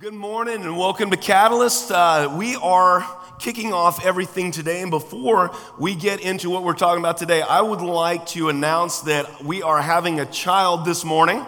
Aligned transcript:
Good 0.00 0.14
morning 0.14 0.62
and 0.62 0.78
welcome 0.78 1.10
to 1.10 1.16
Catalyst. 1.18 1.92
Uh, 1.92 2.34
we 2.34 2.56
are 2.56 3.06
kicking 3.38 3.74
off 3.74 4.02
everything 4.02 4.50
today, 4.50 4.80
and 4.80 4.90
before 4.90 5.54
we 5.78 5.94
get 5.94 6.22
into 6.22 6.48
what 6.48 6.64
we're 6.64 6.72
talking 6.72 7.00
about 7.00 7.18
today, 7.18 7.42
I 7.42 7.60
would 7.60 7.82
like 7.82 8.24
to 8.28 8.48
announce 8.48 9.00
that 9.00 9.44
we 9.44 9.60
are 9.60 9.82
having 9.82 10.18
a 10.18 10.24
child 10.24 10.86
this 10.86 11.04
morning. 11.04 11.44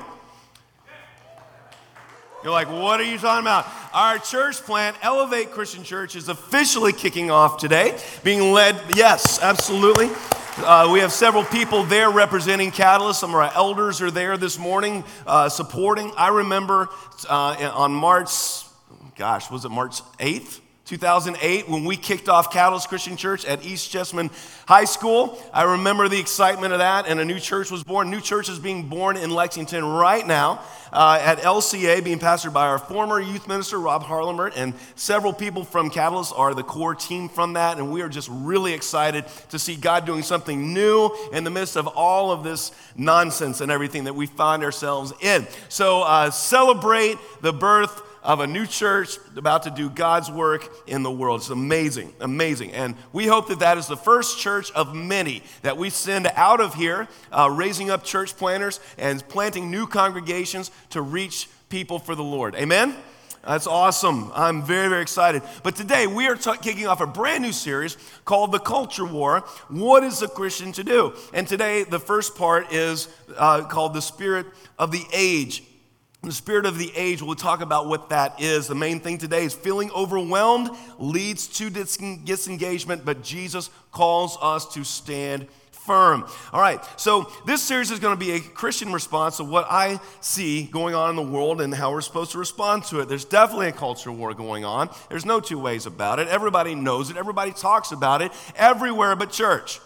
You're 2.45 2.53
like, 2.53 2.69
what 2.69 3.01
are 3.01 3.05
you 3.05 3.17
talking 3.17 3.43
about? 3.43 3.67
Our 3.95 4.19
church 4.19 4.57
plant, 4.57 4.99
Elevate 5.01 5.53
Christian 5.53 5.83
Church, 5.83 6.15
is 6.15 6.29
officially 6.29 6.93
kicking 6.93 7.31
off 7.31 7.57
today, 7.57 7.99
being 8.23 8.53
led, 8.53 8.79
yes, 8.95 9.43
absolutely. 9.43 10.11
Uh, 10.59 10.91
we 10.93 11.01
have 11.01 11.13
several 11.13 11.45
people 11.45 11.83
there 11.83 12.11
representing 12.11 12.71
Catalyst. 12.71 13.19
Some 13.19 13.31
of 13.31 13.37
our 13.37 13.51
elders 13.55 14.03
are 14.03 14.11
there 14.11 14.37
this 14.37 14.59
morning 14.59 15.03
uh, 15.27 15.49
supporting. 15.49 16.13
I 16.15 16.29
remember 16.29 16.91
uh, 17.27 17.73
on 17.75 17.93
March, 17.93 18.31
gosh, 19.17 19.51
was 19.51 19.65
it 19.65 19.71
March 19.71 20.03
8th? 20.19 20.62
2008, 20.93 21.71
when 21.71 21.87
we 21.87 21.97
kicked 21.97 22.29
off 22.29 22.53
Catalyst 22.53 22.91
Christian 22.91 23.17
Church 23.17 23.47
at 23.47 23.65
East 23.65 23.91
Jessamine 23.91 24.29
High 24.69 24.85
School. 24.85 25.39
I 25.51 25.63
remember 25.63 26.07
the 26.07 26.21
excitement 26.21 26.75
of 26.75 26.81
that, 26.81 27.09
and 27.09 27.19
a 27.19 27.25
new 27.25 27.41
church 27.41 27.71
was 27.71 27.83
born. 27.83 28.11
New 28.11 28.21
church 28.21 28.51
is 28.51 28.59
being 28.59 28.91
born 28.91 29.17
in 29.17 29.31
Lexington 29.31 29.87
right 29.87 30.27
now 30.27 30.61
uh, 30.93 31.19
at 31.19 31.39
LCA, 31.39 32.05
being 32.05 32.19
pastored 32.19 32.53
by 32.53 32.67
our 32.67 32.79
former 32.79 33.19
youth 33.19 33.49
minister, 33.49 33.79
Rob 33.81 34.03
Harlemert, 34.03 34.53
and 34.55 34.75
several 34.95 35.33
people 35.33 35.65
from 35.65 35.89
Catalyst 35.89 36.35
are 36.37 36.53
the 36.53 36.63
core 36.63 36.95
team 36.95 37.31
from 37.31 37.55
that, 37.55 37.79
and 37.79 37.91
we 37.91 38.03
are 38.03 38.11
just 38.11 38.29
really 38.31 38.75
excited 38.75 39.25
to 39.49 39.59
see 39.59 39.77
God 39.77 40.05
doing 40.05 40.23
something 40.23 40.75
new 40.75 41.11
in 41.33 41.43
the 41.43 41.51
midst 41.51 41.79
of 41.79 41.87
all 41.87 42.31
of 42.31 42.45
this 42.45 42.71
nonsense 42.97 43.63
and 43.63 43.73
everything 43.73 44.05
that 44.05 44.15
we 44.15 44.27
find 44.27 44.63
ourselves 44.63 45.15
in. 45.23 45.47
So 45.71 46.03
uh, 46.03 46.31
celebrate 46.31 47.17
the 47.41 47.55
birth 47.55 48.03
of 48.23 48.41
a 48.41 48.47
new 48.47 48.67
church 48.67 49.19
about 49.37 49.65
to 49.65 49.71
do 49.71 49.91
God's 49.91 50.31
work 50.31 50.71
in 50.87 51.03
the 51.03 51.11
world. 51.11 51.41
It's 51.41 51.51
amazing, 51.51 52.13
amazing. 52.21 52.73
And 52.73 52.95
we 53.13 53.27
hope 53.27 53.49
that 53.49 53.61
that 53.61 53.79
is 53.79 53.89
the 53.89 53.97
first 53.97 54.39
church 54.39 54.71
of 54.73 54.95
many 54.95 55.43
that 55.63 55.77
we 55.77 55.91
send 55.91 56.29
out 56.35 56.61
of 56.61 56.75
here, 56.75 57.09
uh, 57.33 57.51
raising 57.51 57.91
up 57.91 58.05
church 58.05 58.37
planters 58.37 58.81
and 58.97 59.27
planting 59.29 59.71
new 59.71 59.87
congregations 59.87 60.71
to 60.91 61.03
reach 61.03 61.49
people 61.69 61.99
for 61.99 62.15
the 62.15 62.23
Lord. 62.23 62.55
Amen? 62.55 62.95
That's 63.45 63.67
awesome. 63.67 64.31
I'm 64.37 64.63
very, 64.63 64.89
very 64.89 65.03
excited. 65.03 65.43
But 65.65 65.75
today 65.75 66.07
we 66.07 66.29
are 66.29 66.37
t- 66.37 66.53
kicking 66.63 66.87
off 66.87 67.01
a 67.01 67.09
brand 67.09 67.43
new 67.43 67.51
series 67.51 67.97
called 68.25 68.53
The 68.53 68.61
Culture 68.61 69.05
War 69.05 69.41
What 69.69 70.05
is 70.05 70.23
a 70.23 70.29
Christian 70.29 70.71
to 70.73 70.85
Do? 70.85 71.15
And 71.35 71.49
today 71.49 71.83
the 71.83 71.99
first 71.99 72.37
part 72.37 72.73
is 72.73 73.09
uh, 73.37 73.65
called 73.65 73.95
The 73.95 74.03
Spirit 74.03 74.47
of 74.79 74.93
the 74.93 75.05
Age 75.13 75.65
the 76.23 76.33
spirit 76.33 76.67
of 76.67 76.79
the 76.79 76.93
age, 76.95 77.21
we'll 77.21 77.35
talk 77.35 77.61
about 77.61 77.89
what 77.89 78.11
that 78.11 78.41
is. 78.41 78.69
The 78.69 78.77
main 78.77 79.01
thing 79.01 79.19
today 79.19 79.45
is 79.45 79.55
feeling 79.55 79.91
overwhelmed 79.91 80.71
leads 80.99 81.49
to 81.59 81.69
disengagement, 81.69 83.05
but 83.05 83.23
Jesus 83.23 83.71
calls 83.91 84.39
us 84.41 84.73
to 84.75 84.85
stand 84.85 85.49
firm. 85.73 86.25
All 86.53 86.61
right, 86.61 86.81
so 86.97 87.31
this 87.45 87.61
series 87.61 87.91
is 87.91 87.99
going 87.99 88.17
to 88.17 88.25
be 88.25 88.33
a 88.33 88.41
Christian 88.41 88.93
response 88.93 89.39
to 89.39 89.45
what 89.45 89.67
I 89.69 90.01
see 90.21 90.65
going 90.65 90.95
on 90.95 91.11
in 91.11 91.17
the 91.17 91.23
world 91.23 91.61
and 91.61 91.75
how 91.75 91.91
we're 91.93 92.03
supposed 92.03 92.31
to 92.33 92.39
respond 92.39 92.85
to 92.85 93.01
it. 93.01 93.09
There's 93.09 93.25
definitely 93.25 93.69
a 93.69 93.73
culture 93.73 94.13
war 94.13 94.33
going 94.33 94.65
on. 94.65 94.91
There's 95.09 95.27
no 95.27 95.41
two 95.41 95.59
ways 95.59 95.87
about 95.87 96.21
it. 96.21 96.29
Everybody 96.29 96.77
knows 96.77 97.11
it, 97.11 97.17
everybody 97.17 97.51
talks 97.53 97.91
about 97.91 98.23
it 98.23 98.31
everywhere 98.55 99.17
but 99.17 99.33
church. 99.33 99.81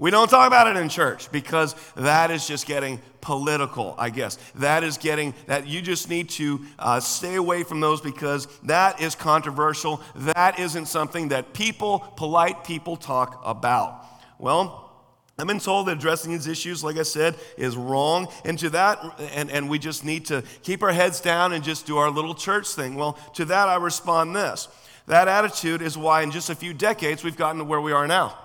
We 0.00 0.10
don't 0.10 0.30
talk 0.30 0.46
about 0.46 0.66
it 0.66 0.80
in 0.80 0.88
church 0.88 1.30
because 1.30 1.74
that 1.94 2.30
is 2.30 2.48
just 2.48 2.66
getting 2.66 3.02
political, 3.20 3.94
I 3.98 4.08
guess. 4.08 4.36
That 4.54 4.82
is 4.82 4.96
getting, 4.96 5.34
that 5.44 5.66
you 5.66 5.82
just 5.82 6.08
need 6.08 6.30
to 6.30 6.64
uh, 6.78 7.00
stay 7.00 7.34
away 7.34 7.64
from 7.64 7.80
those 7.80 8.00
because 8.00 8.48
that 8.62 9.02
is 9.02 9.14
controversial. 9.14 10.00
That 10.14 10.58
isn't 10.58 10.86
something 10.86 11.28
that 11.28 11.52
people, 11.52 11.98
polite 12.16 12.64
people, 12.64 12.96
talk 12.96 13.42
about. 13.44 14.06
Well, 14.38 14.90
I've 15.38 15.46
been 15.46 15.60
told 15.60 15.86
that 15.88 15.98
addressing 15.98 16.32
these 16.32 16.46
issues, 16.46 16.82
like 16.82 16.96
I 16.96 17.02
said, 17.02 17.36
is 17.58 17.76
wrong. 17.76 18.28
And 18.46 18.58
to 18.60 18.70
that, 18.70 19.20
and, 19.34 19.50
and 19.50 19.68
we 19.68 19.78
just 19.78 20.02
need 20.02 20.24
to 20.26 20.42
keep 20.62 20.82
our 20.82 20.92
heads 20.92 21.20
down 21.20 21.52
and 21.52 21.62
just 21.62 21.84
do 21.86 21.98
our 21.98 22.10
little 22.10 22.34
church 22.34 22.68
thing. 22.68 22.94
Well, 22.94 23.18
to 23.34 23.44
that, 23.44 23.68
I 23.68 23.76
respond 23.76 24.34
this. 24.34 24.66
That 25.08 25.28
attitude 25.28 25.82
is 25.82 25.98
why 25.98 26.22
in 26.22 26.30
just 26.30 26.48
a 26.48 26.54
few 26.54 26.72
decades 26.72 27.22
we've 27.22 27.36
gotten 27.36 27.58
to 27.58 27.64
where 27.64 27.82
we 27.82 27.92
are 27.92 28.06
now. 28.06 28.38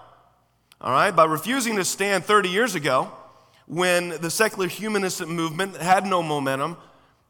All 0.85 0.91
right, 0.91 1.09
by 1.09 1.25
refusing 1.25 1.77
to 1.77 1.83
stand 1.83 2.25
30 2.25 2.49
years 2.49 2.75
ago 2.75 3.11
when 3.65 4.09
the 4.21 4.29
secular 4.29 4.67
humanist 4.67 5.25
movement 5.25 5.77
had 5.77 6.05
no 6.05 6.21
momentum, 6.21 6.77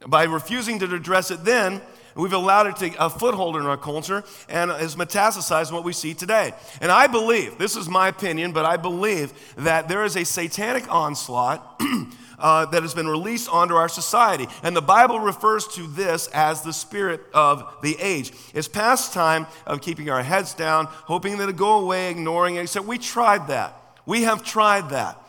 by 0.05 0.23
refusing 0.23 0.77
to 0.79 0.93
address 0.93 1.31
it 1.31 1.45
then, 1.45 1.81
we've 2.15 2.33
allowed 2.33 2.67
it 2.67 2.75
to 2.75 2.79
take 2.81 2.99
a 2.99 3.09
foothold 3.09 3.55
in 3.55 3.65
our 3.65 3.77
culture 3.77 4.25
and 4.49 4.71
has 4.71 4.97
metastasized 4.97 5.71
what 5.71 5.85
we 5.85 5.93
see 5.93 6.13
today. 6.13 6.51
And 6.81 6.91
I 6.91 7.07
believe, 7.07 7.57
this 7.57 7.77
is 7.77 7.87
my 7.87 8.09
opinion, 8.09 8.51
but 8.51 8.65
I 8.65 8.75
believe 8.75 9.31
that 9.55 9.87
there 9.87 10.03
is 10.03 10.17
a 10.17 10.25
satanic 10.25 10.93
onslaught 10.93 11.81
uh, 12.39 12.65
that 12.67 12.81
has 12.81 12.93
been 12.93 13.07
released 13.07 13.49
onto 13.49 13.75
our 13.75 13.89
society. 13.89 14.47
And 14.63 14.75
the 14.75 14.81
Bible 14.81 15.19
refers 15.19 15.67
to 15.69 15.87
this 15.87 16.27
as 16.27 16.61
the 16.61 16.73
spirit 16.73 17.21
of 17.33 17.77
the 17.81 17.95
age. 17.99 18.31
It's 18.53 18.67
past 18.67 19.13
time 19.13 19.47
of 19.65 19.81
keeping 19.81 20.09
our 20.09 20.23
heads 20.23 20.53
down, 20.53 20.85
hoping 20.87 21.37
that 21.37 21.43
it'll 21.43 21.55
go 21.55 21.79
away, 21.79 22.11
ignoring 22.11 22.55
it. 22.55 22.67
Said, 22.67 22.87
We 22.87 22.97
tried 22.97 23.47
that. 23.47 23.79
We 24.05 24.23
have 24.23 24.43
tried 24.43 24.89
that. 24.89 25.21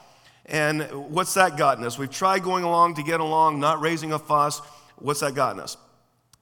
And 0.47 0.83
what's 1.11 1.35
that 1.35 1.57
gotten 1.57 1.85
us? 1.85 1.99
We've 1.99 2.11
tried 2.11 2.43
going 2.43 2.65
along 2.65 2.95
to 2.97 3.03
get 3.03 3.21
along, 3.21 3.59
not 3.59 3.81
raising 3.81 4.13
a 4.13 4.19
fuss. 4.19 4.61
What's 4.97 5.21
that 5.21 5.35
gotten 5.35 5.61
us? 5.61 5.77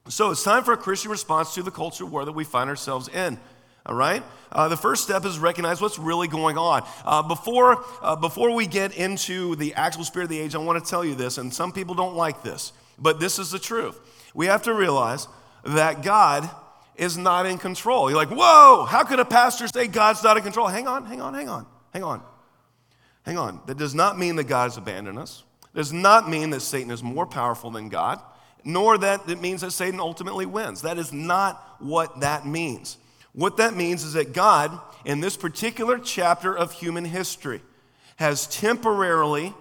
So 0.09 0.31
it's 0.31 0.43
time 0.43 0.65
for 0.65 0.73
a 0.73 0.77
Christian 0.77 1.11
response 1.11 1.55
to 1.55 1.63
the 1.63 1.71
culture 1.71 2.05
war 2.05 2.27
that 2.27 2.33
we 2.33 2.45
find 2.45 2.69
ourselves 2.69 3.09
in. 3.09 3.39
All 3.87 3.95
right? 3.95 4.23
Uh, 4.51 4.69
the 4.69 4.77
first 4.77 5.03
step 5.03 5.25
is 5.25 5.39
recognize 5.39 5.81
what's 5.81 5.99
really 5.99 6.29
going 6.29 6.57
on. 6.57 6.87
Uh, 7.05 7.23
before, 7.23 7.85
uh, 8.01 8.17
before 8.17 8.55
we 8.55 8.67
get 8.67 8.97
into 8.97 9.57
the 9.57 9.75
actual 9.75 10.05
spirit 10.05 10.25
of 10.25 10.31
the 10.31 10.41
age, 10.41 10.55
I 10.55 10.59
want 10.59 10.83
to 10.83 10.89
tell 10.89 11.05
you 11.05 11.15
this, 11.15 11.39
and 11.39 11.53
some 11.53 11.73
people 11.73 11.95
don't 11.95 12.15
like 12.15 12.43
this, 12.43 12.73
but 12.99 13.21
this 13.21 13.39
is 13.39 13.51
the 13.51 13.59
truth. 13.59 13.99
We 14.35 14.47
have 14.47 14.63
to 14.63 14.75
realize 14.75 15.29
that 15.65 16.03
God 16.03 16.49
is 16.97 17.19
not 17.19 17.47
in 17.47 17.59
control. 17.59 18.09
You're 18.09 18.17
like, 18.17 18.31
whoa, 18.31 18.87
how 18.89 19.05
could 19.05 19.19
a 19.19 19.25
pastor 19.25 19.67
say 19.69 19.89
God's 19.89 20.23
not 20.23 20.37
in 20.37 20.43
control? 20.43 20.69
Hang 20.69 20.87
on, 20.87 21.05
hang 21.05 21.21
on, 21.21 21.35
hang 21.35 21.49
on, 21.49 21.67
hang 21.93 22.05
on. 22.05 22.23
Hang 23.25 23.39
on. 23.39 23.61
That 23.67 23.79
does 23.79 23.95
not 23.95 24.19
mean 24.19 24.37
that 24.37 24.45
God 24.45 24.65
has 24.65 24.77
abandoned 24.77 25.19
us. 25.19 25.45
Does 25.75 25.93
not 25.93 26.29
mean 26.29 26.51
that 26.51 26.61
Satan 26.61 26.91
is 26.91 27.03
more 27.03 27.27
powerful 27.27 27.71
than 27.71 27.89
God, 27.89 28.21
nor 28.65 28.97
that 28.99 29.29
it 29.29 29.41
means 29.41 29.63
that 29.63 29.73
Satan 29.73 29.99
ultimately 29.99 30.47
wins. 30.47 30.83
That 30.83 30.99
is 30.99 31.13
not 31.13 31.77
what 31.81 32.21
that 32.21 32.47
means. 32.47 32.99
What 33.35 33.57
that 33.57 33.75
means 33.75 34.05
is 34.05 34.15
that 34.15 34.33
God, 34.33 34.79
in 35.05 35.21
this 35.21 35.37
particular 35.37 35.99
chapter 35.99 36.57
of 36.57 36.73
human 36.73 37.05
history, 37.05 37.61
has 38.17 38.47
temporarily 38.47 39.53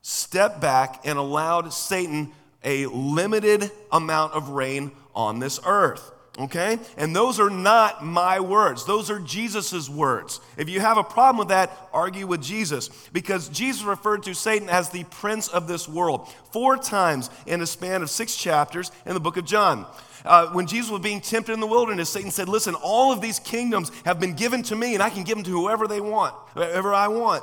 stepped 0.00 0.60
back 0.60 1.00
and 1.04 1.18
allowed 1.18 1.72
Satan 1.72 2.32
a 2.64 2.86
limited 2.86 3.70
amount 3.90 4.32
of 4.32 4.50
reign 4.50 4.92
on 5.14 5.38
this 5.38 5.60
earth. 5.64 6.10
Okay? 6.38 6.78
And 6.96 7.14
those 7.14 7.38
are 7.38 7.50
not 7.50 8.02
my 8.02 8.40
words. 8.40 8.86
Those 8.86 9.10
are 9.10 9.18
Jesus' 9.18 9.90
words. 9.90 10.40
If 10.56 10.70
you 10.70 10.80
have 10.80 10.96
a 10.96 11.04
problem 11.04 11.36
with 11.36 11.48
that, 11.48 11.70
argue 11.92 12.26
with 12.26 12.42
Jesus. 12.42 12.88
Because 13.12 13.50
Jesus 13.50 13.82
referred 13.82 14.22
to 14.22 14.34
Satan 14.34 14.70
as 14.70 14.88
the 14.88 15.04
prince 15.04 15.48
of 15.48 15.68
this 15.68 15.86
world 15.86 16.26
four 16.50 16.78
times 16.78 17.28
in 17.46 17.60
a 17.60 17.66
span 17.66 18.00
of 18.00 18.08
six 18.08 18.34
chapters 18.34 18.90
in 19.04 19.12
the 19.12 19.20
book 19.20 19.36
of 19.36 19.44
John. 19.44 19.86
Uh, 20.24 20.48
when 20.48 20.66
Jesus 20.66 20.90
was 20.90 21.00
being 21.00 21.20
tempted 21.20 21.52
in 21.52 21.60
the 21.60 21.66
wilderness, 21.66 22.08
Satan 22.08 22.30
said, 22.30 22.48
Listen, 22.48 22.74
all 22.76 23.12
of 23.12 23.20
these 23.20 23.38
kingdoms 23.38 23.90
have 24.04 24.20
been 24.20 24.34
given 24.34 24.62
to 24.64 24.76
me, 24.76 24.94
and 24.94 25.02
I 25.02 25.10
can 25.10 25.24
give 25.24 25.36
them 25.36 25.44
to 25.44 25.50
whoever 25.50 25.88
they 25.88 26.00
want, 26.00 26.34
whoever 26.54 26.94
I 26.94 27.08
want. 27.08 27.42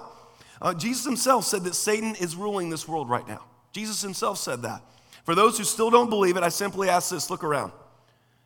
Uh, 0.61 0.73
Jesus 0.73 1.05
himself 1.05 1.45
said 1.45 1.63
that 1.63 1.75
Satan 1.75 2.15
is 2.15 2.35
ruling 2.35 2.69
this 2.69 2.87
world 2.87 3.09
right 3.09 3.27
now. 3.27 3.45
Jesus 3.71 4.01
himself 4.01 4.37
said 4.37 4.61
that. 4.63 4.81
For 5.23 5.35
those 5.35 5.57
who 5.57 5.63
still 5.63 5.89
don't 5.89 6.09
believe 6.09 6.37
it, 6.37 6.43
I 6.43 6.49
simply 6.49 6.89
ask 6.89 7.11
this 7.11 7.29
look 7.29 7.43
around. 7.43 7.71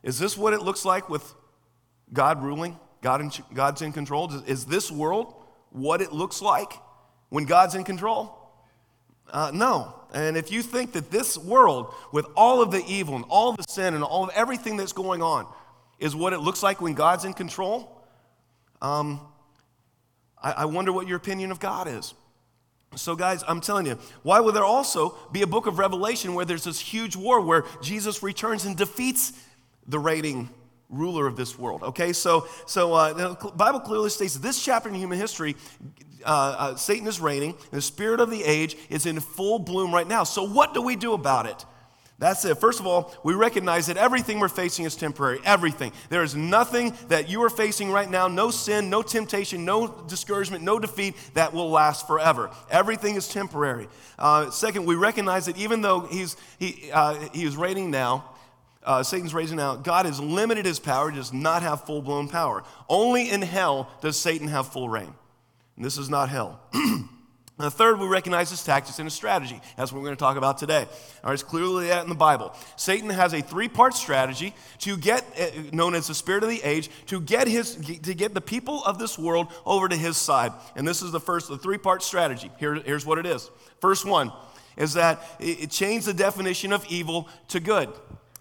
Is 0.03 0.19
this 0.19 0.37
what 0.37 0.53
it 0.53 0.61
looks 0.61 0.83
like 0.83 1.09
with 1.09 1.33
God 2.11 2.43
ruling? 2.43 2.77
God 3.01 3.21
in, 3.21 3.31
God's 3.53 3.81
in 3.81 3.93
control? 3.93 4.31
Is 4.47 4.65
this 4.65 4.91
world 4.91 5.33
what 5.69 6.01
it 6.01 6.11
looks 6.11 6.41
like 6.41 6.73
when 7.29 7.45
God's 7.45 7.75
in 7.75 7.83
control? 7.83 8.42
Uh, 9.33 9.49
no. 9.51 9.95
And 10.13 10.37
if 10.37 10.51
you 10.51 10.61
think 10.61 10.93
that 10.93 11.09
this 11.09 11.37
world, 11.37 11.93
with 12.11 12.27
all 12.37 12.61
of 12.61 12.69
the 12.71 12.83
evil 12.87 13.15
and 13.15 13.25
all 13.27 13.53
the 13.53 13.63
sin 13.63 13.95
and 13.95 14.03
all 14.03 14.23
of 14.23 14.29
everything 14.35 14.77
that's 14.77 14.93
going 14.93 15.23
on, 15.23 15.47
is 15.99 16.15
what 16.15 16.33
it 16.33 16.39
looks 16.39 16.61
like 16.61 16.79
when 16.79 16.93
God's 16.93 17.25
in 17.25 17.33
control, 17.33 17.99
um, 18.81 19.19
I, 20.41 20.51
I 20.51 20.65
wonder 20.65 20.93
what 20.93 21.07
your 21.07 21.17
opinion 21.17 21.51
of 21.51 21.59
God 21.59 21.87
is. 21.87 22.13
So, 22.95 23.15
guys, 23.15 23.43
I'm 23.47 23.59
telling 23.59 23.87
you, 23.87 23.97
why 24.21 24.39
would 24.39 24.53
there 24.53 24.63
also 24.63 25.17
be 25.31 25.41
a 25.41 25.47
book 25.47 25.65
of 25.65 25.79
Revelation 25.79 26.35
where 26.35 26.45
there's 26.45 26.65
this 26.65 26.79
huge 26.79 27.15
war 27.15 27.41
where 27.41 27.63
Jesus 27.81 28.21
returns 28.21 28.65
and 28.65 28.77
defeats 28.77 29.33
the 29.87 29.97
reigning 29.97 30.49
ruler 30.89 31.25
of 31.25 31.35
this 31.35 31.57
world? 31.57 31.81
Okay, 31.81 32.13
so, 32.13 32.47
so 32.67 32.93
uh, 32.93 33.13
the 33.13 33.51
Bible 33.55 33.79
clearly 33.79 34.11
states 34.11 34.35
this 34.35 34.63
chapter 34.63 34.89
in 34.89 34.95
human 34.95 35.17
history 35.17 35.55
uh, 36.25 36.55
uh, 36.57 36.75
Satan 36.75 37.07
is 37.07 37.19
reigning, 37.19 37.55
the 37.71 37.81
spirit 37.81 38.19
of 38.19 38.29
the 38.29 38.43
age 38.43 38.75
is 38.89 39.05
in 39.05 39.19
full 39.19 39.59
bloom 39.59 39.93
right 39.93 40.07
now. 40.07 40.23
So, 40.23 40.43
what 40.43 40.73
do 40.73 40.81
we 40.81 40.95
do 40.95 41.13
about 41.13 41.45
it? 41.45 41.65
That's 42.19 42.45
it. 42.45 42.57
First 42.57 42.79
of 42.79 42.87
all, 42.87 43.13
we 43.23 43.33
recognize 43.33 43.87
that 43.87 43.97
everything 43.97 44.39
we're 44.39 44.47
facing 44.47 44.85
is 44.85 44.95
temporary. 44.95 45.39
Everything. 45.43 45.91
There 46.09 46.23
is 46.23 46.35
nothing 46.35 46.95
that 47.09 47.27
you 47.27 47.43
are 47.43 47.49
facing 47.49 47.91
right 47.91 48.09
now, 48.09 48.27
no 48.27 48.49
sin, 48.51 48.89
no 48.89 49.01
temptation, 49.01 49.65
no 49.65 49.87
discouragement, 50.07 50.63
no 50.63 50.79
defeat 50.79 51.15
that 51.33 51.53
will 51.53 51.69
last 51.69 52.07
forever. 52.07 52.51
Everything 52.69 53.15
is 53.15 53.27
temporary. 53.27 53.89
Uh, 54.17 54.51
second, 54.51 54.85
we 54.85 54.95
recognize 54.95 55.47
that 55.47 55.57
even 55.57 55.81
though 55.81 56.01
he's, 56.01 56.37
he, 56.59 56.91
uh, 56.93 57.15
he 57.33 57.43
is 57.43 57.57
reigning 57.57 57.91
now, 57.91 58.23
uh, 58.85 59.01
Satan's 59.01 59.33
raising 59.33 59.57
now, 59.57 59.75
God 59.75 60.05
has 60.05 60.19
limited 60.19 60.65
his 60.65 60.79
power, 60.79 61.11
does 61.11 61.33
not 61.33 61.61
have 61.61 61.85
full 61.85 62.01
blown 62.01 62.27
power. 62.27 62.63
Only 62.87 63.29
in 63.29 63.41
hell 63.41 63.89
does 64.01 64.19
Satan 64.19 64.47
have 64.49 64.67
full 64.67 64.89
reign. 64.89 65.13
And 65.75 65.85
this 65.85 65.97
is 65.97 66.09
not 66.09 66.29
hell. 66.29 66.59
The 67.59 67.69
third, 67.69 67.99
we 67.99 68.07
recognize 68.07 68.49
his 68.49 68.63
tactics 68.63 68.97
and 68.97 69.05
his 69.05 69.13
strategy. 69.13 69.61
That's 69.77 69.91
what 69.91 69.99
we're 69.99 70.07
going 70.07 70.15
to 70.15 70.19
talk 70.19 70.37
about 70.37 70.57
today. 70.57 70.87
All 71.23 71.29
right, 71.29 71.33
it's 71.33 71.43
clearly 71.43 71.87
that 71.89 72.01
in 72.01 72.09
the 72.09 72.15
Bible. 72.15 72.55
Satan 72.77 73.11
has 73.11 73.33
a 73.33 73.41
three-part 73.41 73.93
strategy 73.93 74.55
to 74.79 74.97
get, 74.97 75.23
uh, 75.39 75.61
known 75.71 75.93
as 75.93 76.07
the 76.07 76.15
spirit 76.15 76.43
of 76.43 76.49
the 76.49 76.63
age, 76.63 76.89
to 77.07 77.21
get 77.21 77.47
his, 77.47 77.75
to 77.75 78.15
get 78.15 78.33
the 78.33 78.41
people 78.41 78.83
of 78.85 78.97
this 78.97 79.19
world 79.19 79.47
over 79.67 79.87
to 79.87 79.95
his 79.95 80.17
side. 80.17 80.51
And 80.75 80.87
this 80.87 81.03
is 81.03 81.11
the 81.11 81.19
first, 81.19 81.47
the 81.47 81.59
three-part 81.59 82.01
strategy. 82.01 82.49
Here, 82.57 82.73
here's 82.73 83.05
what 83.05 83.19
it 83.19 83.27
is. 83.27 83.51
First 83.79 84.03
one 84.03 84.31
is 84.75 84.95
that 84.95 85.21
it, 85.39 85.63
it 85.63 85.69
changed 85.69 86.07
the 86.07 86.13
definition 86.13 86.73
of 86.73 86.83
evil 86.89 87.29
to 87.49 87.59
good, 87.59 87.89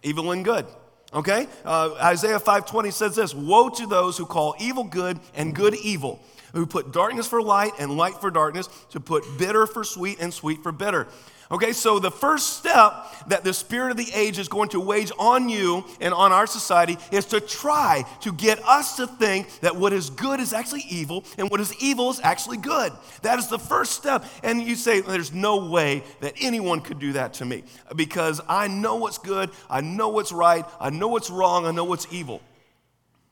evil 0.03 0.33
and 0.33 0.43
good. 0.43 0.67
Okay, 1.15 1.47
uh, 1.67 1.93
Isaiah 2.03 2.41
5:20 2.41 2.91
says 2.91 3.15
this: 3.15 3.35
"Woe 3.35 3.69
to 3.69 3.87
those 3.87 4.17
who 4.17 4.25
call 4.25 4.55
evil 4.59 4.85
good 4.85 5.21
and 5.35 5.55
good 5.55 5.75
evil." 5.75 6.21
Who 6.53 6.67
put 6.67 6.93
darkness 6.93 7.27
for 7.27 7.43
light 7.43 7.73
and 7.79 7.97
light 7.97 8.21
for 8.21 8.31
darkness, 8.31 8.69
to 8.91 9.01
put 9.01 9.25
bitter 9.39 9.67
for 9.67 9.85
sweet 9.85 10.19
and 10.21 10.33
sweet 10.33 10.63
for 10.63 10.73
bitter. 10.73 11.09
Okay, 11.53 11.75
so 11.75 11.99
the 11.99 12.11
first 12.11 12.57
step 12.57 12.95
that 13.27 13.45
the 13.45 13.53
spirit 13.53 13.91
of 13.91 13.99
the 13.99 14.11
age 14.15 14.39
is 14.39 14.49
going 14.49 14.71
to 14.71 14.81
wage 14.81 15.13
on 15.19 15.51
you 15.51 15.85
and 16.01 16.15
on 16.15 16.33
our 16.33 16.47
society 16.47 16.97
is 17.11 17.27
to 17.27 17.41
try 17.41 18.07
to 18.23 18.33
get 18.33 18.59
us 18.67 18.97
to 18.97 19.07
think 19.07 19.61
that 19.61 19.77
what 19.77 19.93
is 19.93 20.09
good 20.09 20.41
is 20.41 20.55
actually 20.55 20.83
evil 20.89 21.27
and 21.37 21.51
what 21.51 21.61
is 21.61 21.75
evil 21.83 22.09
is 22.09 22.19
actually 22.21 22.57
good. 22.57 22.91
That 23.21 23.39
is 23.39 23.49
the 23.49 23.59
first 23.59 23.93
step. 23.93 24.25
And 24.43 24.63
you 24.63 24.77
say, 24.77 25.03
there's 25.03 25.35
no 25.35 25.69
way 25.69 26.05
that 26.21 26.33
anyone 26.41 26.81
could 26.81 26.99
do 26.99 27.13
that 27.13 27.35
to 27.35 27.45
me 27.45 27.65
because 27.95 28.41
I 28.49 28.69
know 28.69 28.97
what's 28.97 29.19
good, 29.19 29.51
I 29.69 29.83
know 29.83 30.09
what's 30.09 30.33
right, 30.33 30.65
I 30.81 30.89
know 30.89 31.09
what's 31.09 31.29
wrong, 31.29 31.67
I 31.67 31.71
know 31.71 31.85
what's 31.85 32.11
evil. 32.11 32.41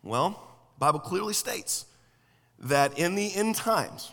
Well, 0.02 0.38
Bible 0.78 1.00
clearly 1.00 1.32
states 1.32 1.86
that 2.60 2.98
in 2.98 3.14
the 3.14 3.34
end 3.34 3.56
times, 3.56 4.12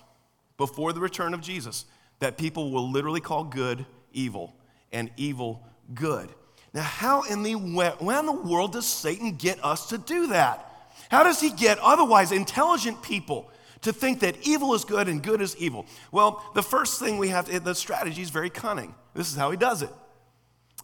before 0.57 0.93
the 0.93 0.99
return 0.99 1.33
of 1.33 1.41
Jesus, 1.41 1.85
that 2.19 2.37
people 2.37 2.71
will 2.71 2.89
literally 2.89 3.21
call 3.21 3.43
good 3.43 3.85
evil 4.11 4.55
and 4.91 5.11
evil 5.17 5.63
good. 5.93 6.29
Now, 6.73 6.81
how 6.81 7.23
in 7.23 7.43
the, 7.43 7.53
where 7.53 8.19
in 8.19 8.25
the 8.25 8.31
world 8.31 8.73
does 8.73 8.85
Satan 8.85 9.35
get 9.35 9.63
us 9.63 9.89
to 9.89 9.97
do 9.97 10.27
that? 10.27 10.63
How 11.09 11.23
does 11.23 11.39
he 11.39 11.51
get 11.51 11.79
otherwise 11.79 12.31
intelligent 12.31 13.01
people 13.01 13.49
to 13.81 13.93
think 13.93 14.19
that 14.21 14.35
evil 14.41 14.73
is 14.73 14.83
good 14.83 15.07
and 15.07 15.21
good 15.21 15.41
is 15.41 15.55
evil? 15.57 15.85
Well, 16.11 16.43
the 16.55 16.63
first 16.63 16.99
thing 16.99 17.17
we 17.17 17.29
have 17.29 17.49
to, 17.49 17.59
the 17.59 17.75
strategy 17.75 18.21
is 18.21 18.29
very 18.29 18.49
cunning. 18.49 18.93
This 19.13 19.29
is 19.31 19.37
how 19.37 19.51
he 19.51 19.57
does 19.57 19.81
it. 19.81 19.91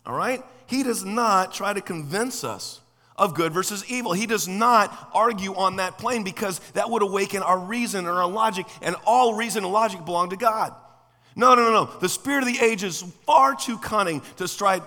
All 0.06 0.16
right? 0.16 0.44
He 0.68 0.84
does 0.84 1.04
not 1.04 1.54
try 1.54 1.74
to 1.74 1.82
convince 1.82 2.44
us 2.44 2.80
of 3.16 3.36
good 3.36 3.54
versus 3.54 3.84
evil. 3.90 4.14
He 4.14 4.26
does 4.26 4.48
not 4.48 5.12
argue 5.14 5.54
on 5.56 5.78
that 5.78 5.98
plane 5.98 6.24
because 6.24 6.60
that 6.74 6.90
would 6.90 7.02
awaken 7.02 7.42
our 7.44 7.60
reason 7.60 8.06
or 8.06 8.22
our 8.22 8.30
logic, 8.30 8.66
and 8.82 8.96
all 9.06 9.36
reason 9.36 9.64
and 9.64 9.74
logic 9.74 10.04
belong 10.06 10.30
to 10.32 10.38
God. 10.38 10.74
No, 11.36 11.56
no, 11.56 11.64
no, 11.64 11.86
no. 11.86 12.00
The 12.00 12.10
spirit 12.10 12.44
of 12.44 12.48
the 12.48 12.60
age 12.60 12.84
is 12.84 13.02
far 13.26 13.56
too 13.56 13.78
cunning 13.78 14.22
to 14.38 14.48
try 14.48 14.80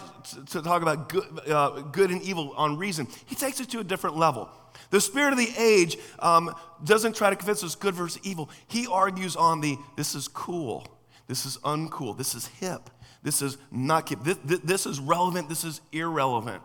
to 0.51 0.63
talk 0.63 0.83
about 0.83 1.09
good, 1.09 1.25
uh, 1.49 1.81
good 1.81 2.11
and 2.11 2.23
evil 2.23 2.53
on 2.57 2.79
reason. 2.79 3.09
He 3.27 3.35
takes 3.35 3.61
it 3.61 3.71
to 3.71 3.81
a 3.81 3.85
different 3.85 4.17
level. 4.17 4.49
The 4.91 5.01
spirit 5.01 5.33
of 5.33 5.39
the 5.39 5.53
age 5.59 5.99
um, 6.21 6.55
doesn't 6.85 7.17
try 7.17 7.31
to 7.31 7.37
convince 7.37 7.65
us 7.65 7.75
good 7.75 7.95
versus 7.95 8.21
evil. 8.23 8.49
He 8.69 8.87
argues 8.87 9.35
on 9.35 9.61
the 9.61 9.77
this 9.97 10.15
is 10.15 10.29
cool, 10.29 10.87
this 11.27 11.47
is 11.47 11.59
uncool, 11.59 12.17
this 12.17 12.35
is 12.35 12.47
hip, 12.47 12.91
this 13.23 13.43
is 13.43 13.59
not 13.73 14.09
hip, 14.09 14.21
this, 14.23 14.39
this 14.45 14.87
is 14.87 15.01
relevant, 15.01 15.49
this 15.49 15.65
is 15.65 15.81
irrelevant. 15.93 16.63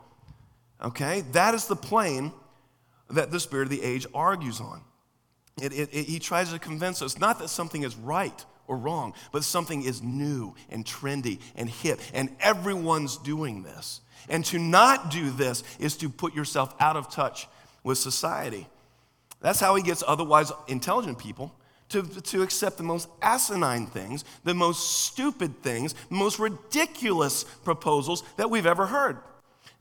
Okay? 0.81 1.22
That 1.33 1.54
is 1.54 1.68
the 1.68 1.75
plane 1.75 2.31
that 3.10 3.31
the 3.31 3.39
spirit 3.39 3.63
of 3.63 3.69
the 3.69 3.83
age 3.83 4.07
argues 4.13 4.60
on. 4.60 4.81
It, 5.62 5.74
it, 5.74 5.89
it, 5.92 6.06
he 6.06 6.19
tries 6.19 6.51
to 6.51 6.60
convince 6.60 7.01
us 7.01 7.19
not 7.19 7.39
that 7.39 7.50
something 7.50 7.83
is 7.83 7.95
right 7.95 8.45
or 8.68 8.78
wrong, 8.78 9.13
but 9.31 9.44
something 9.44 9.83
is 9.83 10.01
new 10.01 10.56
and 10.69 10.86
trendy 10.86 11.39
and 11.56 11.69
hip, 11.69 12.00
and 12.13 12.30
everyone's 12.39 13.18
doing 13.18 13.63
this. 13.63 14.01
And 14.30 14.45
to 14.45 14.60
not 14.60 15.12
do 15.12 15.30
this 15.30 15.63
is 15.80 15.98
to 15.98 16.10
put 16.10 16.33
yourself 16.33 16.74
out 16.80 16.95
of 16.95 17.12
touch 17.12 17.48
with 17.83 17.98
society. 17.98 18.68
That's 19.42 19.60
how 19.60 19.75
he 19.75 19.83
gets 19.83 20.04
otherwise 20.07 20.51
intelligent 20.68 21.18
people 21.18 21.54
to, 21.89 22.04
to 22.04 22.44
accept 22.44 22.78
the 22.78 22.83
most 22.83 23.10
asinine 23.22 23.88
things, 23.88 24.24
the 24.44 24.54
most 24.54 25.06
stupid 25.06 25.62
things, 25.62 25.94
the 26.10 26.16
most 26.16 26.39
ridiculous 26.39 27.44
proposals 27.44 28.24
that 28.38 28.50
we've 28.50 28.66
ever 28.66 28.86
heard. 28.86 29.18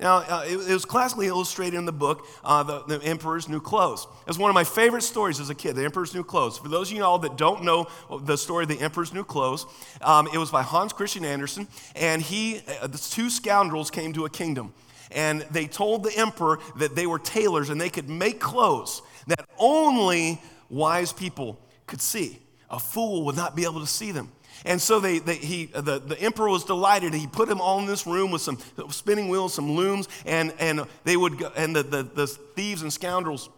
Now, 0.01 0.17
uh, 0.17 0.45
it, 0.47 0.55
it, 0.55 0.73
was 0.73 0.87
classically 0.87 1.27
illustrated 1.27 1.77
in 1.77 1.85
the 1.85 1.93
book, 1.93 2.27
uh, 2.43 2.63
the, 2.63 2.99
the, 2.99 3.05
Emperor's 3.05 3.51
New 3.51 3.61
Clothes. 3.61 4.07
It's 4.27 4.39
one 4.39 4.49
of 4.49 4.55
my 4.55 4.65
favorite 4.65 5.03
stories 5.03 5.41
as 5.41 5.51
a 5.51 5.55
kid, 5.55 5.77
The 5.77 5.85
Emperor's 5.85 6.15
New 6.15 6.25
Clothes. 6.25 6.57
For 6.57 6.69
those 6.69 6.91
of 6.91 6.97
you 6.97 7.05
all 7.05 7.19
that 7.19 7.37
don't 7.37 7.65
know 7.65 7.87
the 8.23 8.39
story 8.39 8.63
of 8.63 8.71
The 8.71 8.81
Emperor's 8.81 9.13
New 9.13 9.25
Clothes, 9.25 9.67
um, 10.01 10.27
it 10.33 10.39
was 10.39 10.51
by 10.51 10.63
Hans 10.63 10.95
Christian 10.95 11.27
Andersen, 11.27 11.69
and 11.95 12.23
he, 12.23 12.63
uh, 12.81 12.87
the 12.87 12.97
two 12.97 13.29
scoundrels 13.29 13.91
came 13.91 14.15
to 14.15 14.25
a 14.25 14.31
kingdom. 14.31 14.73
And 15.11 15.43
they 15.51 15.67
told 15.67 16.03
the 16.03 16.17
emperor 16.17 16.61
that 16.77 16.97
they 16.97 17.07
were 17.07 17.19
tailors 17.19 17.69
and 17.69 17.79
they 17.79 17.91
could 17.91 18.09
make 18.09 18.41
clothes 18.41 19.03
that 19.27 19.45
only 19.59 20.41
wise 20.71 21.13
people 21.13 21.61
could 21.87 22.01
see. 22.01 22.39
A 22.71 22.79
fool 22.79 23.25
would 23.27 23.37
not 23.37 23.55
be 23.55 23.65
able 23.65 23.81
to 23.81 23.87
see 23.87 24.13
them. 24.13 24.31
And 24.65 24.81
so 24.81 25.01
they, 25.01 25.19
they, 25.19 25.37
he, 25.37 25.67
the, 25.67 25.99
the 25.99 26.21
emperor 26.21 26.49
was 26.49 26.65
delighted. 26.65 27.15
He 27.15 27.27
put 27.27 27.49
him 27.49 27.61
all 27.61 27.79
in 27.79 27.87
this 27.87 28.07
room 28.07 28.31
with 28.31 28.43
some 28.43 28.59
spinning 28.91 29.29
wheels, 29.29 29.55
some 29.55 29.73
looms, 29.73 30.09
and, 30.27 30.53
and, 30.59 30.85
they 31.05 31.17
would 31.17 31.39
go, 31.39 31.53
and 31.57 31.75
the, 31.75 31.83
the, 31.83 32.03
the 32.03 32.27
thieves 32.27 32.83
and 32.83 32.93
scoundrels 32.93 33.49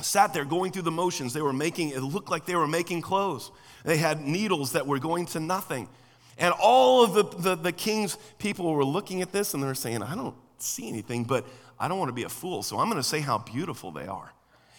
sat 0.00 0.34
there 0.34 0.44
going 0.44 0.72
through 0.72 0.82
the 0.82 0.90
motions. 0.90 1.32
They 1.32 1.42
were 1.42 1.52
making, 1.52 1.90
it 1.90 2.00
looked 2.00 2.30
like 2.30 2.46
they 2.46 2.56
were 2.56 2.68
making 2.68 3.00
clothes. 3.02 3.50
They 3.84 3.96
had 3.96 4.20
needles 4.20 4.72
that 4.72 4.86
were 4.86 4.98
going 4.98 5.26
to 5.26 5.40
nothing. 5.40 5.88
And 6.36 6.52
all 6.60 7.04
of 7.04 7.14
the, 7.14 7.24
the, 7.38 7.54
the 7.54 7.72
king's 7.72 8.18
people 8.38 8.72
were 8.72 8.84
looking 8.84 9.22
at 9.22 9.32
this 9.32 9.54
and 9.54 9.62
they 9.62 9.66
were 9.66 9.74
saying, 9.74 10.02
I 10.02 10.14
don't 10.14 10.34
see 10.58 10.88
anything, 10.88 11.24
but 11.24 11.46
I 11.78 11.88
don't 11.88 11.98
want 11.98 12.08
to 12.08 12.14
be 12.14 12.24
a 12.24 12.28
fool, 12.28 12.62
so 12.62 12.78
I'm 12.78 12.88
going 12.88 13.02
to 13.02 13.08
say 13.08 13.20
how 13.20 13.38
beautiful 13.38 13.92
they 13.92 14.06
are. 14.06 14.32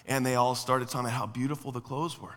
And 0.07 0.25
they 0.25 0.35
all 0.35 0.55
started 0.55 0.87
talking 0.89 1.07
about 1.07 1.17
how 1.17 1.25
beautiful 1.25 1.71
the 1.71 1.81
clothes 1.81 2.19
were. 2.19 2.35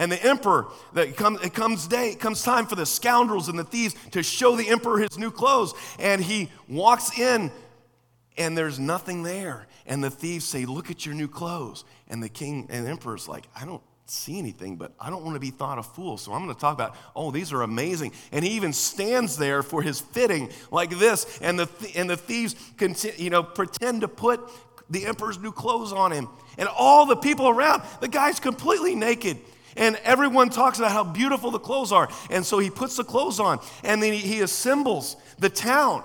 And 0.00 0.10
the 0.10 0.20
emperor, 0.24 0.66
that 0.94 1.14
comes, 1.14 1.42
it 1.42 1.52
comes 1.52 1.86
day, 1.86 2.08
it 2.08 2.18
comes 2.18 2.42
time 2.42 2.66
for 2.66 2.74
the 2.74 2.86
scoundrels 2.86 3.50
and 3.50 3.58
the 3.58 3.64
thieves 3.64 3.94
to 4.12 4.22
show 4.22 4.56
the 4.56 4.66
emperor 4.70 4.98
his 4.98 5.18
new 5.18 5.30
clothes. 5.30 5.74
And 5.98 6.24
he 6.24 6.48
walks 6.70 7.18
in, 7.18 7.52
and 8.38 8.56
there's 8.56 8.78
nothing 8.78 9.22
there. 9.22 9.66
And 9.84 10.02
the 10.02 10.08
thieves 10.08 10.46
say, 10.46 10.64
Look 10.64 10.90
at 10.90 11.04
your 11.04 11.14
new 11.14 11.28
clothes. 11.28 11.84
And 12.08 12.22
the 12.22 12.30
king 12.30 12.66
and 12.70 12.86
the 12.86 12.90
emperor's 12.90 13.28
like, 13.28 13.46
I 13.54 13.66
don't 13.66 13.82
see 14.06 14.38
anything, 14.38 14.76
but 14.76 14.92
I 14.98 15.10
don't 15.10 15.22
want 15.22 15.34
to 15.34 15.40
be 15.40 15.50
thought 15.50 15.78
a 15.78 15.82
fool. 15.82 16.16
So 16.16 16.32
I'm 16.32 16.44
going 16.44 16.54
to 16.54 16.60
talk 16.60 16.72
about, 16.72 16.96
oh, 17.14 17.30
these 17.30 17.52
are 17.52 17.60
amazing. 17.60 18.12
And 18.32 18.42
he 18.42 18.52
even 18.52 18.72
stands 18.72 19.36
there 19.36 19.62
for 19.62 19.82
his 19.82 20.00
fitting 20.00 20.48
like 20.70 20.98
this. 20.98 21.38
And 21.42 21.58
the, 21.58 21.68
and 21.94 22.08
the 22.08 22.16
thieves, 22.16 22.56
you 23.18 23.28
know, 23.28 23.42
pretend 23.42 24.00
to 24.00 24.08
put 24.08 24.40
the 24.88 25.04
emperor's 25.04 25.38
new 25.38 25.52
clothes 25.52 25.92
on 25.92 26.10
him. 26.10 26.26
And 26.56 26.70
all 26.70 27.04
the 27.04 27.16
people 27.16 27.50
around, 27.50 27.82
the 28.00 28.08
guy's 28.08 28.40
completely 28.40 28.94
naked. 28.94 29.36
And 29.76 29.96
everyone 30.02 30.50
talks 30.50 30.78
about 30.78 30.92
how 30.92 31.04
beautiful 31.04 31.50
the 31.50 31.58
clothes 31.58 31.92
are. 31.92 32.08
And 32.30 32.44
so 32.44 32.58
he 32.58 32.70
puts 32.70 32.96
the 32.96 33.04
clothes 33.04 33.40
on 33.40 33.60
and 33.84 34.02
then 34.02 34.12
he 34.12 34.40
assembles 34.40 35.16
the 35.38 35.48
town 35.50 36.02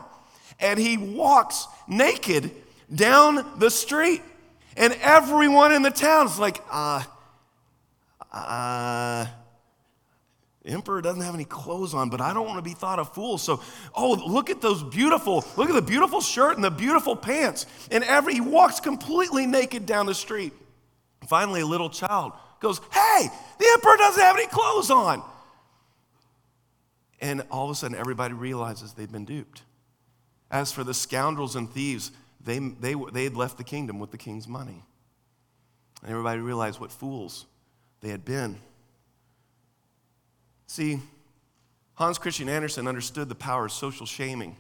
and 0.60 0.80
he 0.80 0.98
walks 0.98 1.68
naked 1.88 2.52
down 2.94 3.46
the 3.60 3.70
street. 3.70 4.22
And 4.78 4.94
everyone 5.02 5.72
in 5.72 5.82
the 5.82 5.90
town 5.90 6.28
is 6.28 6.38
like, 6.38 6.62
uh, 6.70 7.04
uh, 8.32 9.26
emperor 10.66 11.02
doesn't 11.02 11.22
have 11.22 11.36
any 11.36 11.46
clothes 11.46 11.94
on, 11.94 12.10
but 12.10 12.20
I 12.20 12.34
don't 12.34 12.46
want 12.46 12.58
to 12.58 12.70
be 12.70 12.74
thought 12.74 13.00
a 13.00 13.06
fool. 13.06 13.38
So, 13.38 13.62
oh, 13.96 14.22
look 14.28 14.50
at 14.50 14.62
those 14.62 14.84
beautiful, 14.84 15.46
look 15.56 15.70
at 15.70 15.76
the 15.76 15.82
beautiful 15.82 16.22
shirt 16.22 16.56
and 16.56 16.64
the 16.64 16.72
beautiful 16.72 17.16
pants. 17.16 17.66
And 17.92 18.04
every, 18.04 18.34
he 18.34 18.42
walks 18.42 18.80
completely 18.80 19.46
naked 19.46 19.86
down 19.86 20.06
the 20.06 20.16
street. 20.16 20.54
Finally, 21.28 21.62
a 21.62 21.66
little 21.66 21.90
child 21.90 22.34
goes, 22.60 22.80
Hey, 22.92 23.30
the 23.60 23.68
emperor 23.74 23.98
doesn't 23.98 24.22
have 24.22 24.36
any 24.36 24.48
clothes 24.48 24.90
on. 24.90 25.24
And 27.22 27.44
all 27.50 27.66
of 27.66 27.72
a 27.72 27.76
sudden, 27.76 27.98
everybody 27.98 28.34
realizes 28.34 28.94
they've 28.94 29.12
been 29.12 29.26
duped. 29.26 29.64
As 30.52 30.72
for 30.72 30.84
the 30.84 30.94
scoundrels 30.94 31.56
and 31.56 31.70
thieves, 31.70 32.12
they, 32.44 32.60
they, 32.60 32.94
they 33.12 33.24
had 33.24 33.36
left 33.36 33.58
the 33.58 33.64
kingdom 33.64 34.00
with 34.00 34.12
the 34.12 34.18
king's 34.18 34.48
money. 34.48 34.84
And 36.02 36.12
everybody 36.12 36.40
realized 36.42 36.80
what 36.80 36.92
fools 36.92 37.46
they 38.02 38.10
had 38.10 38.24
been. 38.26 38.58
See, 40.68 41.00
Hans 41.96 42.18
Christian 42.18 42.50
Andersen 42.50 42.88
understood 42.88 43.30
the 43.30 43.36
power 43.36 43.66
of 43.66 43.72
social 43.72 44.06
shaming, 44.06 44.58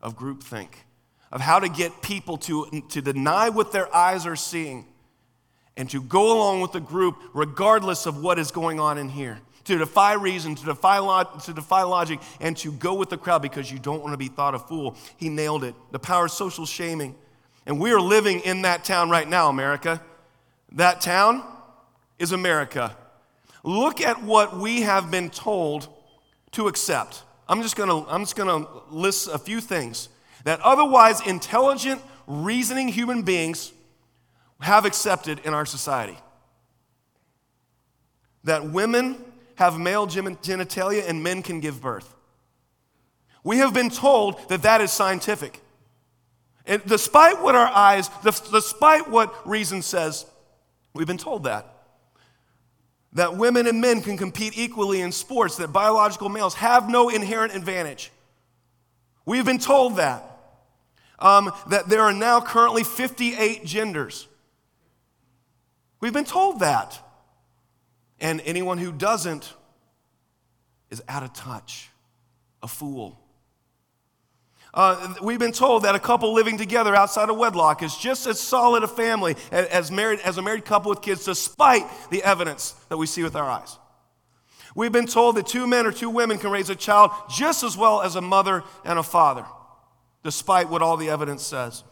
of 0.00 0.16
groupthink, 0.16 0.68
of 1.30 1.40
how 1.40 1.60
to 1.60 1.68
get 1.68 2.02
people 2.02 2.38
to, 2.38 2.82
to 2.88 3.02
deny 3.02 3.50
what 3.50 3.72
their 3.72 3.94
eyes 3.94 4.26
are 4.26 4.36
seeing 4.36 4.86
and 5.80 5.88
to 5.88 6.02
go 6.02 6.36
along 6.36 6.60
with 6.60 6.72
the 6.72 6.80
group 6.80 7.16
regardless 7.32 8.04
of 8.04 8.22
what 8.22 8.38
is 8.38 8.50
going 8.50 8.78
on 8.78 8.98
in 8.98 9.08
here. 9.08 9.40
To 9.64 9.78
defy 9.78 10.12
reason, 10.12 10.54
to 10.56 10.64
defy, 10.66 11.24
to 11.24 11.52
defy 11.54 11.84
logic, 11.84 12.20
and 12.38 12.54
to 12.58 12.70
go 12.72 12.92
with 12.92 13.08
the 13.08 13.16
crowd 13.16 13.40
because 13.40 13.72
you 13.72 13.78
don't 13.78 14.02
want 14.02 14.12
to 14.12 14.18
be 14.18 14.28
thought 14.28 14.54
a 14.54 14.58
fool. 14.58 14.94
He 15.16 15.30
nailed 15.30 15.64
it. 15.64 15.74
The 15.90 15.98
power 15.98 16.26
of 16.26 16.32
social 16.32 16.66
shaming. 16.66 17.14
And 17.64 17.80
we 17.80 17.92
are 17.92 18.00
living 18.00 18.40
in 18.40 18.60
that 18.62 18.84
town 18.84 19.08
right 19.08 19.26
now, 19.26 19.48
America. 19.48 20.02
That 20.72 21.00
town 21.00 21.42
is 22.18 22.32
America. 22.32 22.94
Look 23.64 24.02
at 24.02 24.22
what 24.22 24.58
we 24.58 24.82
have 24.82 25.10
been 25.10 25.30
told 25.30 25.88
to 26.52 26.68
accept. 26.68 27.22
I'm 27.48 27.62
just 27.62 27.74
gonna, 27.74 28.06
I'm 28.06 28.24
just 28.24 28.36
gonna 28.36 28.66
list 28.90 29.28
a 29.32 29.38
few 29.38 29.62
things 29.62 30.10
that 30.44 30.60
otherwise 30.60 31.26
intelligent, 31.26 32.02
reasoning 32.26 32.88
human 32.88 33.22
beings 33.22 33.72
have 34.60 34.84
accepted 34.84 35.40
in 35.40 35.54
our 35.54 35.66
society. 35.66 36.16
That 38.44 38.70
women 38.70 39.22
have 39.56 39.78
male 39.78 40.06
genitalia 40.06 41.08
and 41.08 41.22
men 41.22 41.42
can 41.42 41.60
give 41.60 41.82
birth. 41.82 42.14
We 43.42 43.58
have 43.58 43.74
been 43.74 43.90
told 43.90 44.48
that 44.48 44.62
that 44.62 44.80
is 44.80 44.92
scientific. 44.92 45.60
And 46.66 46.82
despite 46.86 47.42
what 47.42 47.54
our 47.54 47.66
eyes, 47.66 48.08
despite 48.22 49.08
what 49.08 49.48
reason 49.48 49.82
says, 49.82 50.26
we've 50.94 51.06
been 51.06 51.18
told 51.18 51.44
that. 51.44 51.66
That 53.14 53.36
women 53.36 53.66
and 53.66 53.80
men 53.80 54.02
can 54.02 54.16
compete 54.16 54.56
equally 54.56 55.00
in 55.00 55.10
sports, 55.10 55.56
that 55.56 55.72
biological 55.72 56.28
males 56.28 56.54
have 56.54 56.88
no 56.88 57.08
inherent 57.08 57.54
advantage. 57.54 58.12
We've 59.24 59.44
been 59.44 59.58
told 59.58 59.96
that. 59.96 60.26
Um, 61.18 61.52
that 61.68 61.88
there 61.88 62.00
are 62.00 62.14
now 62.14 62.40
currently 62.40 62.82
58 62.82 63.66
genders. 63.66 64.26
We've 66.00 66.12
been 66.12 66.24
told 66.24 66.60
that. 66.60 66.98
And 68.20 68.42
anyone 68.44 68.78
who 68.78 68.92
doesn't 68.92 69.54
is 70.90 71.02
out 71.08 71.22
of 71.22 71.32
touch, 71.32 71.88
a 72.62 72.68
fool. 72.68 73.18
Uh, 74.72 75.14
we've 75.22 75.38
been 75.38 75.52
told 75.52 75.82
that 75.82 75.94
a 75.94 75.98
couple 75.98 76.32
living 76.32 76.56
together 76.56 76.94
outside 76.94 77.28
of 77.28 77.36
wedlock 77.36 77.82
is 77.82 77.96
just 77.96 78.26
as 78.26 78.38
solid 78.38 78.82
a 78.84 78.88
family 78.88 79.36
as, 79.50 79.90
married, 79.90 80.20
as 80.20 80.38
a 80.38 80.42
married 80.42 80.64
couple 80.64 80.90
with 80.90 81.02
kids, 81.02 81.24
despite 81.24 81.82
the 82.10 82.22
evidence 82.22 82.72
that 82.88 82.96
we 82.96 83.06
see 83.06 83.22
with 83.22 83.34
our 83.34 83.48
eyes. 83.48 83.78
We've 84.76 84.92
been 84.92 85.06
told 85.06 85.36
that 85.36 85.48
two 85.48 85.66
men 85.66 85.86
or 85.86 85.92
two 85.92 86.10
women 86.10 86.38
can 86.38 86.50
raise 86.50 86.70
a 86.70 86.76
child 86.76 87.10
just 87.28 87.64
as 87.64 87.76
well 87.76 88.02
as 88.02 88.14
a 88.14 88.20
mother 88.20 88.62
and 88.84 88.98
a 88.98 89.02
father, 89.02 89.44
despite 90.22 90.68
what 90.68 90.82
all 90.82 90.96
the 90.96 91.10
evidence 91.10 91.44
says. 91.44 91.82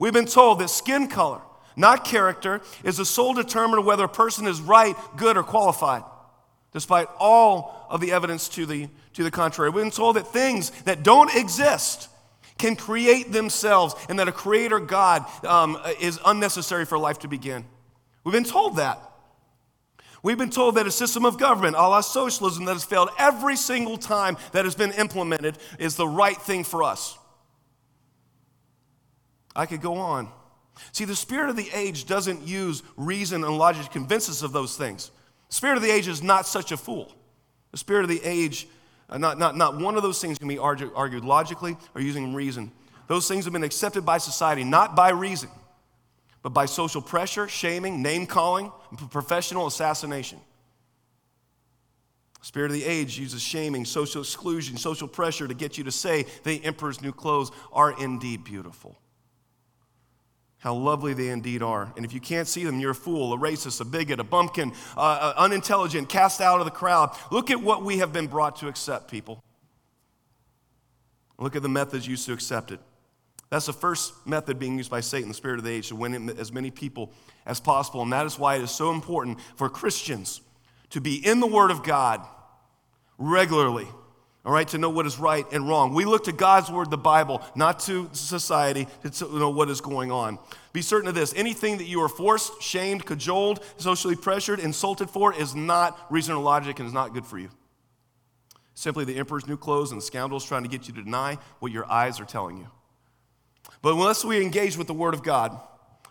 We've 0.00 0.12
been 0.12 0.26
told 0.26 0.58
that 0.58 0.70
skin 0.70 1.06
color, 1.06 1.40
not 1.76 2.04
character, 2.04 2.62
is 2.82 2.96
the 2.96 3.04
sole 3.04 3.34
determiner 3.34 3.80
whether 3.82 4.04
a 4.04 4.08
person 4.08 4.46
is 4.46 4.60
right, 4.60 4.96
good, 5.16 5.36
or 5.36 5.42
qualified, 5.42 6.02
despite 6.72 7.08
all 7.18 7.86
of 7.90 8.00
the 8.00 8.12
evidence 8.12 8.48
to 8.50 8.66
the, 8.66 8.88
to 9.12 9.22
the 9.22 9.30
contrary. 9.30 9.70
We've 9.70 9.84
been 9.84 9.90
told 9.90 10.16
that 10.16 10.26
things 10.28 10.70
that 10.82 11.02
don't 11.02 11.34
exist 11.34 12.08
can 12.58 12.74
create 12.74 13.32
themselves 13.32 13.94
and 14.08 14.18
that 14.18 14.28
a 14.28 14.32
creator 14.32 14.80
God 14.80 15.24
um, 15.44 15.78
is 16.00 16.18
unnecessary 16.24 16.86
for 16.86 16.98
life 16.98 17.18
to 17.20 17.28
begin. 17.28 17.64
We've 18.24 18.32
been 18.32 18.44
told 18.44 18.76
that. 18.76 18.98
We've 20.22 20.38
been 20.38 20.50
told 20.50 20.74
that 20.74 20.86
a 20.86 20.90
system 20.90 21.24
of 21.24 21.38
government, 21.38 21.76
a 21.76 21.82
la 21.82 22.00
socialism, 22.00 22.64
that 22.64 22.72
has 22.72 22.84
failed 22.84 23.10
every 23.18 23.54
single 23.54 23.96
time 23.96 24.36
that 24.52 24.64
has 24.64 24.74
been 24.74 24.90
implemented 24.92 25.58
is 25.78 25.94
the 25.94 26.08
right 26.08 26.36
thing 26.36 26.64
for 26.64 26.82
us. 26.82 27.16
I 29.54 29.66
could 29.66 29.80
go 29.80 29.94
on. 29.94 30.28
See, 30.92 31.04
the 31.04 31.16
spirit 31.16 31.50
of 31.50 31.56
the 31.56 31.70
age 31.72 32.06
doesn't 32.06 32.46
use 32.46 32.82
reason 32.96 33.44
and 33.44 33.58
logic 33.58 33.84
to 33.84 33.90
convince 33.90 34.28
us 34.28 34.42
of 34.42 34.52
those 34.52 34.76
things. 34.76 35.10
The 35.48 35.54
spirit 35.54 35.76
of 35.76 35.82
the 35.82 35.90
age 35.90 36.08
is 36.08 36.22
not 36.22 36.46
such 36.46 36.72
a 36.72 36.76
fool. 36.76 37.12
The 37.72 37.78
spirit 37.78 38.02
of 38.02 38.08
the 38.08 38.22
age 38.22 38.68
uh, 39.08 39.18
not, 39.18 39.38
not, 39.38 39.56
not 39.56 39.78
one 39.78 39.96
of 39.96 40.02
those 40.02 40.20
things 40.20 40.38
can 40.38 40.48
be 40.48 40.58
argue, 40.58 40.90
argued 40.94 41.24
logically 41.24 41.76
or 41.94 42.00
using 42.00 42.34
reason. 42.34 42.72
Those 43.06 43.28
things 43.28 43.44
have 43.44 43.52
been 43.52 43.62
accepted 43.62 44.04
by 44.04 44.18
society, 44.18 44.64
not 44.64 44.96
by 44.96 45.10
reason, 45.10 45.48
but 46.42 46.50
by 46.50 46.66
social 46.66 47.00
pressure, 47.00 47.46
shaming, 47.46 48.02
name 48.02 48.26
calling, 48.26 48.72
professional 49.10 49.66
assassination. 49.66 50.40
Spirit 52.42 52.70
of 52.70 52.74
the 52.74 52.84
age 52.84 53.18
uses 53.18 53.42
shaming, 53.42 53.84
social 53.84 54.22
exclusion, 54.22 54.76
social 54.76 55.08
pressure 55.08 55.46
to 55.46 55.54
get 55.54 55.78
you 55.78 55.84
to 55.84 55.92
say 55.92 56.26
the 56.44 56.64
emperor's 56.64 57.00
new 57.00 57.12
clothes 57.12 57.50
are 57.72 58.00
indeed 58.00 58.44
beautiful. 58.44 58.98
How 60.66 60.74
lovely 60.74 61.14
they 61.14 61.28
indeed 61.28 61.62
are. 61.62 61.92
And 61.94 62.04
if 62.04 62.12
you 62.12 62.18
can't 62.18 62.48
see 62.48 62.64
them, 62.64 62.80
you're 62.80 62.90
a 62.90 62.92
fool, 62.92 63.32
a 63.32 63.38
racist, 63.38 63.80
a 63.80 63.84
bigot, 63.84 64.18
a 64.18 64.24
bumpkin, 64.24 64.72
uh, 64.96 65.00
uh, 65.00 65.34
unintelligent, 65.36 66.08
cast 66.08 66.40
out 66.40 66.58
of 66.58 66.64
the 66.64 66.72
crowd. 66.72 67.16
Look 67.30 67.52
at 67.52 67.62
what 67.62 67.84
we 67.84 67.98
have 67.98 68.12
been 68.12 68.26
brought 68.26 68.56
to 68.56 68.66
accept, 68.66 69.08
people. 69.08 69.40
Look 71.38 71.54
at 71.54 71.62
the 71.62 71.68
methods 71.68 72.08
used 72.08 72.26
to 72.26 72.32
accept 72.32 72.72
it. 72.72 72.80
That's 73.48 73.66
the 73.66 73.72
first 73.72 74.26
method 74.26 74.58
being 74.58 74.76
used 74.76 74.90
by 74.90 75.02
Satan, 75.02 75.28
the 75.28 75.34
spirit 75.34 75.58
of 75.58 75.64
the 75.64 75.70
age, 75.70 75.86
to 75.90 75.94
win 75.94 76.30
as 76.30 76.50
many 76.50 76.72
people 76.72 77.12
as 77.46 77.60
possible. 77.60 78.02
And 78.02 78.12
that 78.12 78.26
is 78.26 78.36
why 78.36 78.56
it 78.56 78.62
is 78.62 78.72
so 78.72 78.90
important 78.90 79.38
for 79.54 79.68
Christians 79.68 80.40
to 80.90 81.00
be 81.00 81.24
in 81.24 81.38
the 81.38 81.46
Word 81.46 81.70
of 81.70 81.84
God 81.84 82.26
regularly 83.18 83.86
all 84.46 84.52
right, 84.52 84.68
to 84.68 84.78
know 84.78 84.90
what 84.90 85.06
is 85.06 85.18
right 85.18 85.44
and 85.50 85.68
wrong. 85.68 85.92
We 85.92 86.04
look 86.04 86.24
to 86.24 86.32
God's 86.32 86.70
word, 86.70 86.88
the 86.88 86.96
Bible, 86.96 87.42
not 87.56 87.80
to 87.80 88.08
society 88.12 88.86
to 89.02 89.38
know 89.38 89.50
what 89.50 89.68
is 89.68 89.80
going 89.80 90.12
on. 90.12 90.38
Be 90.72 90.82
certain 90.82 91.08
of 91.08 91.16
this 91.16 91.34
anything 91.34 91.78
that 91.78 91.88
you 91.88 92.00
are 92.00 92.08
forced, 92.08 92.62
shamed, 92.62 93.04
cajoled, 93.04 93.60
socially 93.76 94.14
pressured, 94.14 94.60
insulted 94.60 95.10
for 95.10 95.34
is 95.34 95.56
not 95.56 95.98
reason 96.12 96.36
or 96.36 96.42
logic 96.44 96.78
and 96.78 96.86
is 96.86 96.94
not 96.94 97.12
good 97.12 97.26
for 97.26 97.40
you. 97.40 97.48
Simply 98.74 99.04
the 99.04 99.16
emperor's 99.16 99.48
new 99.48 99.56
clothes 99.56 99.90
and 99.90 100.00
scoundrels 100.00 100.46
trying 100.46 100.62
to 100.62 100.68
get 100.68 100.86
you 100.86 100.94
to 100.94 101.02
deny 101.02 101.38
what 101.58 101.72
your 101.72 101.90
eyes 101.90 102.20
are 102.20 102.24
telling 102.24 102.56
you. 102.56 102.68
But 103.82 103.94
unless 103.94 104.24
we 104.24 104.40
engage 104.40 104.76
with 104.76 104.86
the 104.86 104.94
word 104.94 105.14
of 105.14 105.24
God, 105.24 105.58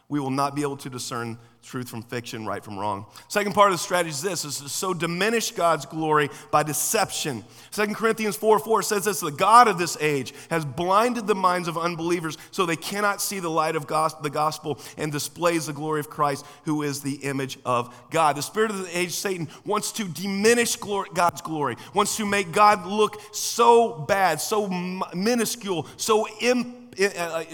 we 0.07 0.19
will 0.19 0.31
not 0.31 0.55
be 0.55 0.61
able 0.61 0.77
to 0.77 0.89
discern 0.89 1.37
truth 1.65 1.89
from 1.89 2.03
fiction, 2.03 2.45
right 2.45 2.63
from 2.63 2.77
wrong. 2.77 3.05
Second 3.27 3.53
part 3.53 3.71
of 3.71 3.73
the 3.73 3.83
strategy 3.83 4.11
is 4.11 4.21
this 4.21 4.45
is 4.45 4.59
to 4.59 4.69
so 4.69 4.93
diminish 4.93 5.51
God's 5.51 5.85
glory 5.85 6.29
by 6.51 6.61
deception. 6.61 7.43
Second 7.71 7.95
Corinthians 7.95 8.35
4 8.35 8.59
4 8.59 8.83
says 8.83 9.05
this 9.05 9.19
the 9.19 9.31
God 9.31 9.67
of 9.67 9.77
this 9.77 9.97
age 9.99 10.33
has 10.51 10.63
blinded 10.63 11.25
the 11.25 11.35
minds 11.35 11.67
of 11.67 11.77
unbelievers 11.77 12.37
so 12.51 12.65
they 12.65 12.75
cannot 12.75 13.19
see 13.19 13.39
the 13.39 13.49
light 13.49 13.75
of 13.75 13.87
the 13.87 14.29
gospel 14.29 14.79
and 14.97 15.11
displays 15.11 15.65
the 15.65 15.73
glory 15.73 15.99
of 15.99 16.09
Christ, 16.09 16.45
who 16.65 16.83
is 16.83 17.01
the 17.01 17.15
image 17.15 17.57
of 17.65 17.93
God. 18.11 18.35
The 18.35 18.43
spirit 18.43 18.69
of 18.69 18.77
the 18.83 18.97
age, 18.97 19.13
Satan, 19.13 19.47
wants 19.65 19.91
to 19.93 20.07
diminish 20.07 20.75
God's 20.75 21.41
glory, 21.41 21.77
wants 21.93 22.15
to 22.17 22.25
make 22.25 22.51
God 22.51 22.85
look 22.85 23.19
so 23.33 23.91
bad, 23.91 24.39
so 24.39 24.67
minuscule, 25.13 25.87
so 25.97 26.27
uh, 26.27 26.63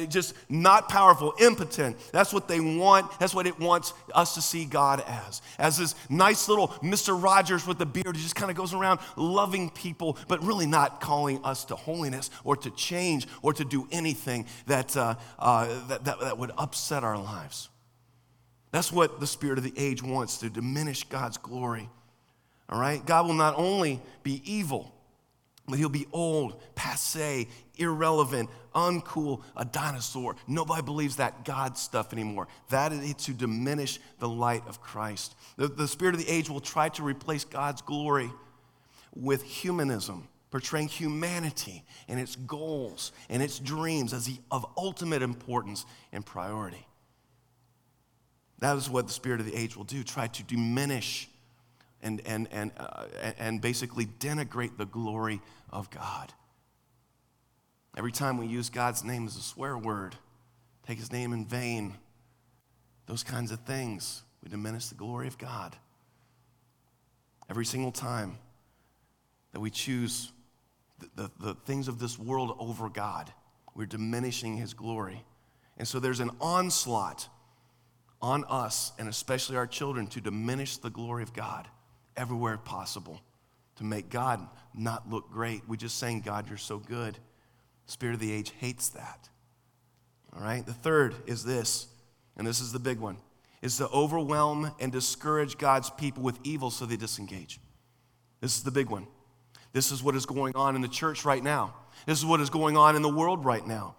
just 0.10 0.34
not 0.50 0.90
powerful, 0.90 1.34
impotent. 1.40 1.98
That's 2.12 2.34
what 2.34 2.48
they 2.48 2.60
want. 2.60 3.20
That's 3.20 3.34
what 3.34 3.48
it 3.48 3.60
wants 3.60 3.94
us 4.14 4.36
to 4.36 4.42
see 4.42 4.66
God 4.66 5.04
as. 5.08 5.42
As 5.58 5.78
this 5.78 5.96
nice 6.10 6.48
little 6.48 6.70
Mr. 6.84 7.22
Rogers 7.22 7.66
with 7.66 7.78
the 7.78 7.86
beard 7.86 8.08
who 8.08 8.14
just 8.14 8.36
kind 8.36 8.52
of 8.52 8.58
goes 8.58 8.74
around 8.74 9.00
loving 9.16 9.70
people, 9.70 10.18
but 10.28 10.44
really 10.44 10.66
not 10.66 11.02
calling 11.02 11.44
us 11.44 11.66
to 11.66 11.76
holiness 11.76 12.30
or 12.44 12.56
to 12.58 12.70
change 12.72 13.28
or 13.42 13.54
to 13.54 13.66
do 13.66 13.88
anything 13.92 14.46
that, 14.68 14.96
uh, 14.96 15.16
uh, 15.40 15.88
that, 15.88 16.06
that, 16.06 16.20
that 16.20 16.38
would 16.38 16.52
upset 16.58 17.04
our 17.04 17.18
lives. 17.18 17.70
That's 18.72 18.92
what 18.92 19.20
the 19.20 19.28
spirit 19.28 19.58
of 19.58 19.64
the 19.64 19.74
age 19.78 20.02
wants 20.02 20.38
to 20.40 20.50
diminish 20.50 21.04
God's 21.04 21.38
glory. 21.38 21.90
All 22.70 22.80
right? 22.80 23.06
God 23.06 23.28
will 23.28 23.34
not 23.34 23.56
only 23.58 24.02
be 24.24 24.42
evil, 24.46 24.96
but 25.68 25.78
he'll 25.78 25.90
be 25.90 26.08
old, 26.12 26.62
passe, 26.76 27.48
irrelevant, 27.82 28.50
uncool, 28.74 29.44
a 29.56 29.66
dinosaur. 29.66 30.36
Nobody 30.48 30.82
believes 30.82 31.18
that 31.18 31.46
God 31.46 31.78
stuff 31.78 32.14
anymore. 32.14 32.48
That 32.70 32.94
is 32.94 33.14
to 33.16 33.34
diminish 33.34 34.00
the 34.20 34.30
light 34.30 34.64
of 34.68 34.82
Christ. 34.82 35.36
The, 35.58 35.68
the 35.68 35.88
spirit 35.88 36.16
of 36.16 36.22
the 36.22 36.30
age 36.30 36.50
will 36.50 36.62
try 36.62 36.90
to 36.90 37.04
replace 37.04 37.44
God's 37.44 37.82
glory 37.82 38.32
with 39.14 39.44
humanism, 39.44 40.28
portraying 40.52 40.88
humanity 40.88 41.84
and 42.08 42.20
its 42.20 42.36
goals 42.36 43.12
and 43.30 43.42
its 43.44 43.60
dreams 43.60 44.14
as 44.14 44.26
the, 44.26 44.38
of 44.50 44.66
ultimate 44.78 45.22
importance 45.22 45.86
and 46.12 46.26
priority. 46.26 46.88
That 48.60 48.78
is 48.78 48.90
what 48.90 49.08
the 49.08 49.14
spirit 49.14 49.40
of 49.40 49.48
the 49.48 49.56
age 49.56 49.76
will 49.76 49.84
do 49.84 50.04
try 50.04 50.28
to 50.28 50.44
diminish 50.44 51.28
and, 52.04 52.22
and, 52.26 52.48
and, 52.52 52.72
uh, 52.78 53.06
and 53.40 53.62
basically 53.62 54.06
denigrate 54.06 54.78
the 54.78 54.86
glory 54.86 55.42
of 55.72 55.90
God. 55.90 56.34
Every 57.96 58.12
time 58.12 58.38
we 58.38 58.48
use 58.48 58.70
God's 58.70 59.04
name 59.04 59.28
as 59.28 59.36
a 59.36 59.42
swear 59.42 59.78
word, 59.78 60.16
take 60.88 60.98
his 60.98 61.12
name 61.12 61.34
in 61.34 61.46
vain, 61.46 61.96
those 63.06 63.24
kinds 63.24 63.52
of 63.52 63.60
things, 63.62 64.24
we 64.44 64.50
diminish 64.50 64.88
the 64.88 64.96
glory 64.96 65.28
of 65.28 65.38
God. 65.38 65.76
Every 67.50 67.66
single 67.66 67.92
time 67.92 68.38
that 69.52 69.60
we 69.60 69.70
choose 69.70 70.32
the, 71.00 71.10
the, 71.16 71.32
the 71.40 71.54
things 71.66 71.88
of 71.88 72.00
this 72.00 72.18
world 72.18 72.56
over 72.60 72.88
God, 72.88 73.32
we're 73.76 73.86
diminishing 73.86 74.56
his 74.56 74.74
glory. 74.74 75.24
And 75.78 75.88
so 75.88 76.00
there's 76.00 76.22
an 76.22 76.32
onslaught 76.40 77.28
on 78.22 78.46
us, 78.48 78.94
and 79.00 79.10
especially 79.10 79.58
our 79.58 79.68
children, 79.68 80.08
to 80.08 80.22
diminish 80.22 80.78
the 80.78 80.90
glory 80.90 81.24
of 81.24 81.34
God 81.34 81.68
everywhere 82.16 82.58
possible, 82.58 83.20
to 83.78 83.84
make 83.84 84.10
God 84.10 84.48
not 84.74 85.10
look 85.10 85.30
great. 85.32 85.68
We 85.68 85.76
just 85.76 85.98
saying, 85.98 86.22
God, 86.22 86.48
you're 86.48 86.58
so 86.58 86.78
good. 86.78 87.18
Spirit 87.92 88.14
of 88.14 88.22
the 88.22 88.32
age 88.32 88.54
hates 88.60 88.88
that. 88.90 89.28
All 90.34 90.42
right? 90.42 90.66
The 90.66 90.74
third 90.74 91.14
is 91.28 91.44
this, 91.44 91.88
and 92.38 92.48
this 92.48 92.62
is 92.62 92.72
the 92.72 92.80
big 92.80 93.00
one, 93.00 93.18
is 93.62 93.78
to 93.78 93.90
overwhelm 93.90 94.72
and 94.80 94.94
discourage 94.94 95.58
God's 95.58 95.90
people 95.90 96.24
with 96.24 96.40
evil 96.46 96.72
so 96.72 96.86
they 96.86 96.96
disengage. 96.96 97.60
This 98.40 98.56
is 98.56 98.64
the 98.64 98.72
big 98.72 98.90
one. 98.90 99.08
This 99.74 99.92
is 99.92 100.02
what 100.02 100.16
is 100.16 100.26
going 100.26 100.56
on 100.56 100.76
in 100.76 100.82
the 100.82 100.88
church 100.88 101.26
right 101.26 101.44
now. 101.44 101.74
This 102.06 102.18
is 102.18 102.26
what 102.26 102.40
is 102.40 102.50
going 102.50 102.78
on 102.78 102.96
in 102.96 103.02
the 103.02 103.10
world 103.10 103.44
right 103.44 103.66
now. 103.68 103.96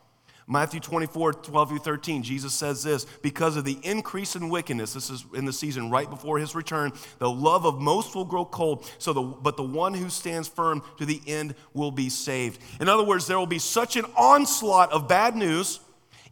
Matthew 0.48 0.80
24, 0.80 1.34
12 1.34 1.68
through 1.68 1.78
13, 1.78 2.22
Jesus 2.22 2.52
says 2.52 2.82
this 2.82 3.04
because 3.22 3.56
of 3.56 3.64
the 3.64 3.78
increase 3.82 4.34
in 4.34 4.48
wickedness, 4.48 4.92
this 4.92 5.08
is 5.08 5.24
in 5.34 5.44
the 5.44 5.52
season 5.52 5.90
right 5.90 6.08
before 6.08 6.38
his 6.38 6.54
return, 6.54 6.92
the 7.18 7.30
love 7.30 7.64
of 7.64 7.80
most 7.80 8.14
will 8.14 8.24
grow 8.24 8.44
cold, 8.44 8.90
so 8.98 9.12
the, 9.12 9.22
but 9.22 9.56
the 9.56 9.62
one 9.62 9.94
who 9.94 10.08
stands 10.08 10.48
firm 10.48 10.82
to 10.98 11.06
the 11.06 11.20
end 11.26 11.54
will 11.74 11.90
be 11.90 12.08
saved. 12.08 12.60
In 12.80 12.88
other 12.88 13.04
words, 13.04 13.26
there 13.26 13.38
will 13.38 13.46
be 13.46 13.60
such 13.60 13.96
an 13.96 14.04
onslaught 14.16 14.92
of 14.92 15.08
bad 15.08 15.36
news, 15.36 15.80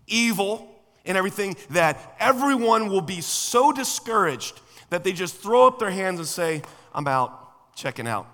evil, 0.07 0.69
and 1.05 1.17
everything 1.17 1.57
that 1.71 2.17
everyone 2.19 2.89
will 2.89 3.01
be 3.01 3.21
so 3.21 3.73
discouraged 3.73 4.61
that 4.91 5.05
they 5.05 5.13
just 5.13 5.37
throw 5.37 5.67
up 5.67 5.79
their 5.79 5.91
hands 5.91 6.19
and 6.19 6.29
say, 6.29 6.63
I'm 6.93 7.07
out, 7.07 7.75
checking 7.77 8.07
out. 8.07 8.27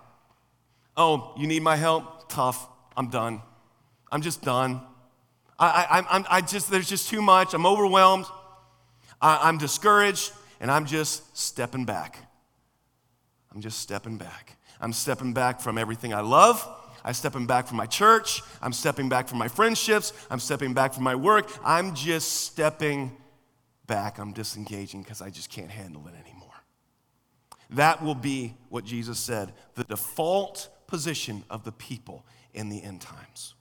Oh, 0.97 1.35
you 1.37 1.47
need 1.47 1.63
my 1.63 1.77
help? 1.77 2.29
Tough. 2.29 2.69
I'm 2.97 3.09
done. 3.09 3.43
I'm 4.11 4.23
just 4.23 4.43
done. 4.43 4.81
I, 5.59 5.87
I, 5.91 6.17
I'm, 6.17 6.27
I 6.29 6.41
just, 6.41 6.71
there's 6.71 6.89
just 6.89 7.09
too 7.09 7.23
much. 7.23 7.55
I'm 7.55 7.67
overwhelmed. 7.67 8.27
I, 9.21 9.41
I'm 9.43 9.59
discouraged, 9.59 10.33
and 10.61 10.71
I'm 10.71 10.87
just 10.87 11.37
stepping 11.37 11.85
back. 11.85 12.19
I'm 13.55 13.61
just 13.61 13.79
stepping 13.81 14.19
back. 14.19 14.57
I'm 14.81 14.93
stepping 14.93 15.33
back 15.33 15.61
from 15.61 15.79
everything 15.79 16.13
I 16.13 16.21
love. 16.21 16.67
I'm 17.05 17.15
stepping 17.15 17.47
back 17.47 17.69
from 17.69 17.77
my 17.77 17.87
church. 17.87 18.43
I'm 18.61 18.73
stepping 18.73 19.09
back 19.09 19.29
from 19.29 19.39
my 19.39 19.49
friendships. 19.49 20.13
I'm 20.31 20.41
stepping 20.41 20.75
back 20.75 20.93
from 20.93 21.05
my 21.05 21.15
work. 21.15 21.49
I'm 21.65 21.95
just 21.95 22.43
stepping 22.43 23.17
back. 23.87 24.19
I'm 24.19 24.33
disengaging 24.33 25.03
because 25.03 25.23
I 25.23 25.31
just 25.31 25.49
can't 25.49 25.71
handle 25.71 26.07
it 26.09 26.15
anymore. 26.21 26.51
That 27.71 28.03
will 28.03 28.15
be 28.15 28.55
what 28.69 28.85
Jesus 28.85 29.19
said 29.19 29.53
the 29.75 29.85
default 29.85 30.69
position 30.87 31.45
of 31.49 31.65
the 31.65 31.73
people 31.73 32.25
in 32.53 32.69
the 32.69 32.83
end 32.83 33.01
times 33.01 33.55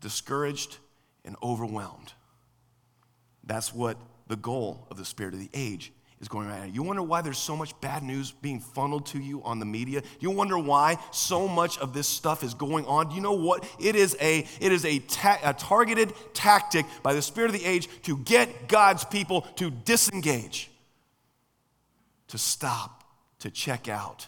discouraged 0.00 0.78
and 1.24 1.36
overwhelmed. 1.42 2.12
That's 3.44 3.74
what 3.74 3.96
the 4.26 4.36
goal 4.36 4.86
of 4.90 4.96
the 4.96 5.04
spirit 5.04 5.34
of 5.34 5.40
the 5.40 5.50
age 5.54 5.92
is 6.20 6.28
going 6.28 6.48
right 6.48 6.60
now. 6.60 6.72
You 6.72 6.82
wonder 6.82 7.02
why 7.02 7.22
there's 7.22 7.38
so 7.38 7.56
much 7.56 7.78
bad 7.80 8.02
news 8.02 8.32
being 8.32 8.60
funneled 8.60 9.06
to 9.06 9.18
you 9.18 9.42
on 9.44 9.60
the 9.60 9.66
media? 9.66 10.02
You 10.20 10.30
wonder 10.30 10.58
why 10.58 10.98
so 11.12 11.46
much 11.46 11.78
of 11.78 11.94
this 11.94 12.08
stuff 12.08 12.42
is 12.42 12.54
going 12.54 12.84
on? 12.86 13.08
Do 13.08 13.14
you 13.14 13.20
know 13.20 13.32
what? 13.32 13.64
It 13.78 13.94
is 13.94 14.16
a 14.20 14.46
it 14.60 14.72
is 14.72 14.84
a, 14.84 14.98
ta- 15.00 15.40
a 15.42 15.54
targeted 15.54 16.12
tactic 16.34 16.86
by 17.02 17.14
the 17.14 17.22
spirit 17.22 17.54
of 17.54 17.60
the 17.60 17.64
age 17.64 17.88
to 18.02 18.18
get 18.18 18.68
God's 18.68 19.04
people 19.04 19.42
to 19.56 19.70
disengage, 19.70 20.70
to 22.28 22.38
stop, 22.38 23.04
to 23.40 23.50
check 23.50 23.88
out. 23.88 24.26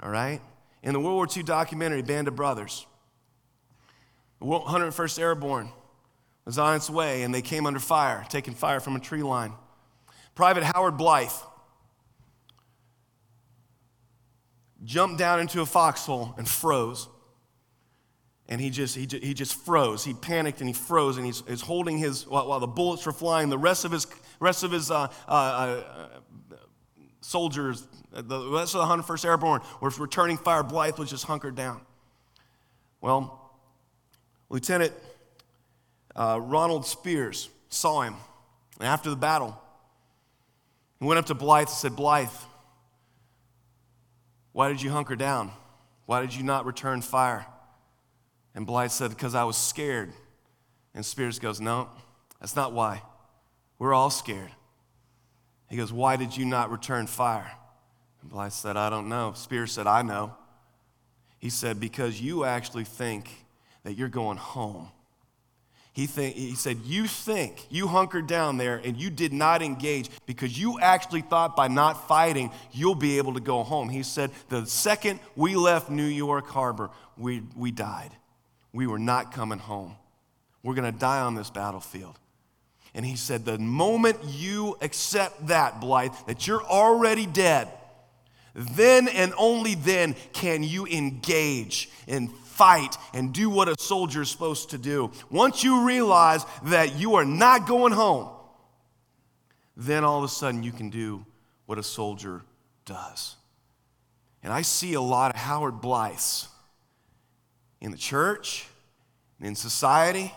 All 0.00 0.10
right? 0.10 0.40
In 0.82 0.92
the 0.92 1.00
World 1.00 1.14
War 1.14 1.28
II 1.34 1.42
documentary, 1.44 2.02
Band 2.02 2.28
of 2.28 2.36
Brothers, 2.36 2.86
the 4.40 4.46
101st 4.46 5.18
Airborne 5.18 5.70
was 6.44 6.58
on 6.58 6.76
its 6.76 6.90
way 6.90 7.22
and 7.22 7.34
they 7.34 7.42
came 7.42 7.66
under 7.66 7.80
fire, 7.80 8.24
taking 8.28 8.54
fire 8.54 8.80
from 8.80 8.96
a 8.96 9.00
tree 9.00 9.22
line. 9.22 9.52
Private 10.34 10.64
Howard 10.64 10.96
Blithe 10.96 11.30
jumped 14.84 15.18
down 15.18 15.40
into 15.40 15.60
a 15.60 15.66
foxhole 15.66 16.34
and 16.36 16.48
froze. 16.48 17.08
And 18.48 18.60
he 18.60 18.68
just, 18.68 18.94
he, 18.94 19.06
just, 19.06 19.24
he 19.24 19.32
just 19.32 19.54
froze. 19.54 20.04
He 20.04 20.12
panicked 20.12 20.60
and 20.60 20.68
he 20.68 20.74
froze 20.74 21.16
and 21.16 21.24
he's, 21.24 21.42
he's 21.48 21.62
holding 21.62 21.96
his, 21.96 22.26
while, 22.26 22.46
while, 22.46 22.60
the 22.60 22.66
bullets 22.66 23.06
were 23.06 23.12
flying, 23.12 23.48
the 23.48 23.56
rest 23.56 23.86
of 23.86 23.92
his, 23.92 24.06
rest 24.38 24.64
of 24.64 24.70
his 24.70 24.90
uh, 24.90 25.08
uh, 25.26 25.30
uh, 25.30 26.08
soldiers, 27.22 27.86
the 28.12 28.50
rest 28.50 28.74
of 28.74 28.86
the 28.86 29.02
101st 29.02 29.24
Airborne 29.24 29.62
were 29.80 29.88
returning 29.98 30.36
fire. 30.36 30.62
Blithe 30.62 30.98
was 30.98 31.08
just 31.08 31.24
hunkered 31.24 31.54
down. 31.54 31.80
Well, 33.00 33.43
Lieutenant 34.54 34.92
uh, 36.14 36.38
Ronald 36.40 36.84
Speirs 36.84 37.48
saw 37.70 38.02
him. 38.02 38.14
And 38.78 38.86
after 38.86 39.10
the 39.10 39.16
battle, 39.16 39.60
he 41.00 41.06
went 41.06 41.18
up 41.18 41.26
to 41.26 41.34
Blithe 41.34 41.66
and 41.66 41.70
said, 41.70 41.96
Blithe, 41.96 42.28
why 44.52 44.68
did 44.68 44.80
you 44.80 44.90
hunker 44.90 45.16
down? 45.16 45.50
Why 46.06 46.20
did 46.20 46.36
you 46.36 46.44
not 46.44 46.66
return 46.66 47.02
fire? 47.02 47.44
And 48.54 48.64
Blithe 48.64 48.92
said, 48.92 49.10
Because 49.10 49.34
I 49.34 49.42
was 49.42 49.56
scared. 49.56 50.12
And 50.94 51.04
Speirs 51.04 51.40
goes, 51.40 51.60
No, 51.60 51.88
that's 52.38 52.54
not 52.54 52.72
why. 52.72 53.02
We're 53.80 53.92
all 53.92 54.10
scared. 54.10 54.52
He 55.68 55.76
goes, 55.76 55.92
Why 55.92 56.14
did 56.14 56.36
you 56.36 56.44
not 56.44 56.70
return 56.70 57.08
fire? 57.08 57.50
And 58.22 58.30
Blithe 58.30 58.52
said, 58.52 58.76
I 58.76 58.88
don't 58.88 59.08
know. 59.08 59.32
Speirs 59.34 59.70
said, 59.70 59.88
I 59.88 60.02
know. 60.02 60.36
He 61.40 61.50
said, 61.50 61.80
Because 61.80 62.20
you 62.20 62.44
actually 62.44 62.84
think 62.84 63.43
that 63.84 63.94
you're 63.94 64.08
going 64.08 64.36
home. 64.36 64.88
He, 65.92 66.06
think, 66.06 66.34
he 66.34 66.56
said, 66.56 66.78
You 66.84 67.06
think 67.06 67.66
you 67.70 67.86
hunkered 67.86 68.26
down 68.26 68.56
there 68.56 68.80
and 68.84 68.96
you 68.96 69.10
did 69.10 69.32
not 69.32 69.62
engage 69.62 70.10
because 70.26 70.58
you 70.58 70.80
actually 70.80 71.20
thought 71.20 71.54
by 71.54 71.68
not 71.68 72.08
fighting 72.08 72.50
you'll 72.72 72.96
be 72.96 73.18
able 73.18 73.34
to 73.34 73.40
go 73.40 73.62
home. 73.62 73.88
He 73.88 74.02
said, 74.02 74.32
The 74.48 74.66
second 74.66 75.20
we 75.36 75.54
left 75.54 75.90
New 75.90 76.04
York 76.04 76.48
Harbor, 76.48 76.90
we, 77.16 77.42
we 77.54 77.70
died. 77.70 78.10
We 78.72 78.88
were 78.88 78.98
not 78.98 79.32
coming 79.32 79.60
home. 79.60 79.94
We're 80.64 80.74
going 80.74 80.92
to 80.92 80.98
die 80.98 81.20
on 81.20 81.36
this 81.36 81.50
battlefield. 81.50 82.18
And 82.92 83.06
he 83.06 83.14
said, 83.14 83.44
The 83.44 83.58
moment 83.58 84.18
you 84.24 84.76
accept 84.80 85.46
that, 85.46 85.80
Blithe, 85.80 86.12
that 86.26 86.48
you're 86.48 86.64
already 86.64 87.26
dead, 87.26 87.68
then 88.54 89.06
and 89.08 89.32
only 89.36 89.74
then 89.74 90.16
can 90.32 90.62
you 90.62 90.86
engage 90.86 91.88
and 92.06 92.30
fight 92.54 92.96
and 93.12 93.32
do 93.32 93.50
what 93.50 93.68
a 93.68 93.74
soldier 93.78 94.22
is 94.22 94.30
supposed 94.30 94.70
to 94.70 94.78
do. 94.78 95.10
Once 95.30 95.64
you 95.64 95.86
realize 95.86 96.44
that 96.64 96.96
you 96.96 97.16
are 97.16 97.24
not 97.24 97.66
going 97.66 97.92
home, 97.92 98.28
then 99.76 100.04
all 100.04 100.18
of 100.18 100.24
a 100.24 100.28
sudden 100.28 100.62
you 100.62 100.72
can 100.72 100.90
do 100.90 101.24
what 101.66 101.78
a 101.78 101.82
soldier 101.82 102.42
does. 102.84 103.36
And 104.42 104.52
I 104.52 104.62
see 104.62 104.94
a 104.94 105.00
lot 105.00 105.34
of 105.34 105.40
Howard 105.40 105.80
Blithes 105.80 106.48
in 107.80 107.90
the 107.90 107.96
church, 107.96 108.66
in 109.40 109.54
society, 109.56 110.32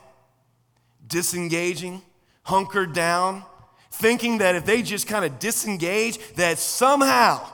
disengaging, 1.05 2.01
hunkered 2.43 2.93
down, 2.93 3.43
thinking 3.91 4.39
that 4.39 4.55
if 4.55 4.65
they 4.65 4.81
just 4.81 5.07
kind 5.07 5.23
of 5.23 5.39
disengage, 5.39 6.17
that 6.35 6.57
somehow 6.57 7.45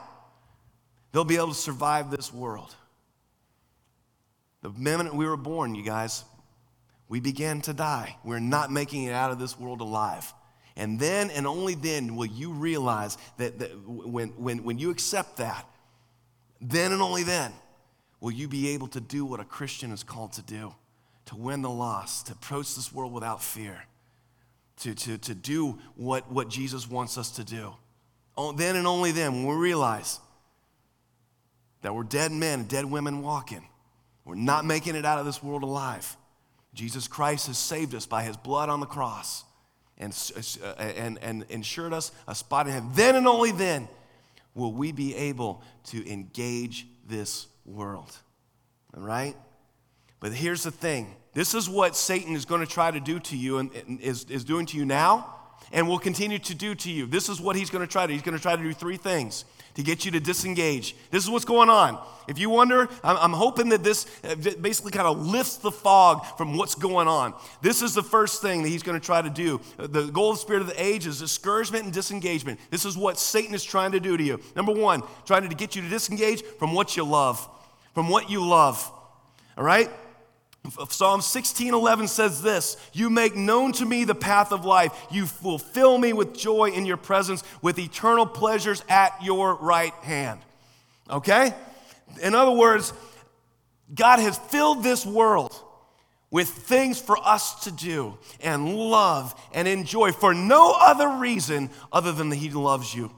they'll 1.12 1.24
be 1.24 1.36
able 1.36 1.48
to 1.48 1.54
survive 1.54 2.10
this 2.10 2.32
world. 2.32 2.74
The 4.64 4.70
minute 4.70 5.14
we 5.14 5.26
were 5.26 5.36
born, 5.36 5.74
you 5.74 5.82
guys, 5.82 6.24
we 7.06 7.20
began 7.20 7.60
to 7.62 7.74
die. 7.74 8.16
We're 8.24 8.38
not 8.38 8.72
making 8.72 9.04
it 9.04 9.12
out 9.12 9.30
of 9.30 9.38
this 9.38 9.60
world 9.60 9.82
alive. 9.82 10.32
And 10.74 10.98
then 10.98 11.30
and 11.30 11.46
only 11.46 11.74
then 11.74 12.16
will 12.16 12.24
you 12.24 12.50
realize 12.50 13.18
that, 13.36 13.58
that 13.58 13.70
when, 13.86 14.30
when, 14.30 14.64
when 14.64 14.78
you 14.78 14.88
accept 14.88 15.36
that, 15.36 15.68
then 16.62 16.92
and 16.92 17.02
only 17.02 17.24
then 17.24 17.52
will 18.20 18.30
you 18.30 18.48
be 18.48 18.70
able 18.70 18.86
to 18.88 19.02
do 19.02 19.26
what 19.26 19.38
a 19.38 19.44
Christian 19.44 19.92
is 19.92 20.02
called 20.02 20.32
to 20.32 20.42
do 20.42 20.74
to 21.26 21.36
win 21.36 21.60
the 21.60 21.68
lost, 21.68 22.28
to 22.28 22.32
approach 22.32 22.74
this 22.74 22.90
world 22.90 23.12
without 23.12 23.42
fear, 23.42 23.84
to, 24.78 24.94
to, 24.94 25.18
to 25.18 25.34
do 25.34 25.78
what, 25.94 26.32
what 26.32 26.48
Jesus 26.48 26.88
wants 26.88 27.18
us 27.18 27.32
to 27.32 27.44
do. 27.44 27.74
Oh, 28.34 28.52
then 28.52 28.76
and 28.76 28.86
only 28.86 29.12
then, 29.12 29.32
when 29.34 29.46
we 29.46 29.62
realize 29.62 30.20
that 31.82 31.94
we're 31.94 32.02
dead 32.02 32.32
men 32.32 32.64
dead 32.64 32.86
women 32.86 33.20
walking, 33.20 33.68
we're 34.24 34.34
not 34.34 34.64
making 34.64 34.96
it 34.96 35.04
out 35.04 35.18
of 35.18 35.26
this 35.26 35.42
world 35.42 35.62
alive. 35.62 36.16
Jesus 36.72 37.06
Christ 37.06 37.46
has 37.46 37.58
saved 37.58 37.94
us 37.94 38.06
by 38.06 38.22
his 38.22 38.36
blood 38.36 38.68
on 38.68 38.80
the 38.80 38.86
cross 38.86 39.44
and, 39.98 40.12
uh, 40.62 40.66
and, 40.78 41.18
and 41.22 41.44
ensured 41.50 41.92
us 41.92 42.10
a 42.26 42.34
spot 42.34 42.66
in 42.66 42.72
heaven. 42.72 42.90
Then 42.94 43.16
and 43.16 43.28
only 43.28 43.52
then 43.52 43.88
will 44.54 44.72
we 44.72 44.92
be 44.92 45.14
able 45.14 45.62
to 45.86 46.10
engage 46.10 46.86
this 47.06 47.46
world. 47.64 48.16
All 48.96 49.02
right? 49.02 49.36
But 50.20 50.32
here's 50.32 50.62
the 50.62 50.70
thing 50.70 51.14
this 51.34 51.54
is 51.54 51.68
what 51.68 51.96
Satan 51.96 52.34
is 52.34 52.44
going 52.44 52.60
to 52.60 52.66
try 52.66 52.90
to 52.90 53.00
do 53.00 53.20
to 53.20 53.36
you 53.36 53.58
and, 53.58 53.70
and 53.74 54.00
is, 54.00 54.24
is 54.24 54.44
doing 54.44 54.66
to 54.66 54.76
you 54.76 54.84
now 54.84 55.34
and 55.72 55.88
will 55.88 55.98
continue 55.98 56.38
to 56.38 56.54
do 56.54 56.74
to 56.74 56.90
you. 56.90 57.06
This 57.06 57.28
is 57.28 57.40
what 57.40 57.56
he's 57.56 57.70
going 57.70 57.84
to 57.86 57.90
try 57.90 58.06
to. 58.06 58.12
He's 58.12 58.22
going 58.22 58.36
to 58.36 58.42
try 58.42 58.56
to 58.56 58.62
do 58.62 58.72
three 58.72 58.96
things 58.96 59.44
to 59.74 59.82
get 59.82 60.04
you 60.04 60.10
to 60.12 60.20
disengage. 60.20 60.94
This 61.10 61.24
is 61.24 61.30
what's 61.30 61.44
going 61.44 61.68
on. 61.68 61.98
If 62.26 62.38
you 62.38 62.48
wonder, 62.48 62.88
I'm 63.02 63.32
hoping 63.32 63.68
that 63.68 63.84
this 63.84 64.06
uh, 64.24 64.34
basically 64.60 64.92
kind 64.92 65.06
of 65.06 65.26
lifts 65.26 65.56
the 65.56 65.70
fog 65.70 66.24
from 66.38 66.56
what's 66.56 66.74
going 66.74 67.06
on. 67.06 67.34
This 67.60 67.82
is 67.82 67.92
the 67.92 68.02
first 68.02 68.40
thing 68.40 68.62
that 68.62 68.68
he's 68.70 68.82
going 68.82 68.98
to 68.98 69.04
try 69.04 69.20
to 69.20 69.28
do. 69.28 69.60
The 69.76 70.06
goal 70.06 70.30
of 70.30 70.36
the 70.36 70.40
spirit 70.40 70.62
of 70.62 70.68
the 70.68 70.82
age 70.82 71.06
is 71.06 71.18
discouragement 71.18 71.84
and 71.84 71.92
disengagement. 71.92 72.60
This 72.70 72.84
is 72.84 72.96
what 72.96 73.18
Satan 73.18 73.54
is 73.54 73.62
trying 73.62 73.92
to 73.92 74.00
do 74.00 74.16
to 74.16 74.22
you. 74.22 74.40
Number 74.56 74.72
one, 74.72 75.02
trying 75.26 75.46
to 75.48 75.54
get 75.54 75.76
you 75.76 75.82
to 75.82 75.88
disengage 75.88 76.42
from 76.58 76.72
what 76.72 76.96
you 76.96 77.04
love, 77.04 77.46
from 77.92 78.08
what 78.08 78.30
you 78.30 78.42
love. 78.46 78.90
All 79.58 79.64
right? 79.64 79.90
Psalm 80.88 81.20
16:11 81.20 82.08
says 82.08 82.40
this, 82.40 82.76
"You 82.92 83.10
make 83.10 83.36
known 83.36 83.72
to 83.72 83.84
me 83.84 84.04
the 84.04 84.14
path 84.14 84.50
of 84.50 84.64
life. 84.64 84.92
You 85.10 85.26
fulfill 85.26 85.98
me 85.98 86.12
with 86.12 86.34
joy 86.34 86.70
in 86.70 86.86
your 86.86 86.96
presence, 86.96 87.42
with 87.60 87.78
eternal 87.78 88.26
pleasures 88.26 88.82
at 88.88 89.22
your 89.22 89.54
right 89.56 89.94
hand." 90.02 90.40
Okay? 91.10 91.54
In 92.20 92.34
other 92.34 92.50
words, 92.50 92.92
God 93.94 94.20
has 94.20 94.38
filled 94.48 94.82
this 94.82 95.04
world 95.04 95.54
with 96.30 96.48
things 96.48 96.98
for 96.98 97.16
us 97.24 97.62
to 97.64 97.70
do 97.70 98.18
and 98.40 98.74
love 98.74 99.34
and 99.52 99.68
enjoy 99.68 100.12
for 100.12 100.34
no 100.34 100.72
other 100.72 101.08
reason 101.08 101.70
other 101.92 102.10
than 102.10 102.30
that 102.30 102.36
He 102.36 102.50
loves 102.50 102.94
you. 102.94 103.10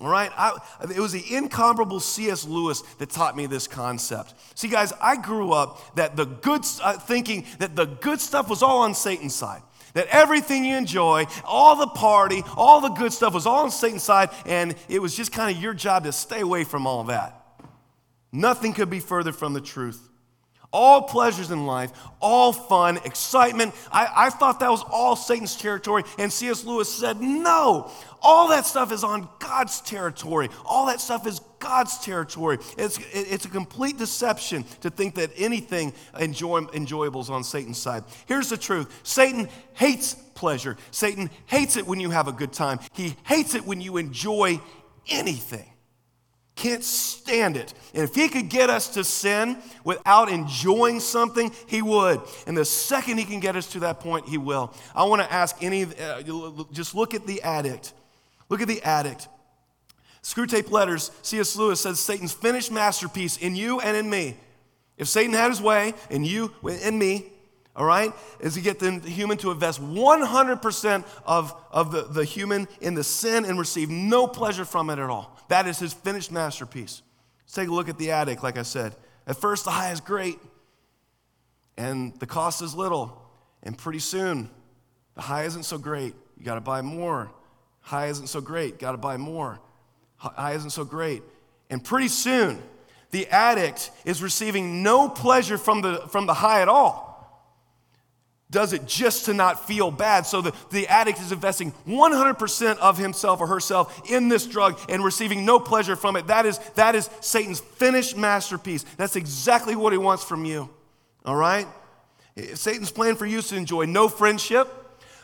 All 0.00 0.08
right? 0.08 0.30
I, 0.36 0.56
it 0.82 0.98
was 0.98 1.12
the 1.12 1.24
incomparable 1.34 2.00
C.S. 2.00 2.46
Lewis 2.46 2.82
that 2.98 3.10
taught 3.10 3.36
me 3.36 3.46
this 3.46 3.66
concept. 3.68 4.34
See, 4.54 4.68
guys, 4.68 4.92
I 5.00 5.16
grew 5.16 5.52
up 5.52 5.94
that 5.96 6.16
the 6.16 6.24
good, 6.24 6.64
uh, 6.82 6.98
thinking 6.98 7.44
that 7.58 7.76
the 7.76 7.84
good 7.84 8.20
stuff 8.20 8.48
was 8.48 8.62
all 8.62 8.82
on 8.82 8.94
Satan's 8.94 9.34
side. 9.34 9.62
That 9.92 10.06
everything 10.06 10.64
you 10.64 10.76
enjoy, 10.76 11.26
all 11.44 11.76
the 11.76 11.88
party, 11.88 12.42
all 12.56 12.80
the 12.80 12.90
good 12.90 13.12
stuff 13.12 13.34
was 13.34 13.44
all 13.44 13.64
on 13.64 13.70
Satan's 13.70 14.04
side, 14.04 14.30
and 14.46 14.76
it 14.88 15.02
was 15.02 15.16
just 15.16 15.32
kind 15.32 15.54
of 15.54 15.60
your 15.60 15.74
job 15.74 16.04
to 16.04 16.12
stay 16.12 16.40
away 16.40 16.64
from 16.64 16.86
all 16.86 17.04
that. 17.04 17.36
Nothing 18.32 18.72
could 18.72 18.88
be 18.88 19.00
further 19.00 19.32
from 19.32 19.52
the 19.52 19.60
truth 19.60 20.09
all 20.72 21.02
pleasures 21.02 21.50
in 21.50 21.66
life, 21.66 21.92
all 22.20 22.52
fun, 22.52 22.98
excitement. 23.04 23.74
I, 23.90 24.12
I 24.14 24.30
thought 24.30 24.60
that 24.60 24.70
was 24.70 24.84
all 24.88 25.16
Satan's 25.16 25.56
territory. 25.56 26.04
And 26.18 26.32
C.S. 26.32 26.64
Lewis 26.64 26.92
said, 26.92 27.20
no, 27.20 27.90
all 28.22 28.48
that 28.48 28.66
stuff 28.66 28.92
is 28.92 29.02
on 29.02 29.28
God's 29.38 29.80
territory. 29.80 30.48
All 30.64 30.86
that 30.86 31.00
stuff 31.00 31.26
is 31.26 31.40
God's 31.58 31.98
territory. 31.98 32.58
It's, 32.78 32.98
it's 33.12 33.44
a 33.44 33.48
complete 33.48 33.98
deception 33.98 34.64
to 34.82 34.90
think 34.90 35.16
that 35.16 35.30
anything 35.36 35.92
enjoy, 36.18 36.66
enjoyable 36.72 37.20
is 37.20 37.30
on 37.30 37.44
Satan's 37.44 37.78
side. 37.78 38.04
Here's 38.26 38.50
the 38.50 38.56
truth 38.56 39.00
Satan 39.02 39.48
hates 39.74 40.14
pleasure, 40.34 40.76
Satan 40.90 41.30
hates 41.46 41.76
it 41.76 41.86
when 41.86 42.00
you 42.00 42.10
have 42.10 42.28
a 42.28 42.32
good 42.32 42.52
time, 42.52 42.80
he 42.92 43.16
hates 43.24 43.54
it 43.54 43.66
when 43.66 43.80
you 43.80 43.96
enjoy 43.96 44.60
anything. 45.08 45.69
Can't 46.60 46.84
stand 46.84 47.56
it. 47.56 47.72
And 47.94 48.04
if 48.04 48.14
he 48.14 48.28
could 48.28 48.50
get 48.50 48.68
us 48.68 48.88
to 48.88 49.02
sin 49.02 49.56
without 49.82 50.30
enjoying 50.30 51.00
something, 51.00 51.52
he 51.66 51.80
would. 51.80 52.20
And 52.46 52.54
the 52.54 52.66
second 52.66 53.16
he 53.16 53.24
can 53.24 53.40
get 53.40 53.56
us 53.56 53.66
to 53.72 53.80
that 53.80 54.00
point, 54.00 54.28
he 54.28 54.36
will. 54.36 54.74
I 54.94 55.04
want 55.04 55.22
to 55.22 55.32
ask 55.32 55.56
any, 55.62 55.84
uh, 55.84 56.20
just 56.70 56.94
look 56.94 57.14
at 57.14 57.26
the 57.26 57.40
addict. 57.40 57.94
Look 58.50 58.60
at 58.60 58.68
the 58.68 58.82
addict. 58.82 59.28
Screwtape 60.22 60.70
Letters, 60.70 61.10
C.S. 61.22 61.56
Lewis 61.56 61.80
says 61.80 61.98
Satan's 61.98 62.34
finished 62.34 62.70
masterpiece 62.70 63.38
in 63.38 63.56
you 63.56 63.80
and 63.80 63.96
in 63.96 64.10
me. 64.10 64.36
If 64.98 65.08
Satan 65.08 65.32
had 65.32 65.48
his 65.48 65.62
way 65.62 65.94
in 66.10 66.26
you 66.26 66.52
in 66.62 66.98
me, 66.98 67.32
all 67.74 67.86
right, 67.86 68.12
is 68.38 68.52
to 68.52 68.60
get 68.60 68.80
the 68.80 68.98
human 68.98 69.38
to 69.38 69.50
invest 69.50 69.80
100% 69.80 71.04
of, 71.24 71.54
of 71.70 71.90
the, 71.90 72.02
the 72.02 72.26
human 72.26 72.68
in 72.82 72.92
the 72.92 73.04
sin 73.04 73.46
and 73.46 73.58
receive 73.58 73.88
no 73.88 74.26
pleasure 74.26 74.66
from 74.66 74.90
it 74.90 74.98
at 74.98 75.08
all. 75.08 75.39
That 75.50 75.66
is 75.66 75.80
his 75.80 75.92
finished 75.92 76.30
masterpiece. 76.30 77.02
Let's 77.42 77.54
take 77.54 77.68
a 77.68 77.72
look 77.72 77.88
at 77.88 77.98
the 77.98 78.12
addict, 78.12 78.44
like 78.44 78.56
I 78.56 78.62
said. 78.62 78.94
At 79.26 79.36
first, 79.36 79.64
the 79.64 79.72
high 79.72 79.90
is 79.90 79.98
great, 79.98 80.38
and 81.76 82.14
the 82.20 82.26
cost 82.26 82.62
is 82.62 82.72
little. 82.72 83.20
And 83.64 83.76
pretty 83.76 83.98
soon, 83.98 84.48
the 85.16 85.22
high 85.22 85.46
isn't 85.46 85.64
so 85.64 85.76
great. 85.76 86.14
You 86.38 86.44
got 86.44 86.54
to 86.54 86.60
buy 86.60 86.82
more. 86.82 87.32
High 87.80 88.06
isn't 88.06 88.28
so 88.28 88.40
great. 88.40 88.78
Got 88.78 88.92
to 88.92 88.98
buy 88.98 89.16
more. 89.16 89.58
High 90.18 90.52
isn't 90.52 90.70
so 90.70 90.84
great. 90.84 91.24
And 91.68 91.82
pretty 91.82 92.08
soon, 92.08 92.62
the 93.10 93.26
addict 93.26 93.90
is 94.04 94.22
receiving 94.22 94.84
no 94.84 95.08
pleasure 95.08 95.58
from 95.58 95.82
the, 95.82 95.96
from 96.12 96.26
the 96.26 96.34
high 96.34 96.62
at 96.62 96.68
all 96.68 97.09
does 98.50 98.72
it 98.72 98.86
just 98.86 99.26
to 99.26 99.34
not 99.34 99.66
feel 99.66 99.90
bad. 99.90 100.26
So 100.26 100.40
the, 100.40 100.52
the 100.70 100.88
addict 100.88 101.20
is 101.20 101.32
investing 101.32 101.72
100% 101.86 102.78
of 102.78 102.98
himself 102.98 103.40
or 103.40 103.46
herself 103.46 104.10
in 104.10 104.28
this 104.28 104.46
drug 104.46 104.78
and 104.88 105.04
receiving 105.04 105.44
no 105.44 105.60
pleasure 105.60 105.96
from 105.96 106.16
it. 106.16 106.26
That 106.26 106.46
is, 106.46 106.58
that 106.74 106.94
is 106.94 107.08
Satan's 107.20 107.60
finished 107.60 108.16
masterpiece. 108.16 108.84
That's 108.96 109.16
exactly 109.16 109.76
what 109.76 109.92
he 109.92 109.98
wants 109.98 110.24
from 110.24 110.44
you. 110.44 110.68
All 111.24 111.36
right? 111.36 111.66
Satan's 112.54 112.90
plan 112.90 113.16
for 113.16 113.26
you 113.26 113.38
is 113.38 113.48
to 113.48 113.56
enjoy 113.56 113.84
no 113.84 114.08
friendship, 114.08 114.68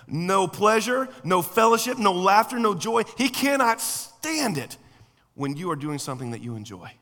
no 0.07 0.47
pleasure, 0.47 1.09
no 1.25 1.43
fellowship, 1.43 1.99
no 1.99 2.13
laughter, 2.13 2.59
no 2.59 2.75
joy. 2.75 3.03
He 3.19 3.29
cannot 3.29 3.81
stand 3.81 4.59
it 4.59 4.77
when 5.35 5.57
you 5.57 5.71
are 5.71 5.77
doing 5.77 5.99
something 5.99 6.31
that 6.31 6.43
you 6.43 6.55
enjoy. 6.55 6.93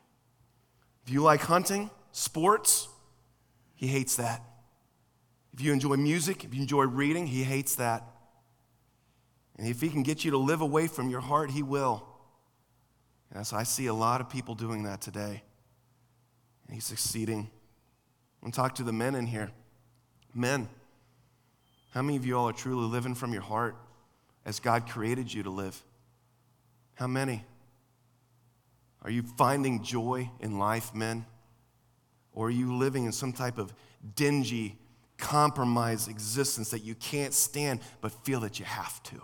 If 1.05 1.13
you 1.13 1.21
like 1.21 1.41
hunting, 1.41 1.91
sports, 2.11 2.87
he 3.75 3.87
hates 3.87 4.15
that. 4.15 4.41
If 5.55 5.61
you 5.61 5.71
enjoy 5.71 5.95
music, 5.95 6.43
if 6.43 6.53
you 6.53 6.61
enjoy 6.61 6.83
reading, 6.83 7.27
he 7.27 7.45
hates 7.45 7.75
that. 7.75 8.03
And 9.57 9.65
if 9.65 9.79
he 9.79 9.87
can 9.87 10.03
get 10.03 10.25
you 10.25 10.31
to 10.31 10.37
live 10.37 10.59
away 10.59 10.87
from 10.87 11.09
your 11.09 11.21
heart, 11.21 11.49
he 11.49 11.63
will. 11.63 12.05
And 13.29 13.39
Yes, 13.39 13.53
I 13.53 13.63
see 13.63 13.85
a 13.85 13.93
lot 13.93 14.19
of 14.19 14.29
people 14.29 14.53
doing 14.53 14.83
that 14.83 14.99
today. 14.99 15.43
And 16.67 16.73
he's 16.75 16.83
succeeding. 16.83 17.49
I'm 18.43 18.51
talk 18.51 18.75
to 18.75 18.83
the 18.83 18.91
men 18.91 19.15
in 19.15 19.27
here. 19.27 19.49
Men, 20.33 20.67
how 21.91 22.01
many 22.01 22.17
of 22.17 22.25
you 22.25 22.37
all 22.37 22.49
are 22.49 22.53
truly 22.53 22.89
living 22.89 23.15
from 23.15 23.31
your 23.31 23.41
heart 23.41 23.77
as 24.45 24.59
God 24.59 24.89
created 24.89 25.33
you 25.33 25.43
to 25.43 25.49
live? 25.49 25.81
How 26.95 27.07
many? 27.07 27.45
Are 29.03 29.09
you 29.09 29.23
finding 29.23 29.83
joy 29.83 30.29
in 30.41 30.59
life, 30.59 30.93
men? 30.93 31.25
Or 32.33 32.47
are 32.47 32.51
you 32.51 32.75
living 32.75 33.05
in 33.05 33.13
some 33.13 33.31
type 33.31 33.57
of 33.57 33.73
dingy, 34.15 34.77
compromised 35.17 36.09
existence 36.09 36.71
that 36.71 36.83
you 36.83 36.95
can't 36.95 37.33
stand 37.33 37.79
but 38.01 38.11
feel 38.23 38.41
that 38.41 38.59
you 38.59 38.65
have 38.65 39.01
to. 39.03 39.21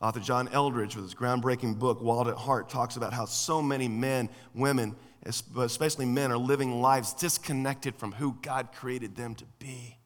Author 0.00 0.20
John 0.20 0.48
Eldredge, 0.48 0.96
with 0.96 1.04
his 1.04 1.14
groundbreaking 1.14 1.78
book, 1.78 2.00
Wild 2.00 2.28
at 2.28 2.36
Heart, 2.36 2.70
talks 2.70 2.96
about 2.96 3.12
how 3.12 3.26
so 3.26 3.60
many 3.60 3.86
men, 3.86 4.30
women, 4.54 4.96
especially 5.24 6.06
men, 6.06 6.32
are 6.32 6.38
living 6.38 6.80
lives 6.80 7.12
disconnected 7.12 7.94
from 7.96 8.12
who 8.12 8.36
God 8.40 8.72
created 8.72 9.14
them 9.14 9.34
to 9.34 9.44
be. 9.58 9.98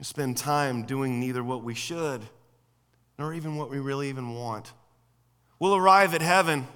We 0.00 0.04
spend 0.04 0.36
time 0.36 0.82
doing 0.82 1.20
neither 1.20 1.44
what 1.44 1.62
we 1.62 1.74
should 1.74 2.22
nor 3.18 3.32
even 3.32 3.56
what 3.56 3.70
we 3.70 3.78
really 3.78 4.08
even 4.08 4.34
want. 4.34 4.72
We'll 5.60 5.76
arrive 5.76 6.14
at 6.14 6.22
heaven 6.22 6.66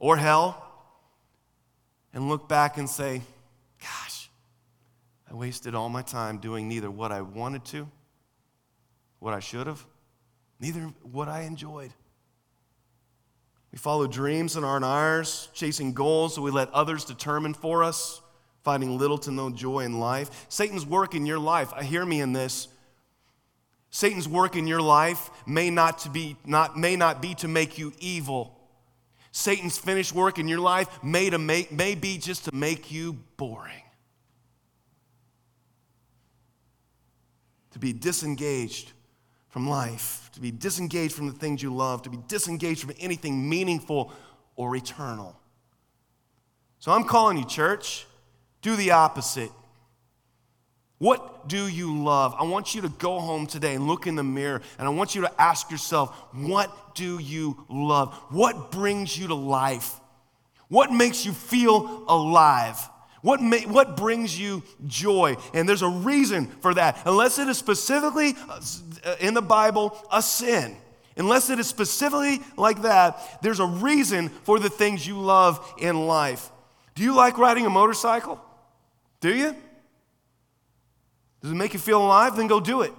or 0.00 0.16
hell 0.16 0.64
and 2.12 2.28
look 2.28 2.48
back 2.48 2.76
and 2.76 2.90
say, 2.90 3.22
I 5.30 5.34
wasted 5.34 5.74
all 5.74 5.88
my 5.88 6.02
time 6.02 6.38
doing 6.38 6.68
neither 6.68 6.90
what 6.90 7.12
I 7.12 7.20
wanted 7.20 7.64
to, 7.66 7.88
what 9.18 9.34
I 9.34 9.40
should 9.40 9.66
have, 9.66 9.84
neither 10.58 10.80
what 11.02 11.28
I 11.28 11.42
enjoyed. 11.42 11.92
We 13.70 13.78
follow 13.78 14.06
dreams 14.06 14.54
that 14.54 14.64
aren't 14.64 14.84
ours, 14.84 15.48
chasing 15.52 15.92
goals 15.92 16.34
that 16.34 16.40
we 16.40 16.50
let 16.50 16.70
others 16.70 17.04
determine 17.04 17.52
for 17.52 17.84
us, 17.84 18.22
finding 18.62 18.96
little 18.96 19.18
to 19.18 19.30
no 19.30 19.50
joy 19.50 19.80
in 19.80 20.00
life. 20.00 20.46
Satan's 20.48 20.86
work 20.86 21.14
in 21.14 21.26
your 21.26 21.38
life, 21.38 21.72
I 21.74 21.84
hear 21.84 22.04
me 22.04 22.20
in 22.20 22.32
this. 22.32 22.68
Satan's 23.90 24.28
work 24.28 24.56
in 24.56 24.66
your 24.66 24.82
life 24.82 25.30
may 25.46 25.70
not, 25.70 25.98
to 26.00 26.10
be, 26.10 26.36
not, 26.46 26.78
may 26.78 26.96
not 26.96 27.20
be 27.20 27.34
to 27.36 27.48
make 27.48 27.78
you 27.78 27.92
evil. 27.98 28.58
Satan's 29.32 29.78
finished 29.78 30.14
work 30.14 30.38
in 30.38 30.48
your 30.48 30.60
life 30.60 30.88
may, 31.02 31.28
to 31.30 31.38
make, 31.38 31.70
may 31.70 31.94
be 31.94 32.16
just 32.16 32.46
to 32.46 32.54
make 32.54 32.90
you 32.90 33.14
boring. 33.36 33.82
To 37.78 37.86
be 37.86 37.92
disengaged 37.92 38.90
from 39.50 39.68
life, 39.68 40.30
to 40.34 40.40
be 40.40 40.50
disengaged 40.50 41.14
from 41.14 41.28
the 41.28 41.32
things 41.32 41.62
you 41.62 41.72
love, 41.72 42.02
to 42.02 42.10
be 42.10 42.18
disengaged 42.26 42.80
from 42.80 42.92
anything 42.98 43.48
meaningful 43.48 44.12
or 44.56 44.74
eternal. 44.74 45.38
So 46.80 46.90
I'm 46.90 47.04
calling 47.04 47.38
you, 47.38 47.44
church, 47.44 48.04
do 48.62 48.74
the 48.74 48.90
opposite. 48.90 49.52
What 50.98 51.48
do 51.48 51.68
you 51.68 52.02
love? 52.02 52.34
I 52.36 52.42
want 52.42 52.74
you 52.74 52.82
to 52.82 52.88
go 52.88 53.20
home 53.20 53.46
today 53.46 53.76
and 53.76 53.86
look 53.86 54.08
in 54.08 54.16
the 54.16 54.24
mirror 54.24 54.60
and 54.76 54.88
I 54.88 54.90
want 54.90 55.14
you 55.14 55.20
to 55.20 55.40
ask 55.40 55.70
yourself, 55.70 56.16
what 56.32 56.96
do 56.96 57.20
you 57.20 57.64
love? 57.68 58.12
What 58.30 58.72
brings 58.72 59.16
you 59.16 59.28
to 59.28 59.36
life? 59.36 60.00
What 60.66 60.90
makes 60.90 61.24
you 61.24 61.32
feel 61.32 62.04
alive? 62.08 62.76
What, 63.22 63.42
may, 63.42 63.64
what 63.66 63.96
brings 63.96 64.38
you 64.38 64.62
joy? 64.86 65.36
And 65.52 65.68
there's 65.68 65.82
a 65.82 65.88
reason 65.88 66.46
for 66.46 66.74
that. 66.74 66.98
Unless 67.04 67.38
it 67.38 67.48
is 67.48 67.58
specifically 67.58 68.36
uh, 68.48 69.16
in 69.20 69.34
the 69.34 69.42
Bible 69.42 69.96
a 70.12 70.22
sin. 70.22 70.76
unless 71.16 71.50
it 71.50 71.58
is 71.58 71.66
specifically 71.66 72.40
like 72.56 72.82
that, 72.82 73.42
there's 73.42 73.60
a 73.60 73.66
reason 73.66 74.28
for 74.28 74.58
the 74.58 74.70
things 74.70 75.06
you 75.06 75.18
love 75.18 75.74
in 75.78 76.06
life. 76.06 76.50
Do 76.94 77.02
you 77.02 77.14
like 77.14 77.38
riding 77.38 77.66
a 77.66 77.70
motorcycle? 77.70 78.40
Do 79.20 79.34
you? 79.34 79.54
Does 81.42 81.52
it 81.52 81.54
make 81.54 81.72
you 81.72 81.80
feel 81.80 82.02
alive? 82.02 82.36
Then 82.36 82.46
go 82.46 82.60
do 82.60 82.82
it. 82.82 82.92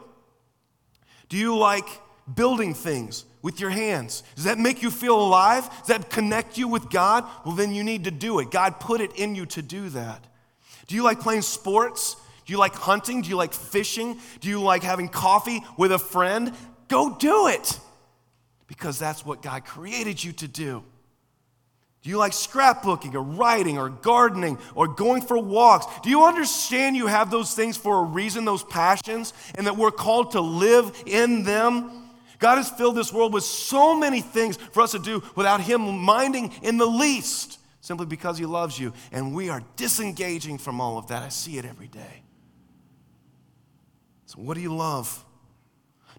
Do 1.30 1.38
you 1.38 1.58
like 1.58 1.88
building 2.34 2.74
things 2.74 3.26
with 3.42 3.60
your 3.60 3.70
hands? 3.70 4.24
Does 4.36 4.46
that 4.46 4.58
make 4.58 4.82
you 4.82 4.92
feel 4.92 5.20
alive? 5.20 5.70
Does 5.80 5.88
that 5.88 6.10
connect 6.10 6.58
you 6.58 6.68
with 6.68 6.90
God? 6.90 7.26
Well, 7.46 7.56
then 7.56 7.74
you 7.74 7.84
need 7.84 8.04
to 8.06 8.12
do 8.12 8.40
it. 8.40 8.52
God 8.52 8.80
put 8.80 9.02
it 9.02 9.14
in 9.16 9.36
you 9.36 9.46
to 9.48 9.62
do 9.62 9.90
that. 9.90 10.26
Do 10.88 10.96
you 10.96 11.04
like 11.04 11.20
playing 11.20 11.44
sports? 11.44 12.16
Do 12.46 12.54
you 12.54 12.60
like 12.60 12.74
hunting? 12.74 13.22
Do 13.22 13.30
you 13.30 13.36
like 13.36 13.54
fishing? 13.54 14.20
Do 14.42 14.50
you 14.50 14.62
like 14.62 14.84
having 14.84 15.08
coffee 15.08 15.64
with 15.78 15.92
a 15.92 16.00
friend? 16.00 16.54
Go 16.88 17.16
do 17.16 17.48
it 17.48 17.80
because 18.68 18.98
that's 18.98 19.26
what 19.26 19.42
God 19.42 19.66
created 19.66 20.24
you 20.24 20.32
to 20.34 20.48
do. 20.48 20.84
Do 22.02 22.10
you 22.10 22.18
like 22.18 22.32
scrapbooking 22.32 23.14
or 23.14 23.22
writing 23.22 23.78
or 23.78 23.90
gardening 23.90 24.58
or 24.74 24.88
going 24.88 25.22
for 25.22 25.38
walks? 25.38 25.86
Do 26.02 26.10
you 26.10 26.24
understand 26.24 26.96
you 26.96 27.08
have 27.08 27.30
those 27.30 27.54
things 27.54 27.76
for 27.76 28.00
a 28.00 28.04
reason, 28.04 28.46
those 28.46 28.64
passions, 28.64 29.34
and 29.56 29.68
that 29.68 29.76
we're 29.76 29.92
called 29.92 30.32
to 30.32 30.42
live 30.42 30.92
in 31.06 31.44
them? 31.44 32.09
God 32.40 32.56
has 32.56 32.70
filled 32.70 32.96
this 32.96 33.14
world 33.14 33.34
with 33.34 33.44
so 33.44 33.96
many 33.96 34.22
things 34.22 34.56
for 34.56 34.82
us 34.82 34.92
to 34.92 35.00
do 35.00 35.22
without 35.36 35.62
Him 35.62 35.82
minding 36.00 36.52
in 36.64 36.78
the 36.78 36.86
least, 36.86 37.60
simply 37.82 38.06
because 38.06 38.38
He 38.38 38.46
loves 38.46 38.80
you. 38.80 38.94
And 39.12 39.36
we 39.36 39.50
are 39.50 39.62
disengaging 39.76 40.58
from 40.58 40.80
all 40.80 40.98
of 40.98 41.08
that. 41.08 41.22
I 41.22 41.30
see 41.30 41.58
it 41.58 41.66
every 41.66 41.88
day. 41.88 42.24
So, 44.26 44.40
what 44.40 44.56
do 44.56 44.62
you 44.62 44.74
love? 44.74 45.26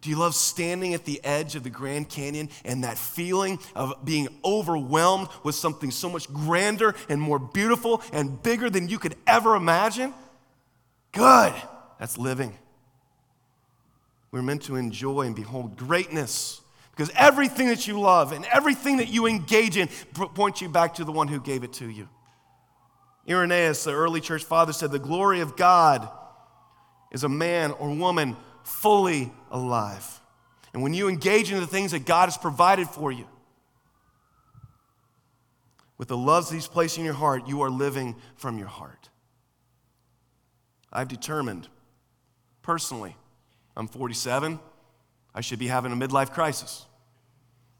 Do 0.00 0.08
you 0.08 0.16
love 0.16 0.34
standing 0.34 0.94
at 0.94 1.04
the 1.04 1.20
edge 1.24 1.56
of 1.56 1.62
the 1.62 1.70
Grand 1.70 2.08
Canyon 2.08 2.48
and 2.64 2.84
that 2.84 2.96
feeling 2.96 3.58
of 3.74 4.02
being 4.04 4.28
overwhelmed 4.44 5.28
with 5.42 5.54
something 5.54 5.90
so 5.90 6.08
much 6.08 6.30
grander 6.32 6.94
and 7.08 7.20
more 7.20 7.38
beautiful 7.38 8.02
and 8.12 8.42
bigger 8.42 8.70
than 8.70 8.88
you 8.88 8.98
could 8.98 9.14
ever 9.26 9.56
imagine? 9.56 10.14
Good. 11.12 11.52
That's 11.98 12.16
living. 12.16 12.56
We're 14.32 14.42
meant 14.42 14.62
to 14.62 14.76
enjoy 14.76 15.22
and 15.22 15.34
behold 15.34 15.76
greatness 15.76 16.60
because 16.92 17.10
everything 17.16 17.68
that 17.68 17.86
you 17.86 17.98
love 17.98 18.32
and 18.32 18.44
everything 18.46 18.98
that 18.98 19.08
you 19.08 19.26
engage 19.26 19.76
in 19.76 19.88
points 20.34 20.60
you 20.60 20.68
back 20.68 20.94
to 20.94 21.04
the 21.04 21.12
one 21.12 21.28
who 21.28 21.40
gave 21.40 21.64
it 21.64 21.72
to 21.74 21.88
you. 21.88 22.08
Irenaeus, 23.28 23.84
the 23.84 23.92
early 23.92 24.20
church 24.20 24.44
father, 24.44 24.72
said, 24.72 24.90
The 24.90 24.98
glory 24.98 25.40
of 25.40 25.56
God 25.56 26.08
is 27.10 27.24
a 27.24 27.28
man 27.28 27.72
or 27.72 27.94
woman 27.94 28.36
fully 28.62 29.32
alive. 29.50 30.20
And 30.72 30.82
when 30.82 30.94
you 30.94 31.08
engage 31.08 31.50
in 31.50 31.58
the 31.58 31.66
things 31.66 31.90
that 31.92 32.06
God 32.06 32.26
has 32.26 32.36
provided 32.36 32.88
for 32.88 33.10
you, 33.10 33.26
with 35.98 36.08
the 36.08 36.16
loves 36.16 36.48
that 36.48 36.54
He's 36.54 36.68
placed 36.68 36.98
in 36.98 37.04
your 37.04 37.14
heart, 37.14 37.46
you 37.46 37.60
are 37.62 37.70
living 37.70 38.16
from 38.36 38.58
your 38.58 38.68
heart. 38.68 39.10
I've 40.92 41.08
determined 41.08 41.68
personally 42.62 43.16
I'm 43.76 43.88
47. 43.88 44.58
I 45.34 45.40
should 45.40 45.58
be 45.58 45.68
having 45.68 45.92
a 45.92 45.96
midlife 45.96 46.32
crisis. 46.32 46.86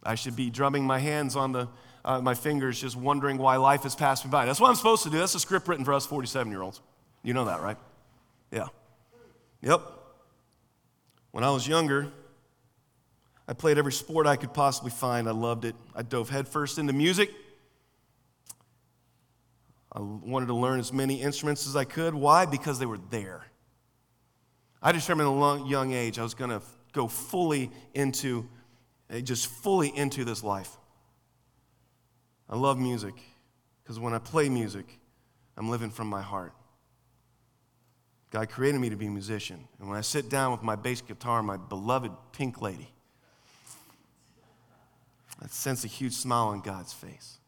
I 0.03 0.15
should 0.15 0.37
be 0.37 0.51
drumming 0.51 0.85
my 0.85 0.99
hands 0.99 1.37
on 1.37 1.53
the, 1.53 1.69
uh, 2.05 2.21
my 2.21 2.35
fingers, 2.35 2.81
just 2.81 2.97
wondering 2.97 3.39
why 3.39 3.57
life 3.57 3.83
has 3.83 3.95
passed 3.95 4.25
me 4.25 4.31
by. 4.31 4.47
That's 4.47 4.61
what 4.61 4.69
I'm 4.69 4.77
supposed 4.77 5.03
to 5.03 5.11
do. 5.11 5.19
That's 5.19 5.35
a 5.35 5.41
script 5.41 5.69
written 5.69 5.85
for 5.85 5.93
us 5.93 6.07
47 6.07 6.51
year 6.51 6.63
olds. 6.63 6.81
You 7.23 7.35
know 7.35 7.45
that, 7.47 7.61
right? 7.61 7.77
Yeah. 8.51 8.69
Yep. 9.63 9.83
When 11.33 11.45
I 11.45 11.51
was 11.51 11.69
younger, 11.69 12.11
I 13.47 13.53
played 13.53 13.79
every 13.79 13.93
sport 13.93 14.27
I 14.27 14.37
could 14.37 14.55
possibly 14.55 14.91
find. 14.91 15.29
I 15.29 15.33
loved 15.33 15.65
it. 15.65 15.75
I 15.95 16.03
dove 16.03 16.31
headfirst 16.31 16.79
into 16.79 16.93
music. 16.93 17.31
I 19.93 20.01
wanted 20.01 20.47
to 20.47 20.55
learn 20.55 20.79
as 20.79 20.93
many 20.93 21.21
instruments 21.21 21.67
as 21.67 21.75
I 21.75 21.85
could. 21.85 22.15
Why? 22.15 22.47
Because 22.47 22.79
they 22.79 22.87
were 22.87 23.01
there. 23.11 23.45
I 24.83 24.93
determined 24.93 25.29
at 25.29 25.33
a 25.33 25.35
long, 25.35 25.67
young 25.67 25.93
age 25.93 26.19
I 26.19 26.23
was 26.23 26.35
going 26.35 26.51
to 26.51 26.63
go 26.93 27.07
fully 27.07 27.71
into, 27.95 28.49
eh, 29.11 29.21
just 29.21 29.47
fully 29.47 29.95
into 29.95 30.25
this 30.25 30.43
life. 30.43 30.71
I 32.49 32.57
love 32.57 32.79
music 32.79 33.15
because 33.83 33.99
when 33.99 34.15
I 34.15 34.19
play 34.19 34.49
music, 34.49 34.99
I'm 35.57 35.69
living 35.69 35.91
from 35.91 36.09
my 36.09 36.23
heart. 36.23 36.53
God 38.31 38.49
created 38.49 38.81
me 38.81 38.91
to 38.91 38.97
be 38.97 39.07
a 39.07 39.11
musician. 39.11 39.69
And 39.79 39.89
when 39.89 39.99
I 39.99 40.03
sit 40.03 40.29
down 40.29 40.53
with 40.53 40.63
my 40.63 40.77
bass 40.77 41.01
guitar, 41.01 41.43
my 41.43 41.57
beloved 41.57 42.13
pink 42.33 42.63
lady, 42.63 42.93
I 45.43 45.47
sense 45.49 45.85
a 45.85 45.89
huge 45.89 46.13
smile 46.13 46.49
on 46.49 46.61
God's 46.61 46.93
face. 46.93 47.39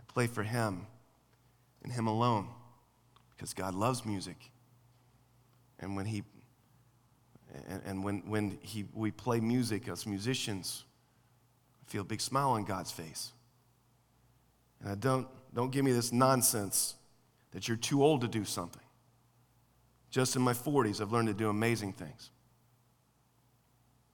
I 0.00 0.04
play 0.12 0.26
for 0.26 0.42
Him 0.42 0.86
and 1.82 1.92
Him 1.92 2.06
alone 2.06 2.48
because 3.30 3.54
God 3.54 3.74
loves 3.74 4.06
music. 4.06 4.36
And 5.78 5.96
when 5.96 6.06
He 6.06 6.22
and, 7.68 7.82
and 7.84 8.04
when, 8.04 8.22
when 8.26 8.58
he, 8.62 8.84
we 8.94 9.10
play 9.10 9.40
music 9.40 9.88
as 9.88 10.06
musicians, 10.06 10.84
I 11.86 11.90
feel 11.90 12.02
a 12.02 12.04
big 12.04 12.20
smile 12.20 12.50
on 12.50 12.64
God's 12.64 12.90
face. 12.90 13.32
And 14.80 14.90
I 14.90 14.94
don't, 14.94 15.26
don't 15.54 15.70
give 15.70 15.84
me 15.84 15.92
this 15.92 16.12
nonsense 16.12 16.94
that 17.52 17.68
you're 17.68 17.76
too 17.76 18.02
old 18.02 18.22
to 18.22 18.28
do 18.28 18.44
something. 18.44 18.82
Just 20.10 20.36
in 20.36 20.42
my 20.42 20.52
40s, 20.52 21.00
I've 21.00 21.12
learned 21.12 21.28
to 21.28 21.34
do 21.34 21.48
amazing 21.48 21.92
things. 21.92 22.30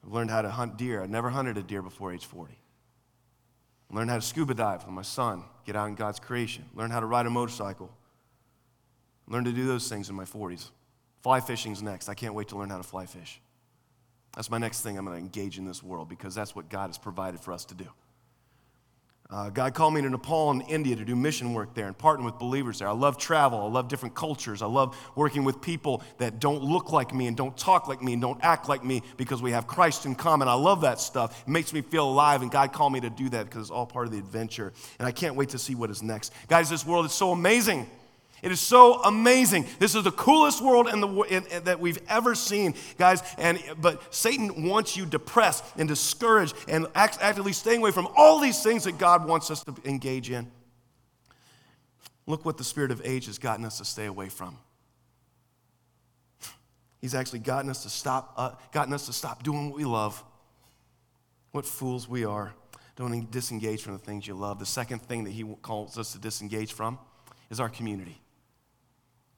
I've 0.05 0.12
learned 0.12 0.31
how 0.31 0.42
to 0.42 0.51
hunt 0.51 0.77
deer. 0.77 1.03
I 1.03 1.07
never 1.07 1.31
hunted 1.31 1.57
a 1.57 1.62
deer 1.62 1.83
before 1.83 2.12
age 2.12 2.24
40. 2.24 2.57
I 3.90 3.96
learned 3.96 4.11
how 4.11 4.16
to 4.16 4.22
scuba 4.22 4.55
dive 4.55 4.85
with 4.85 4.92
my 4.92 5.03
son, 5.03 5.44
get 5.64 5.77
out 5.77 5.88
in 5.88 5.94
God's 5.94 6.20
creation. 6.20 6.64
Learned 6.74 6.92
how 6.92 7.01
to 7.01 7.07
ride 7.07 7.27
a 7.27 7.31
motorcycle. 7.31 7.90
Learned 9.27 9.46
to 9.46 9.53
do 9.53 9.66
those 9.66 9.88
things 9.88 10.09
in 10.09 10.14
my 10.14 10.24
40s. 10.24 10.70
Fly 11.22 11.40
fishing's 11.40 11.83
next. 11.83 12.09
I 12.09 12.14
can't 12.14 12.35
wait 12.35 12.48
to 12.48 12.59
learn 12.59 12.70
how 12.70 12.76
to 12.76 12.83
fly 12.83 13.07
fish. 13.07 13.40
That's 14.37 14.50
my 14.50 14.59
next 14.59 14.83
thing 14.83 14.96
I'm 14.96 15.04
going 15.04 15.16
to 15.16 15.22
engage 15.22 15.59
in 15.59 15.64
this 15.64 15.83
world 15.83 16.09
because 16.09 16.35
that's 16.35 16.54
what 16.54 16.68
God 16.68 16.88
has 16.88 16.98
provided 16.98 17.40
for 17.40 17.52
us 17.52 17.64
to 17.66 17.74
do. 17.74 17.87
Uh, 19.31 19.50
God 19.50 19.74
called 19.74 19.92
me 19.92 20.00
to 20.00 20.09
Nepal 20.09 20.50
and 20.50 20.62
India 20.68 20.96
to 20.96 21.04
do 21.04 21.14
mission 21.14 21.52
work 21.52 21.74
there 21.74 21.87
and 21.87 21.96
partner 21.96 22.24
with 22.24 22.38
believers 22.38 22.78
there. 22.78 22.88
I 22.88 22.92
love 22.92 23.18
travel. 23.18 23.61
I 23.61 23.68
love 23.68 23.88
different 23.88 24.14
cultures. 24.14 24.62
I 24.62 24.66
love 24.66 24.96
working 25.16 25.44
with 25.44 25.61
people 25.61 26.02
that 26.16 26.40
don't 26.40 26.62
look 26.62 26.92
like 26.92 27.14
me 27.14 27.26
and 27.26 27.37
don't 27.37 27.54
talk 27.54 27.88
like 27.88 28.00
me 28.00 28.14
and 28.14 28.22
don't 28.22 28.42
act 28.42 28.70
like 28.70 28.83
me 28.83 29.02
because 29.18 29.42
we 29.42 29.50
have 29.50 29.66
Christ 29.66 30.07
in 30.07 30.14
common. 30.14 30.48
I 30.48 30.54
love 30.54 30.81
that 30.81 30.98
stuff. 30.98 31.42
It 31.46 31.50
makes 31.50 31.74
me 31.74 31.83
feel 31.83 32.09
alive, 32.09 32.40
and 32.40 32.50
God 32.50 32.72
called 32.72 32.94
me 32.94 33.00
to 33.00 33.11
do 33.11 33.28
that 33.28 33.44
because 33.44 33.62
it's 33.62 33.70
all 33.70 33.85
part 33.85 34.07
of 34.07 34.12
the 34.12 34.18
adventure. 34.18 34.72
And 34.98 35.07
I 35.07 35.12
can't 35.12 35.35
wait 35.35 35.50
to 35.50 35.59
see 35.59 35.74
what 35.74 35.90
is 35.90 36.02
next. 36.02 36.33
Guys, 36.48 36.70
this 36.70 36.87
world 36.87 37.04
is 37.04 37.12
so 37.12 37.33
amazing. 37.33 37.87
It 38.42 38.53
is 38.53 38.61
so 38.61 39.03
amazing. 39.03 39.66
This 39.79 39.94
is 39.94 40.05
the 40.05 40.12
coolest 40.12 40.62
world 40.62 40.88
in 40.88 41.01
the, 41.01 41.09
in, 41.22 41.46
in, 41.46 41.64
that 41.64 41.81
we've 41.81 42.01
ever 42.09 42.35
seen, 42.35 42.74
guys. 42.96 43.22
And 43.37 43.61
but 43.81 44.14
Satan 44.14 44.68
wants 44.68 44.96
you 44.96 45.07
depressed 45.07 45.64
and 45.77 45.88
discouraged 45.88 46.55
and 46.68 46.87
act, 46.94 47.18
actively 47.20 47.53
staying 47.53 47.81
away 47.81 47.90
from 47.90 48.09
all 48.16 48.38
these 48.38 48.62
things 48.62 48.85
that 48.85 48.98
God 48.98 49.27
wants 49.27 49.51
us 49.51 49.64
to 49.64 49.74
engage 49.85 50.31
in. 50.31 50.51
Look 52.27 52.44
what 52.44 52.59
the 52.59 52.64
spirit 52.64 52.90
of 52.90 53.03
age 53.05 53.27
has 53.27 53.38
gotten 53.38 53.64
us 53.64 53.79
to 53.79 53.85
stay 53.85 54.07
away 54.07 54.29
from. 54.29 54.57
He's 57.01 57.14
actually 57.14 57.38
gotten 57.40 57.70
us 57.70 57.83
to 57.85 57.88
stop, 57.88 58.35
uh, 58.37 58.51
gotten 58.72 58.92
us 58.92 59.07
to 59.07 59.12
stop 59.12 59.42
doing 59.42 59.70
what 59.70 59.79
we 59.79 59.85
love. 59.85 60.22
What 61.53 61.64
fools 61.64 62.09
we 62.09 62.24
are. 62.24 62.53
Don't 62.96 63.31
disengage 63.31 63.83
from 63.83 63.94
the 63.94 63.98
things 63.98 64.27
you 64.27 64.35
love. 64.35 64.59
The 64.59 64.66
second 64.66 65.03
thing 65.03 65.24
that 65.24 65.31
he 65.31 65.44
calls 65.62 65.96
us 65.98 66.12
to 66.12 66.18
disengage 66.18 66.72
from 66.72 66.98
is 67.48 67.61
our 67.61 67.68
community. 67.68 68.20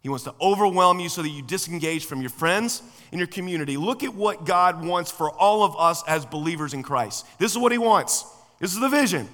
He 0.02 0.08
wants 0.08 0.24
to 0.24 0.34
overwhelm 0.40 0.98
you 0.98 1.08
so 1.08 1.22
that 1.22 1.28
you 1.28 1.42
disengage 1.42 2.06
from 2.06 2.20
your 2.20 2.30
friends 2.30 2.82
and 3.12 3.18
your 3.18 3.28
community. 3.28 3.76
Look 3.76 4.02
at 4.02 4.14
what 4.14 4.46
God 4.46 4.84
wants 4.84 5.10
for 5.10 5.30
all 5.30 5.62
of 5.62 5.76
us 5.76 6.02
as 6.06 6.24
believers 6.24 6.72
in 6.72 6.82
Christ. 6.82 7.26
This 7.38 7.52
is 7.52 7.58
what 7.58 7.72
He 7.72 7.78
wants. 7.78 8.24
This 8.58 8.72
is 8.72 8.80
the 8.80 8.88
vision. 8.88 9.28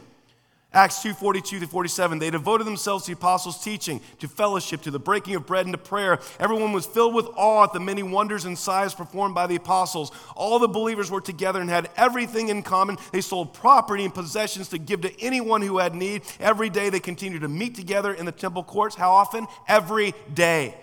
Acts 0.76 1.02
2 1.02 1.14
42 1.14 1.60
to 1.60 1.66
47. 1.66 2.18
They 2.18 2.28
devoted 2.28 2.66
themselves 2.66 3.06
to 3.06 3.12
the 3.12 3.16
apostles' 3.16 3.64
teaching, 3.64 3.98
to 4.18 4.28
fellowship, 4.28 4.82
to 4.82 4.90
the 4.90 4.98
breaking 4.98 5.34
of 5.34 5.46
bread, 5.46 5.64
and 5.64 5.72
to 5.72 5.78
prayer. 5.78 6.18
Everyone 6.38 6.72
was 6.72 6.84
filled 6.84 7.14
with 7.14 7.26
awe 7.34 7.64
at 7.64 7.72
the 7.72 7.80
many 7.80 8.02
wonders 8.02 8.44
and 8.44 8.58
signs 8.58 8.92
performed 8.92 9.34
by 9.34 9.46
the 9.46 9.56
apostles. 9.56 10.12
All 10.34 10.58
the 10.58 10.68
believers 10.68 11.10
were 11.10 11.22
together 11.22 11.62
and 11.62 11.70
had 11.70 11.88
everything 11.96 12.50
in 12.50 12.62
common. 12.62 12.98
They 13.10 13.22
sold 13.22 13.54
property 13.54 14.04
and 14.04 14.12
possessions 14.12 14.68
to 14.68 14.78
give 14.78 15.00
to 15.00 15.18
anyone 15.18 15.62
who 15.62 15.78
had 15.78 15.94
need. 15.94 16.24
Every 16.38 16.68
day 16.68 16.90
they 16.90 17.00
continued 17.00 17.40
to 17.40 17.48
meet 17.48 17.74
together 17.74 18.12
in 18.12 18.26
the 18.26 18.32
temple 18.32 18.62
courts. 18.62 18.96
How 18.96 19.12
often? 19.12 19.46
Every 19.66 20.12
day. 20.34 20.74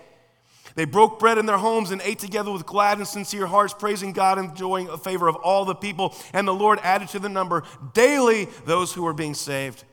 They 0.74 0.84
broke 0.84 1.18
bread 1.18 1.38
in 1.38 1.46
their 1.46 1.58
homes 1.58 1.90
and 1.90 2.00
ate 2.02 2.18
together 2.18 2.50
with 2.50 2.66
glad 2.66 2.98
and 2.98 3.06
sincere 3.06 3.46
hearts, 3.46 3.74
praising 3.74 4.12
God 4.12 4.38
and 4.38 4.50
enjoying 4.50 4.88
a 4.88 4.98
favor 4.98 5.28
of 5.28 5.36
all 5.36 5.64
the 5.64 5.74
people. 5.74 6.14
And 6.32 6.48
the 6.48 6.54
Lord 6.54 6.80
added 6.82 7.08
to 7.10 7.18
the 7.18 7.28
number 7.28 7.62
daily 7.92 8.46
those 8.64 8.92
who 8.92 9.02
were 9.02 9.12
being 9.12 9.34
saved. 9.34 9.84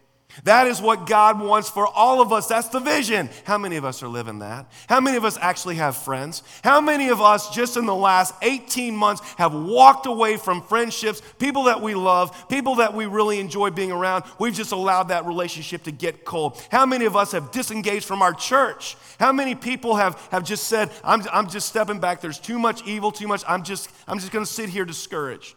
That 0.43 0.67
is 0.67 0.81
what 0.81 1.05
God 1.07 1.39
wants 1.39 1.69
for 1.69 1.85
all 1.85 2.21
of 2.21 2.31
us. 2.31 2.47
That's 2.47 2.69
the 2.69 2.79
vision. 2.79 3.29
How 3.43 3.57
many 3.57 3.75
of 3.75 3.85
us 3.85 4.01
are 4.01 4.07
living 4.07 4.39
that? 4.39 4.71
How 4.87 4.99
many 4.99 5.17
of 5.17 5.25
us 5.25 5.37
actually 5.39 5.75
have 5.75 5.95
friends? 5.95 6.41
How 6.63 6.79
many 6.81 7.09
of 7.09 7.21
us, 7.21 7.53
just 7.53 7.77
in 7.77 7.85
the 7.85 7.95
last 7.95 8.33
18 8.41 8.95
months, 8.95 9.21
have 9.37 9.53
walked 9.53 10.05
away 10.05 10.37
from 10.37 10.61
friendships, 10.61 11.21
people 11.37 11.63
that 11.63 11.81
we 11.81 11.95
love, 11.95 12.47
people 12.49 12.75
that 12.75 12.93
we 12.93 13.05
really 13.05 13.39
enjoy 13.39 13.69
being 13.71 13.91
around? 13.91 14.23
We've 14.39 14.53
just 14.53 14.71
allowed 14.71 15.09
that 15.09 15.25
relationship 15.25 15.83
to 15.83 15.91
get 15.91 16.25
cold. 16.25 16.61
How 16.71 16.85
many 16.85 17.05
of 17.05 17.15
us 17.15 17.33
have 17.33 17.51
disengaged 17.51 18.05
from 18.05 18.21
our 18.21 18.33
church? 18.33 18.95
How 19.19 19.31
many 19.33 19.53
people 19.53 19.95
have, 19.97 20.15
have 20.31 20.43
just 20.43 20.67
said, 20.67 20.89
I'm, 21.03 21.21
I'm 21.31 21.49
just 21.49 21.67
stepping 21.67 21.99
back. 21.99 22.21
There's 22.21 22.39
too 22.39 22.57
much 22.57 22.85
evil, 22.87 23.11
too 23.11 23.27
much. 23.27 23.43
I'm 23.47 23.63
just, 23.63 23.89
I'm 24.07 24.19
just 24.19 24.31
going 24.31 24.45
to 24.45 24.51
sit 24.51 24.69
here 24.69 24.85
discouraged. 24.85 25.55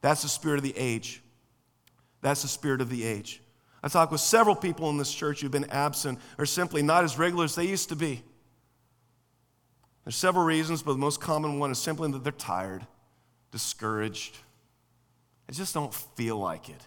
That's 0.00 0.22
the 0.22 0.28
spirit 0.28 0.56
of 0.56 0.62
the 0.62 0.76
age. 0.76 1.22
That's 2.22 2.42
the 2.42 2.48
spirit 2.48 2.80
of 2.80 2.88
the 2.88 3.04
age. 3.04 3.42
I 3.82 3.88
talk 3.88 4.10
with 4.10 4.20
several 4.20 4.54
people 4.54 4.90
in 4.90 4.98
this 4.98 5.12
church 5.12 5.40
who've 5.40 5.50
been 5.50 5.70
absent 5.70 6.18
or 6.38 6.46
simply 6.46 6.82
not 6.82 7.04
as 7.04 7.18
regular 7.18 7.44
as 7.44 7.54
they 7.54 7.66
used 7.66 7.88
to 7.88 7.96
be. 7.96 8.22
There's 10.04 10.16
several 10.16 10.44
reasons, 10.44 10.82
but 10.82 10.92
the 10.92 10.98
most 10.98 11.20
common 11.20 11.58
one 11.58 11.70
is 11.70 11.78
simply 11.78 12.10
that 12.12 12.22
they're 12.24 12.32
tired, 12.32 12.86
discouraged. 13.52 14.36
I 15.48 15.52
just 15.52 15.74
don't 15.74 15.94
feel 15.94 16.36
like 16.36 16.68
it. 16.68 16.86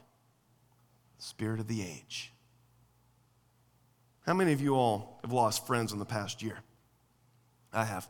Spirit 1.18 1.60
of 1.60 1.68
the 1.68 1.82
age. 1.82 2.32
How 4.26 4.34
many 4.34 4.54
of 4.54 4.62
you 4.62 4.76
all 4.76 5.20
have 5.22 5.32
lost 5.32 5.68
friends 5.68 5.92
in 5.92 6.00
the 6.00 6.06
past 6.06 6.42
year? 6.42 6.58
I 7.74 7.86
have. 7.86 8.08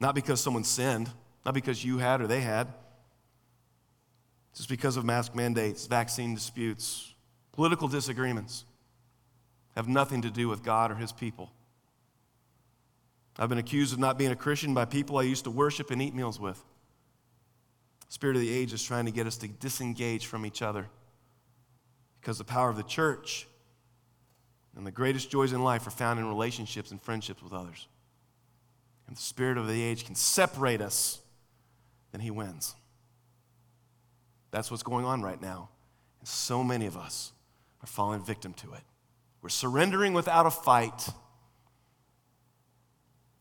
Not 0.00 0.14
because 0.14 0.40
someone 0.40 0.64
sinned, 0.64 1.10
not 1.44 1.54
because 1.54 1.84
you 1.84 1.98
had 1.98 2.20
or 2.20 2.26
they 2.26 2.40
had, 2.40 2.68
just 4.54 4.68
because 4.68 4.96
of 4.96 5.04
mask 5.04 5.34
mandates, 5.34 5.86
vaccine 5.86 6.34
disputes, 6.34 7.13
Political 7.54 7.86
disagreements 7.86 8.64
have 9.76 9.86
nothing 9.86 10.22
to 10.22 10.30
do 10.30 10.48
with 10.48 10.64
God 10.64 10.90
or 10.90 10.96
His 10.96 11.12
people. 11.12 11.52
I've 13.38 13.48
been 13.48 13.58
accused 13.58 13.92
of 13.92 14.00
not 14.00 14.18
being 14.18 14.32
a 14.32 14.36
Christian 14.36 14.74
by 14.74 14.86
people 14.86 15.18
I 15.18 15.22
used 15.22 15.44
to 15.44 15.52
worship 15.52 15.92
and 15.92 16.02
eat 16.02 16.14
meals 16.14 16.40
with. 16.40 16.60
Spirit 18.08 18.34
of 18.34 18.42
the 18.42 18.52
age 18.52 18.72
is 18.72 18.82
trying 18.82 19.06
to 19.06 19.12
get 19.12 19.28
us 19.28 19.36
to 19.38 19.46
disengage 19.48 20.26
from 20.26 20.44
each 20.44 20.62
other 20.62 20.88
because 22.20 22.38
the 22.38 22.44
power 22.44 22.70
of 22.70 22.76
the 22.76 22.82
church 22.82 23.46
and 24.76 24.84
the 24.84 24.90
greatest 24.90 25.30
joys 25.30 25.52
in 25.52 25.62
life 25.62 25.86
are 25.86 25.90
found 25.90 26.18
in 26.18 26.26
relationships 26.26 26.90
and 26.90 27.00
friendships 27.00 27.40
with 27.40 27.52
others. 27.52 27.86
And 29.06 29.16
the 29.16 29.20
spirit 29.20 29.58
of 29.58 29.68
the 29.68 29.80
age 29.80 30.06
can 30.06 30.16
separate 30.16 30.80
us, 30.80 31.20
then 32.10 32.20
he 32.20 32.32
wins. 32.32 32.74
That's 34.50 34.72
what's 34.72 34.82
going 34.82 35.04
on 35.04 35.22
right 35.22 35.40
now. 35.40 35.68
And 36.18 36.28
so 36.28 36.64
many 36.64 36.86
of 36.86 36.96
us 36.96 37.32
are 37.84 37.86
falling 37.86 38.24
victim 38.24 38.54
to 38.54 38.72
it. 38.72 38.80
We're 39.42 39.50
surrendering 39.50 40.14
without 40.14 40.46
a 40.46 40.50
fight. 40.50 41.06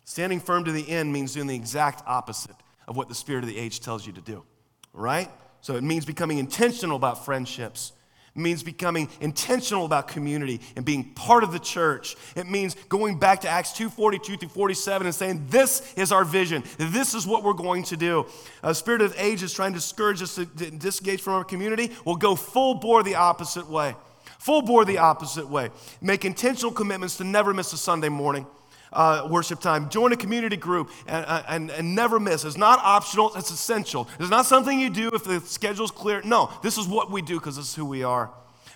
Standing 0.04 0.42
firm 0.42 0.66
to 0.66 0.72
the 0.74 0.88
end 0.90 1.14
means 1.14 1.34
doing 1.34 1.48
the 1.48 1.56
exact 1.56 2.04
opposite 2.06 2.56
of 2.86 2.98
what 2.98 3.08
the 3.08 3.16
spirit 3.16 3.46
of 3.46 3.50
the 3.50 3.58
age 3.58 3.80
tells 3.80 4.06
you 4.06 4.12
to 4.12 4.22
do, 4.22 4.44
right? 4.92 5.30
So 5.62 5.78
it 5.78 5.84
means 5.84 6.04
becoming 6.04 6.40
intentional 6.40 6.98
about 6.98 7.24
friendships. 7.24 7.94
It 8.36 8.40
means 8.40 8.64
becoming 8.64 9.08
intentional 9.22 9.86
about 9.86 10.10
community 10.10 10.60
and 10.76 10.84
being 10.84 11.14
part 11.14 11.46
of 11.46 11.54
the 11.54 11.60
church. 11.60 12.18
It 12.36 12.50
means 12.50 12.76
going 12.90 13.20
back 13.20 13.42
to 13.42 13.50
Acts 13.50 13.72
2:42 13.72 14.42
through 14.42 14.50
47 14.50 15.08
and 15.08 15.16
saying, 15.16 15.46
This 15.50 15.94
is 15.94 16.12
our 16.12 16.26
vision. 16.26 16.66
This 16.78 17.14
is 17.14 17.26
what 17.26 17.44
we're 17.44 17.54
going 17.54 17.84
to 17.84 17.96
do. 17.96 18.26
A 18.62 18.76
spirit 18.76 19.02
of 19.02 19.16
age 19.18 19.42
is 19.42 19.54
trying 19.54 19.72
to 19.72 19.80
discourage 19.80 20.22
us 20.22 20.36
to 20.36 20.46
disengage 20.46 21.22
from 21.22 21.34
our 21.34 21.46
community. 21.46 21.92
We'll 22.04 22.18
go 22.18 22.36
full 22.36 22.74
bore 22.74 23.04
the 23.04 23.16
opposite 23.16 23.70
way. 23.70 23.96
Full 24.44 24.62
bore 24.62 24.84
the 24.84 24.98
opposite 24.98 25.48
way. 25.48 25.70
Make 26.02 26.26
intentional 26.26 26.74
commitments 26.74 27.16
to 27.16 27.24
never 27.24 27.54
miss 27.54 27.72
a 27.72 27.78
Sunday 27.78 28.10
morning. 28.10 28.46
Uh, 28.92 29.26
worship 29.32 29.62
time. 29.62 29.88
Join 29.90 30.12
a 30.12 30.18
community 30.18 30.58
group 30.58 30.90
and, 31.08 31.26
uh, 31.26 31.44
and, 31.48 31.72
and 31.72 31.96
never 31.96 32.20
miss. 32.20 32.44
It's 32.44 32.58
not 32.58 32.78
optional, 32.80 33.32
it's 33.38 33.52
essential. 33.52 34.06
It's 34.20 34.30
not 34.30 34.46
something 34.46 34.78
you 34.78 34.90
do 34.90 35.12
if 35.14 35.24
the 35.24 35.40
schedule's 35.40 35.92
clear. 35.92 36.22
No, 36.26 36.52
this 36.62 36.78
is 36.78 36.90
what 36.90 37.10
we 37.10 37.22
do 37.22 37.40
because 37.40 37.56
this 37.56 37.70
is 37.70 37.76
who 37.76 37.86
we 37.86 38.04
are. 38.04 38.32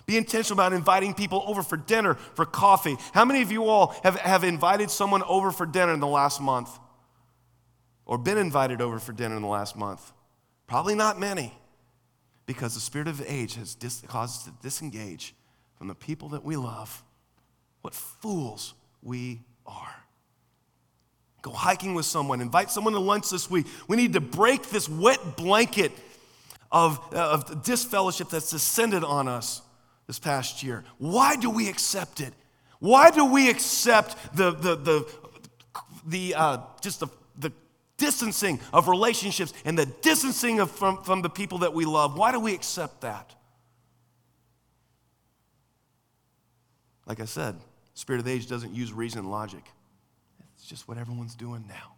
Be 0.06 0.16
intentional 0.16 0.58
about 0.58 0.72
inviting 0.72 1.12
people 1.12 1.44
over 1.46 1.62
for 1.62 1.76
dinner, 1.76 2.14
for 2.14 2.46
coffee. 2.46 2.96
How 3.12 3.26
many 3.26 3.42
of 3.42 3.52
you 3.52 3.66
all 3.66 3.94
have, 4.04 4.18
have 4.20 4.44
invited 4.44 4.90
someone 4.90 5.22
over 5.24 5.52
for 5.52 5.66
dinner 5.66 5.92
in 5.92 6.00
the 6.00 6.06
last 6.06 6.40
month? 6.40 6.70
Or 8.06 8.16
been 8.16 8.38
invited 8.38 8.80
over 8.80 8.98
for 8.98 9.12
dinner 9.12 9.36
in 9.36 9.42
the 9.42 9.48
last 9.48 9.76
month? 9.76 10.12
Probably 10.66 10.94
not 10.94 11.20
many, 11.20 11.52
because 12.46 12.72
the 12.72 12.80
spirit 12.80 13.06
of 13.06 13.22
age 13.26 13.56
has 13.56 13.74
dis- 13.74 14.02
caused 14.08 14.38
us 14.38 14.44
to 14.46 14.62
disengage 14.62 15.34
from 15.78 15.88
the 15.88 15.94
people 15.94 16.30
that 16.30 16.44
we 16.44 16.56
love. 16.56 17.02
What 17.82 17.94
fools 17.94 18.74
we 19.02 19.40
are. 19.64 19.94
Go 21.40 21.52
hiking 21.52 21.94
with 21.94 22.04
someone, 22.04 22.40
invite 22.40 22.70
someone 22.70 22.92
to 22.94 22.98
lunch 22.98 23.30
this 23.30 23.48
week. 23.48 23.66
We 23.86 23.96
need 23.96 24.12
to 24.14 24.20
break 24.20 24.70
this 24.70 24.88
wet 24.88 25.36
blanket 25.36 25.92
of, 26.72 26.98
uh, 27.14 27.30
of 27.30 27.62
disfellowship 27.62 28.28
that's 28.28 28.50
descended 28.50 29.04
on 29.04 29.28
us 29.28 29.62
this 30.08 30.18
past 30.18 30.62
year. 30.64 30.84
Why 30.98 31.36
do 31.36 31.48
we 31.48 31.68
accept 31.68 32.20
it? 32.20 32.34
Why 32.80 33.10
do 33.10 33.24
we 33.24 33.48
accept 33.48 34.36
the, 34.36 34.50
the, 34.50 34.76
the, 34.76 35.12
the 36.06 36.34
uh, 36.34 36.58
just 36.80 37.00
the, 37.00 37.08
the 37.38 37.52
distancing 37.96 38.58
of 38.72 38.88
relationships 38.88 39.52
and 39.64 39.78
the 39.78 39.86
distancing 39.86 40.58
of, 40.58 40.70
from, 40.72 41.02
from 41.04 41.22
the 41.22 41.30
people 41.30 41.58
that 41.58 41.72
we 41.72 41.84
love? 41.84 42.18
Why 42.18 42.32
do 42.32 42.40
we 42.40 42.52
accept 42.52 43.02
that? 43.02 43.34
Like 47.08 47.20
I 47.20 47.24
said, 47.24 47.56
spirit 47.94 48.18
of 48.18 48.26
the 48.26 48.32
age 48.32 48.46
doesn't 48.46 48.74
use 48.74 48.92
reason 48.92 49.20
and 49.20 49.30
logic. 49.30 49.64
It's 50.54 50.66
just 50.66 50.86
what 50.86 50.98
everyone's 50.98 51.34
doing 51.34 51.64
now. 51.66 51.94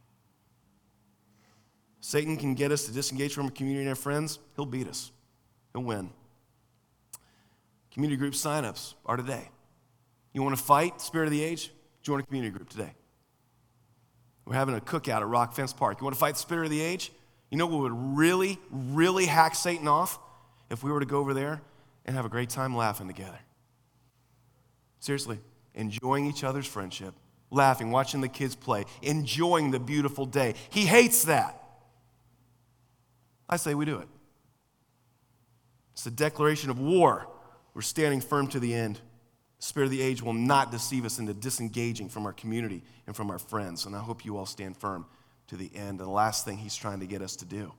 Satan 2.00 2.36
can 2.36 2.54
get 2.54 2.72
us 2.72 2.84
to 2.86 2.92
disengage 2.92 3.34
from 3.34 3.46
our 3.46 3.50
community 3.50 3.80
and 3.80 3.90
our 3.90 3.96
friends. 3.96 4.38
He'll 4.56 4.64
beat 4.66 4.86
us. 4.86 5.10
He'll 5.74 5.82
win. 5.82 6.10
Community 7.90 8.16
group 8.16 8.34
signups 8.34 8.94
are 9.04 9.16
today. 9.16 9.48
You 10.32 10.42
want 10.42 10.56
to 10.56 10.62
fight 10.62 11.00
spirit 11.00 11.26
of 11.26 11.32
the 11.32 11.42
age? 11.42 11.72
Join 12.02 12.20
a 12.20 12.22
community 12.22 12.56
group 12.56 12.70
today. 12.70 12.94
We're 14.44 14.54
having 14.54 14.76
a 14.76 14.80
cookout 14.80 15.20
at 15.20 15.26
Rock 15.26 15.54
Fence 15.54 15.72
Park. 15.72 16.00
You 16.00 16.04
want 16.04 16.14
to 16.14 16.20
fight 16.20 16.34
the 16.34 16.40
spirit 16.40 16.64
of 16.64 16.70
the 16.70 16.80
age? 16.80 17.12
You 17.50 17.58
know 17.58 17.66
what 17.66 17.80
would 17.80 17.92
really, 18.16 18.58
really 18.70 19.26
hack 19.26 19.54
Satan 19.56 19.88
off? 19.88 20.18
If 20.70 20.84
we 20.84 20.92
were 20.92 21.00
to 21.00 21.06
go 21.06 21.18
over 21.18 21.34
there 21.34 21.60
and 22.06 22.14
have 22.14 22.24
a 22.24 22.28
great 22.28 22.48
time 22.48 22.76
laughing 22.76 23.08
together. 23.08 23.38
Seriously, 25.00 25.40
enjoying 25.74 26.26
each 26.26 26.44
other's 26.44 26.66
friendship, 26.66 27.14
laughing, 27.50 27.90
watching 27.90 28.20
the 28.20 28.28
kids 28.28 28.54
play, 28.54 28.84
enjoying 29.02 29.70
the 29.70 29.80
beautiful 29.80 30.26
day. 30.26 30.54
He 30.70 30.82
hates 30.82 31.24
that. 31.24 31.56
I 33.48 33.56
say 33.56 33.74
we 33.74 33.84
do 33.84 33.98
it. 33.98 34.08
It's 35.94 36.06
a 36.06 36.10
declaration 36.10 36.70
of 36.70 36.78
war. 36.78 37.26
We're 37.74 37.82
standing 37.82 38.20
firm 38.20 38.46
to 38.48 38.60
the 38.60 38.74
end. 38.74 39.00
The 39.58 39.66
spirit 39.66 39.86
of 39.86 39.90
the 39.90 40.02
age 40.02 40.22
will 40.22 40.32
not 40.32 40.70
deceive 40.70 41.04
us 41.04 41.18
into 41.18 41.34
disengaging 41.34 42.08
from 42.08 42.24
our 42.24 42.32
community 42.32 42.82
and 43.06 43.14
from 43.14 43.30
our 43.30 43.38
friends. 43.38 43.86
And 43.86 43.94
I 43.94 44.00
hope 44.00 44.24
you 44.24 44.38
all 44.38 44.46
stand 44.46 44.76
firm 44.76 45.06
to 45.48 45.56
the 45.56 45.70
end. 45.74 46.00
And 46.00 46.00
the 46.00 46.08
last 46.08 46.44
thing 46.44 46.58
he's 46.58 46.76
trying 46.76 47.00
to 47.00 47.06
get 47.06 47.22
us 47.22 47.36
to 47.36 47.44
do 47.44 47.72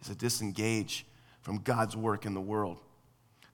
is 0.00 0.08
to 0.08 0.14
disengage 0.14 1.06
from 1.42 1.58
God's 1.58 1.96
work 1.96 2.24
in 2.24 2.34
the 2.34 2.40
world. 2.40 2.80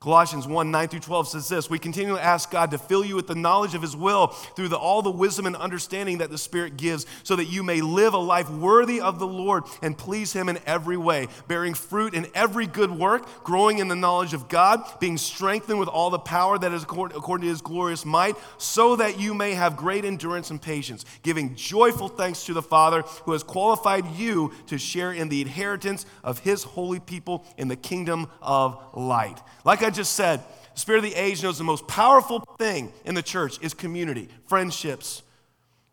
Colossians 0.02 0.48
1 0.48 0.72
9 0.72 0.88
through 0.88 0.98
12 0.98 1.28
says 1.28 1.48
this 1.48 1.70
We 1.70 1.78
continue 1.78 2.16
to 2.16 2.20
ask 2.20 2.50
God 2.50 2.72
to 2.72 2.78
fill 2.78 3.04
you 3.04 3.14
with 3.14 3.28
the 3.28 3.36
knowledge 3.36 3.76
of 3.76 3.82
His 3.82 3.94
will 3.94 4.26
through 4.26 4.66
the, 4.66 4.76
all 4.76 5.00
the 5.00 5.12
wisdom 5.12 5.46
and 5.46 5.54
understanding 5.54 6.18
that 6.18 6.28
the 6.28 6.38
Spirit 6.38 6.76
gives, 6.76 7.06
so 7.22 7.36
that 7.36 7.44
you 7.44 7.62
may 7.62 7.80
live 7.80 8.12
a 8.12 8.18
life 8.18 8.50
worthy 8.50 9.00
of 9.00 9.20
the 9.20 9.28
Lord 9.28 9.62
and 9.80 9.96
please 9.96 10.32
Him 10.32 10.48
in 10.48 10.58
every 10.66 10.96
way, 10.96 11.28
bearing 11.46 11.72
fruit 11.72 12.14
in 12.14 12.26
every 12.34 12.66
good 12.66 12.90
work, 12.90 13.44
growing 13.44 13.78
in 13.78 13.86
the 13.86 13.94
knowledge 13.94 14.34
of 14.34 14.48
God, 14.48 14.82
being 14.98 15.16
strengthened 15.16 15.78
with 15.78 15.88
all 15.88 16.10
the 16.10 16.18
power 16.18 16.58
that 16.58 16.72
is 16.72 16.82
according, 16.82 17.16
according 17.16 17.44
to 17.44 17.50
His 17.50 17.62
glorious 17.62 18.04
might, 18.04 18.34
so 18.58 18.96
that 18.96 19.20
you 19.20 19.34
may 19.34 19.52
have 19.52 19.76
great 19.76 20.04
endurance 20.04 20.50
and 20.50 20.60
patience, 20.60 21.04
giving 21.22 21.54
joyful 21.54 22.08
thanks 22.08 22.44
to 22.46 22.54
the 22.54 22.60
Father 22.60 23.02
who 23.24 23.30
has 23.30 23.44
qualified 23.44 24.04
you 24.16 24.50
to 24.66 24.78
share 24.78 25.12
in 25.12 25.28
the 25.28 25.42
inheritance 25.42 26.06
of 26.24 26.40
His 26.40 26.64
holy 26.64 26.98
people 26.98 27.44
in 27.56 27.68
the 27.68 27.76
kingdom 27.76 28.26
of 28.40 28.84
light. 28.94 29.40
Like 29.64 29.84
I 29.84 29.91
just 29.92 30.14
said, 30.14 30.42
the 30.74 30.80
spirit 30.80 30.98
of 30.98 31.04
the 31.04 31.14
age 31.14 31.42
knows 31.42 31.58
the 31.58 31.64
most 31.64 31.86
powerful 31.86 32.40
thing 32.58 32.92
in 33.04 33.14
the 33.14 33.22
church 33.22 33.58
is 33.62 33.74
community, 33.74 34.28
friendships, 34.46 35.22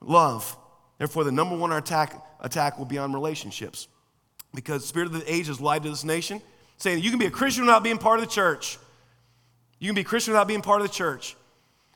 love. 0.02 0.58
Therefore, 0.98 1.24
the 1.24 1.32
number 1.32 1.56
one 1.56 1.72
attack, 1.72 2.22
attack 2.40 2.78
will 2.78 2.86
be 2.86 2.98
on 2.98 3.14
relationships. 3.14 3.88
Because 4.54 4.82
the 4.82 4.88
spirit 4.88 5.08
of 5.08 5.14
the 5.14 5.32
age 5.32 5.48
has 5.48 5.62
lied 5.62 5.84
to 5.84 5.90
this 5.90 6.04
nation, 6.04 6.42
saying 6.78 7.04
you 7.04 7.10
can 7.10 7.20
be 7.20 7.26
a 7.26 7.32
Christian 7.32 7.66
without 7.66 7.84
being 7.84 7.98
part 7.98 8.20
of 8.20 8.26
the 8.26 8.32
church. 8.32 8.78
You 9.80 9.90
can 9.90 9.96
be 9.96 10.02
a 10.02 10.06
Christian 10.06 10.34
without 10.34 10.48
being 10.48 10.62
part 10.62 10.82
of 10.82 10.88
the 10.88 10.94
church. 10.94 11.36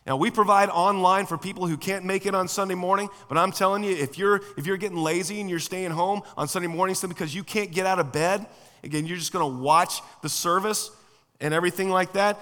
Now 0.06 0.18
we 0.18 0.32
provide 0.32 0.70
online 0.70 1.26
for 1.26 1.38
people 1.38 1.66
who 1.66 1.78
can't 1.78 2.04
make 2.04 2.26
it 2.26 2.36
on 2.36 2.48
Sunday 2.48 2.76
morning, 2.76 3.10
but 3.30 3.38
I'm 3.38 3.52
telling 3.52 3.84
you, 3.84 3.96
if 3.96 4.18
you're 4.18 4.42
if 4.58 4.66
you're 4.66 4.78
getting 4.78 4.98
lazy 4.98 5.40
and 5.40 5.50
you're 5.50 5.60
staying 5.60 5.92
home 5.92 6.22
on 6.36 6.48
Sunday 6.48 6.68
morning 6.68 6.96
because 7.08 7.34
you 7.34 7.44
can't 7.44 7.72
get 7.72 7.86
out 7.86 8.00
of 8.00 8.12
bed, 8.12 8.46
again, 8.84 9.06
you're 9.06 9.18
just 9.18 9.32
gonna 9.32 9.48
watch 9.48 10.02
the 10.22 10.28
service, 10.28 10.92
and 11.40 11.54
everything 11.54 11.90
like 11.90 12.14
that, 12.14 12.40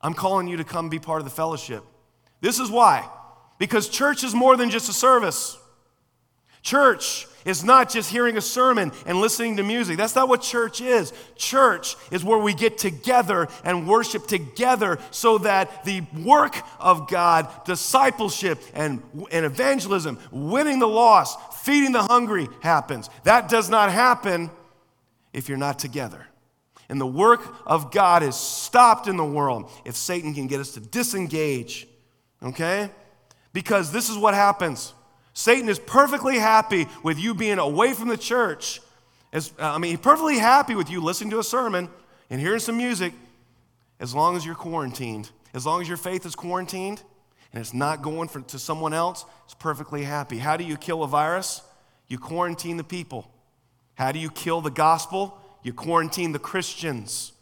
I'm 0.00 0.14
calling 0.14 0.48
you 0.48 0.56
to 0.58 0.64
come 0.64 0.88
be 0.88 0.98
part 0.98 1.20
of 1.20 1.24
the 1.24 1.30
fellowship. 1.30 1.84
This 2.40 2.58
is 2.58 2.70
why. 2.70 3.08
Because 3.58 3.88
church 3.88 4.24
is 4.24 4.34
more 4.34 4.56
than 4.56 4.70
just 4.70 4.88
a 4.88 4.92
service. 4.92 5.56
Church 6.62 7.26
is 7.44 7.64
not 7.64 7.90
just 7.90 8.10
hearing 8.10 8.36
a 8.36 8.40
sermon 8.40 8.92
and 9.04 9.20
listening 9.20 9.56
to 9.56 9.62
music. 9.62 9.96
That's 9.96 10.14
not 10.14 10.28
what 10.28 10.42
church 10.42 10.80
is. 10.80 11.12
Church 11.36 11.96
is 12.10 12.24
where 12.24 12.38
we 12.38 12.54
get 12.54 12.78
together 12.78 13.48
and 13.64 13.88
worship 13.88 14.26
together 14.26 14.98
so 15.10 15.38
that 15.38 15.84
the 15.84 16.02
work 16.24 16.56
of 16.78 17.08
God, 17.08 17.48
discipleship 17.64 18.60
and, 18.74 19.02
and 19.32 19.44
evangelism, 19.44 20.18
winning 20.30 20.78
the 20.78 20.88
lost, 20.88 21.38
feeding 21.64 21.92
the 21.92 22.02
hungry 22.02 22.48
happens. 22.62 23.10
That 23.24 23.48
does 23.48 23.68
not 23.68 23.90
happen 23.90 24.50
if 25.32 25.48
you're 25.48 25.58
not 25.58 25.78
together. 25.78 26.26
And 26.92 27.00
the 27.00 27.06
work 27.06 27.40
of 27.64 27.90
God 27.90 28.22
is 28.22 28.36
stopped 28.36 29.08
in 29.08 29.16
the 29.16 29.24
world 29.24 29.70
if 29.86 29.96
Satan 29.96 30.34
can 30.34 30.46
get 30.46 30.60
us 30.60 30.72
to 30.72 30.80
disengage. 30.80 31.88
Okay? 32.42 32.90
Because 33.54 33.92
this 33.92 34.10
is 34.10 34.18
what 34.18 34.34
happens. 34.34 34.92
Satan 35.32 35.70
is 35.70 35.78
perfectly 35.78 36.38
happy 36.38 36.86
with 37.02 37.18
you 37.18 37.32
being 37.32 37.58
away 37.58 37.94
from 37.94 38.08
the 38.08 38.18
church. 38.18 38.82
As, 39.32 39.54
uh, 39.58 39.72
I 39.72 39.78
mean, 39.78 39.92
he's 39.92 40.00
perfectly 40.00 40.36
happy 40.36 40.74
with 40.74 40.90
you 40.90 41.00
listening 41.00 41.30
to 41.30 41.38
a 41.38 41.42
sermon 41.42 41.88
and 42.28 42.38
hearing 42.38 42.60
some 42.60 42.76
music 42.76 43.14
as 43.98 44.14
long 44.14 44.36
as 44.36 44.44
you're 44.44 44.54
quarantined. 44.54 45.30
As 45.54 45.64
long 45.64 45.80
as 45.80 45.88
your 45.88 45.96
faith 45.96 46.26
is 46.26 46.34
quarantined 46.34 47.02
and 47.54 47.62
it's 47.62 47.72
not 47.72 48.02
going 48.02 48.28
for, 48.28 48.42
to 48.42 48.58
someone 48.58 48.92
else, 48.92 49.24
it's 49.46 49.54
perfectly 49.54 50.02
happy. 50.02 50.36
How 50.36 50.58
do 50.58 50.64
you 50.64 50.76
kill 50.76 51.02
a 51.04 51.08
virus? 51.08 51.62
You 52.06 52.18
quarantine 52.18 52.76
the 52.76 52.84
people. 52.84 53.30
How 53.94 54.12
do 54.12 54.18
you 54.18 54.30
kill 54.30 54.60
the 54.60 54.70
gospel? 54.70 55.38
You 55.62 55.72
quarantine 55.72 56.32
the 56.32 56.38
Christians. 56.38 57.32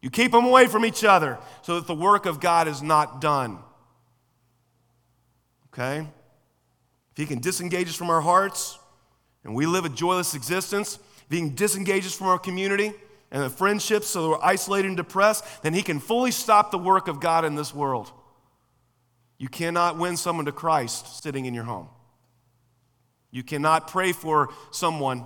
You 0.00 0.10
keep 0.10 0.32
them 0.32 0.44
away 0.44 0.66
from 0.66 0.84
each 0.84 1.04
other 1.04 1.38
so 1.62 1.76
that 1.76 1.86
the 1.86 1.94
work 1.94 2.26
of 2.26 2.40
God 2.40 2.68
is 2.68 2.82
not 2.82 3.20
done. 3.20 3.58
Okay? 5.72 6.06
if 7.14 7.18
He 7.18 7.26
can 7.26 7.38
disengage 7.38 7.88
us 7.88 7.94
from 7.94 8.10
our 8.10 8.20
hearts 8.20 8.76
and 9.44 9.54
we 9.54 9.66
live 9.66 9.84
a 9.84 9.88
joyless 9.88 10.34
existence, 10.34 10.98
if 11.26 11.30
He 11.30 11.38
can 11.38 11.54
disengage 11.54 12.04
us 12.06 12.14
from 12.14 12.26
our 12.26 12.40
community 12.40 12.92
and 13.30 13.42
the 13.42 13.50
friendships 13.50 14.08
so 14.08 14.30
we're 14.30 14.42
isolated 14.42 14.88
and 14.88 14.96
depressed, 14.96 15.44
then 15.62 15.74
He 15.74 15.82
can 15.82 16.00
fully 16.00 16.32
stop 16.32 16.72
the 16.72 16.78
work 16.78 17.06
of 17.06 17.20
God 17.20 17.44
in 17.44 17.54
this 17.54 17.72
world. 17.72 18.10
You 19.38 19.48
cannot 19.48 19.96
win 19.96 20.16
someone 20.16 20.46
to 20.46 20.52
Christ 20.52 21.22
sitting 21.22 21.44
in 21.44 21.54
your 21.54 21.64
home. 21.64 21.88
You 23.30 23.44
cannot 23.44 23.86
pray 23.86 24.10
for 24.10 24.48
someone 24.72 25.24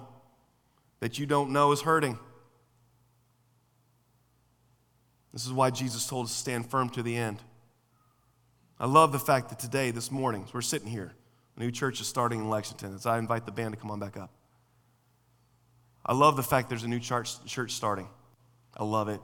that 1.01 1.19
you 1.19 1.25
don't 1.25 1.53
know 1.53 1.73
is 1.73 1.81
hurting. 1.81 2.19
This 5.33 5.45
is 5.45 5.53
why 5.53 5.71
Jesus 5.71 6.07
told 6.07 6.27
us 6.27 6.33
to 6.33 6.39
stand 6.39 6.71
firm 6.71 6.89
to 6.91 7.03
the 7.03 7.17
end. 7.17 7.39
I 8.81 8.87
love 8.87 9.13
the 9.13 9.19
fact 9.19 9.51
that 9.51 9.59
today, 9.59 9.91
this 9.91 10.11
morning, 10.11 10.47
we're 10.53 10.61
sitting 10.63 10.89
here. 10.89 11.13
A 11.57 11.61
new 11.61 11.71
church 11.71 12.01
is 12.01 12.07
starting 12.07 12.41
in 12.41 12.49
Lexington. 12.49 12.95
As 12.95 13.07
I 13.07 13.19
invite 13.19 13.45
the 13.45 13.53
band 13.53 13.75
to 13.75 13.81
come 13.81 13.91
on 13.91 13.99
back 13.99 14.17
up. 14.17 14.31
I 16.07 16.15
love 16.15 16.37
the 16.37 16.43
fact 16.43 16.69
there's 16.69 16.85
a 16.85 16.89
new 16.89 17.01
church, 17.01 17.45
church 17.45 17.73
starting. 17.73 18.09
I 18.77 18.85
love 18.85 19.09
it. 19.09 19.21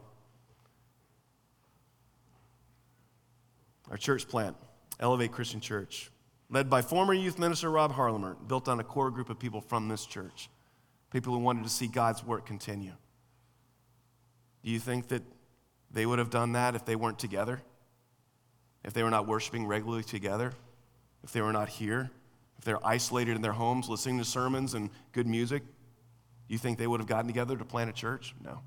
Our 3.90 3.96
church 3.96 4.28
plant, 4.28 4.56
Elevate 4.98 5.30
Christian 5.30 5.60
Church, 5.60 6.10
led 6.50 6.68
by 6.68 6.82
former 6.82 7.14
youth 7.14 7.38
minister 7.38 7.70
Rob 7.70 7.92
Harlemer, 7.92 8.36
built 8.48 8.68
on 8.68 8.80
a 8.80 8.84
core 8.84 9.10
group 9.10 9.30
of 9.30 9.38
people 9.38 9.60
from 9.60 9.88
this 9.88 10.04
church, 10.04 10.50
people 11.10 11.32
who 11.32 11.38
wanted 11.38 11.64
to 11.64 11.70
see 11.70 11.86
God's 11.86 12.24
work 12.24 12.44
continue. 12.44 12.92
Do 14.64 14.70
you 14.70 14.78
think 14.78 15.08
that 15.08 15.22
they 15.94 16.04
would 16.04 16.18
have 16.18 16.28
done 16.28 16.52
that 16.52 16.74
if 16.74 16.84
they 16.84 16.96
weren't 16.96 17.18
together? 17.18 17.62
If 18.84 18.92
they 18.92 19.02
were 19.02 19.10
not 19.10 19.26
worshiping 19.26 19.66
regularly 19.66 20.04
together? 20.04 20.52
If 21.22 21.32
they 21.32 21.40
were 21.40 21.52
not 21.52 21.70
here? 21.70 22.10
if 22.64 22.66
they're 22.66 22.86
isolated 22.86 23.36
in 23.36 23.42
their 23.42 23.52
homes 23.52 23.90
listening 23.90 24.16
to 24.16 24.24
sermons 24.24 24.72
and 24.72 24.88
good 25.12 25.26
music, 25.26 25.62
you 26.48 26.56
think 26.56 26.78
they 26.78 26.86
would 26.86 26.98
have 26.98 27.06
gotten 27.06 27.26
together 27.26 27.58
to 27.58 27.64
plant 27.64 27.90
a 27.90 27.92
church? 27.92 28.34
No. 28.42 28.60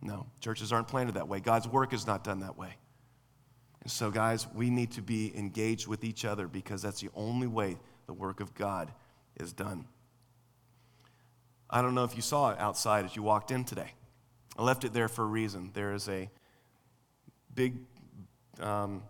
No, 0.00 0.26
churches 0.40 0.72
aren't 0.72 0.86
planted 0.86 1.16
that 1.16 1.26
way. 1.26 1.40
God's 1.40 1.66
work 1.66 1.92
is 1.92 2.06
not 2.06 2.22
done 2.22 2.38
that 2.40 2.56
way. 2.56 2.76
And 3.82 3.90
so, 3.90 4.12
guys, 4.12 4.46
we 4.54 4.70
need 4.70 4.92
to 4.92 5.02
be 5.02 5.36
engaged 5.36 5.88
with 5.88 6.04
each 6.04 6.24
other 6.24 6.46
because 6.46 6.80
that's 6.80 7.00
the 7.00 7.10
only 7.16 7.48
way 7.48 7.76
the 8.06 8.12
work 8.12 8.38
of 8.38 8.54
God 8.54 8.92
is 9.40 9.52
done. 9.52 9.86
I 11.68 11.82
don't 11.82 11.96
know 11.96 12.04
if 12.04 12.14
you 12.14 12.22
saw 12.22 12.50
it 12.50 12.60
outside 12.60 13.04
as 13.04 13.16
you 13.16 13.24
walked 13.24 13.50
in 13.50 13.64
today. 13.64 13.94
I 14.58 14.62
left 14.64 14.82
it 14.84 14.92
there 14.92 15.08
for 15.08 15.22
a 15.22 15.26
reason. 15.26 15.70
There 15.72 15.94
is 15.94 16.08
a 16.08 16.28
big, 17.54 17.76
um, 18.60 19.04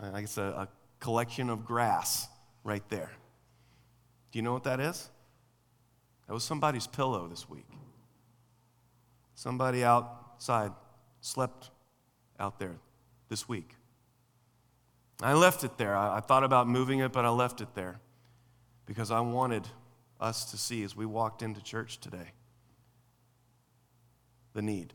I 0.00 0.20
guess, 0.20 0.38
a, 0.38 0.42
a 0.42 0.68
collection 1.00 1.50
of 1.50 1.64
grass 1.64 2.28
right 2.62 2.88
there. 2.88 3.10
Do 4.30 4.38
you 4.38 4.42
know 4.42 4.52
what 4.52 4.62
that 4.62 4.78
is? 4.78 5.10
That 6.28 6.34
was 6.34 6.44
somebody's 6.44 6.86
pillow 6.86 7.26
this 7.26 7.50
week. 7.50 7.66
Somebody 9.34 9.82
outside 9.82 10.70
slept 11.20 11.70
out 12.38 12.60
there 12.60 12.76
this 13.28 13.48
week. 13.48 13.74
I 15.20 15.34
left 15.34 15.64
it 15.64 15.76
there. 15.78 15.96
I, 15.96 16.18
I, 16.18 16.20
thought 16.20 16.44
about 16.44 16.68
moving 16.68 17.00
it, 17.00 17.12
but 17.12 17.24
I 17.24 17.28
left 17.28 17.60
it 17.60 17.74
there 17.74 18.00
because 18.86 19.10
I 19.10 19.20
wanted 19.20 19.66
us 20.20 20.50
to 20.52 20.56
see 20.56 20.84
as 20.84 20.96
we 20.96 21.06
walked 21.06 21.42
into 21.42 21.62
church 21.62 21.98
today 21.98 22.32
the 24.54 24.62
need 24.62 24.92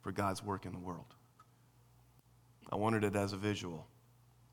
for 0.00 0.12
God's 0.12 0.42
work 0.42 0.66
in 0.66 0.72
the 0.72 0.78
world. 0.78 1.14
I 2.70 2.76
wanted 2.76 3.04
it 3.04 3.16
as 3.16 3.32
a 3.32 3.36
visual. 3.36 3.86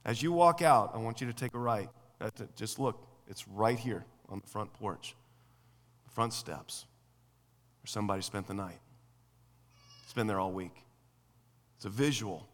As 0.04 0.22
you 0.22 0.32
walk 0.32 0.62
out, 0.62 0.92
I 0.94 0.98
want 0.98 1.22
you 1.22 1.28
to 1.28 1.34
take 1.34 1.54
a 1.54 1.60
right. 1.60 1.90
Just 2.56 2.80
look, 2.80 3.08
it's 3.28 3.48
right 3.48 3.78
here 3.78 4.06
on 4.30 4.40
the 4.40 4.48
front 4.48 4.72
porch, 4.74 5.16
the 6.06 6.12
front 6.12 6.34
steps, 6.34 6.86
where 7.82 7.88
somebody 7.88 8.22
spent 8.22 8.48
the 8.48 8.54
night. 8.54 8.80
It's 10.04 10.14
been 10.14 10.28
there 10.28 10.40
all 10.40 10.52
week. 10.52 10.76
It's 11.76 11.86
a 11.86 11.90
visual 11.90 12.48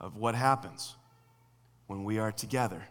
of 0.00 0.16
what 0.16 0.34
happens 0.34 0.96
when 1.86 2.04
we 2.04 2.18
are 2.18 2.32
together. 2.32 2.82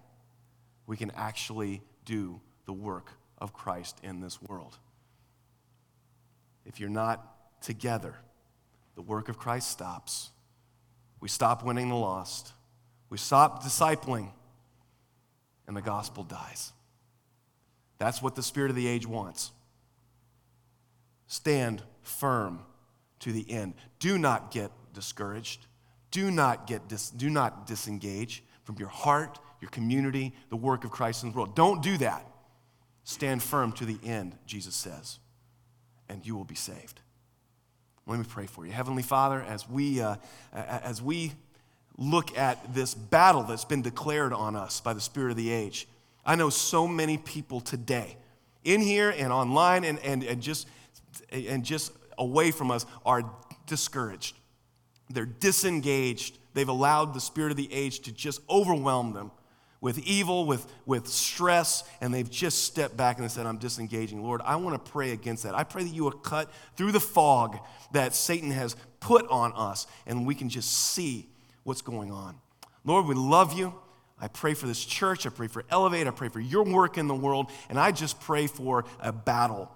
We 0.88 0.97
can 0.97 1.11
actually 1.11 1.82
do 2.05 2.41
the 2.65 2.73
work 2.73 3.11
of 3.38 3.53
Christ 3.53 3.99
in 4.03 4.21
this 4.21 4.41
world. 4.41 4.77
If 6.65 6.79
you're 6.79 6.89
not 6.89 7.25
together, 7.62 8.16
the 8.95 9.01
work 9.01 9.30
of 9.30 9.38
Christ 9.38 9.70
stops. 9.70 10.30
We 11.20 11.30
stop 11.30 11.64
winning 11.64 11.89
the 11.89 11.95
lost. 11.95 12.53
We 13.09 13.18
stop 13.18 13.64
discipling, 13.64 14.30
and 15.68 15.76
the 15.76 15.82
gospel 15.82 16.24
dies. 16.24 16.74
That's 17.97 18.22
what 18.22 18.36
the 18.36 18.43
spirit 18.43 18.70
of 18.70 18.76
the 18.76 18.88
age 18.88 19.05
wants. 19.05 19.51
Stand 21.28 21.84
firm 22.01 22.62
to 23.20 23.32
the 23.32 23.49
end. 23.49 23.76
Do 23.99 24.18
not 24.18 24.51
get 24.51 24.72
discouraged. 24.93 25.68
Do 26.09 26.32
not 26.32 26.68
get 26.68 26.88
dis- 26.88 27.09
do 27.09 27.30
not 27.30 27.68
disengage 27.68 28.43
from 28.64 28.78
your 28.78 28.89
heart, 28.89 29.39
your 29.62 29.70
community, 29.70 30.34
the 30.49 30.55
work 30.55 30.84
of 30.84 30.91
Christ 30.91 31.24
in 31.24 31.32
the 31.32 31.38
world. 31.38 31.55
Don't 31.55 31.82
do 31.82 31.97
that. 31.97 32.26
Stand 33.03 33.41
firm 33.41 33.72
to 33.74 33.86
the 33.86 33.97
end, 34.03 34.38
Jesus 34.45 34.76
says, 34.76 35.20
and 36.09 36.26
you 36.26 36.36
will 36.36 36.43
be 36.43 36.55
saved. 36.55 37.01
Let 38.07 38.19
me 38.19 38.25
pray 38.27 38.47
for 38.47 38.65
you. 38.65 38.71
Heavenly 38.71 39.03
Father, 39.03 39.41
as 39.41 39.69
we, 39.69 40.01
uh, 40.01 40.15
as 40.53 41.01
we 41.01 41.33
look 41.97 42.37
at 42.37 42.73
this 42.73 42.93
battle 42.93 43.43
that's 43.43 43.65
been 43.65 43.81
declared 43.81 44.33
on 44.33 44.55
us 44.55 44.81
by 44.81 44.93
the 44.93 45.01
spirit 45.01 45.31
of 45.31 45.37
the 45.37 45.51
age. 45.51 45.87
I 46.25 46.35
know 46.35 46.49
so 46.49 46.87
many 46.87 47.17
people 47.17 47.61
today, 47.61 48.17
in 48.63 48.81
here 48.81 49.13
and 49.15 49.31
online 49.31 49.83
and, 49.83 49.99
and, 49.99 50.23
and, 50.23 50.41
just, 50.41 50.67
and 51.31 51.63
just 51.63 51.91
away 52.17 52.51
from 52.51 52.71
us, 52.71 52.85
are 53.05 53.23
discouraged. 53.67 54.35
They're 55.09 55.25
disengaged. 55.25 56.37
They've 56.53 56.67
allowed 56.67 57.13
the 57.13 57.21
spirit 57.21 57.51
of 57.51 57.57
the 57.57 57.71
age 57.71 58.01
to 58.01 58.11
just 58.11 58.41
overwhelm 58.49 59.13
them 59.13 59.31
with 59.82 59.97
evil, 59.99 60.45
with, 60.45 60.65
with 60.86 61.07
stress, 61.07 61.84
and 61.99 62.13
they've 62.13 62.29
just 62.29 62.63
stepped 62.65 62.95
back 62.95 63.17
and 63.17 63.29
said, 63.29 63.47
I'm 63.47 63.57
disengaging. 63.57 64.23
Lord, 64.23 64.41
I 64.45 64.55
want 64.55 64.84
to 64.84 64.91
pray 64.91 65.11
against 65.11 65.43
that. 65.43 65.55
I 65.55 65.63
pray 65.63 65.84
that 65.84 65.89
you 65.89 66.03
will 66.03 66.11
cut 66.11 66.51
through 66.77 66.91
the 66.91 66.99
fog 66.99 67.57
that 67.91 68.13
Satan 68.13 68.51
has 68.51 68.75
put 68.99 69.27
on 69.27 69.51
us, 69.53 69.88
and 70.05 70.25
we 70.27 70.36
can 70.36 70.49
just 70.49 70.71
see 70.71 71.27
what's 71.63 71.82
going 71.82 72.11
on. 72.11 72.36
Lord, 72.86 73.07
we 73.07 73.15
love 73.15 73.53
you. 73.53 73.73
I 74.19 74.27
pray 74.27 74.53
for 74.53 74.67
this 74.67 74.86
church. 74.86 75.25
I 75.25 75.29
pray 75.29 75.47
for 75.47 75.65
Elevate. 75.71 76.05
I 76.05 76.11
pray 76.11 76.29
for 76.29 76.39
your 76.39 76.63
work 76.63 76.99
in 76.99 77.07
the 77.07 77.15
world. 77.15 77.51
And 77.69 77.79
I 77.79 77.91
just 77.91 78.19
pray 78.21 78.45
for 78.45 78.86
a 78.99 79.11
battle 79.11 79.71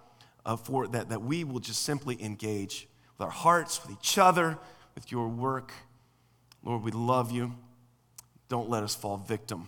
uh, 0.45 0.55
for 0.55 0.87
that, 0.87 1.09
that 1.09 1.23
we 1.23 1.43
will 1.43 1.59
just 1.59 1.81
simply 1.81 2.23
engage 2.23 2.87
with 3.17 3.25
our 3.25 3.31
hearts, 3.31 3.81
with 3.81 3.97
each 3.97 4.19
other, 4.19 4.59
with 4.93 5.11
your 5.11 5.27
work. 5.27 5.73
Lord, 6.63 6.83
we 6.83 6.91
love 6.91 7.31
you. 7.31 7.55
Don't 8.49 8.69
let 8.69 8.83
us 8.83 8.93
fall 8.93 9.17
victim. 9.17 9.67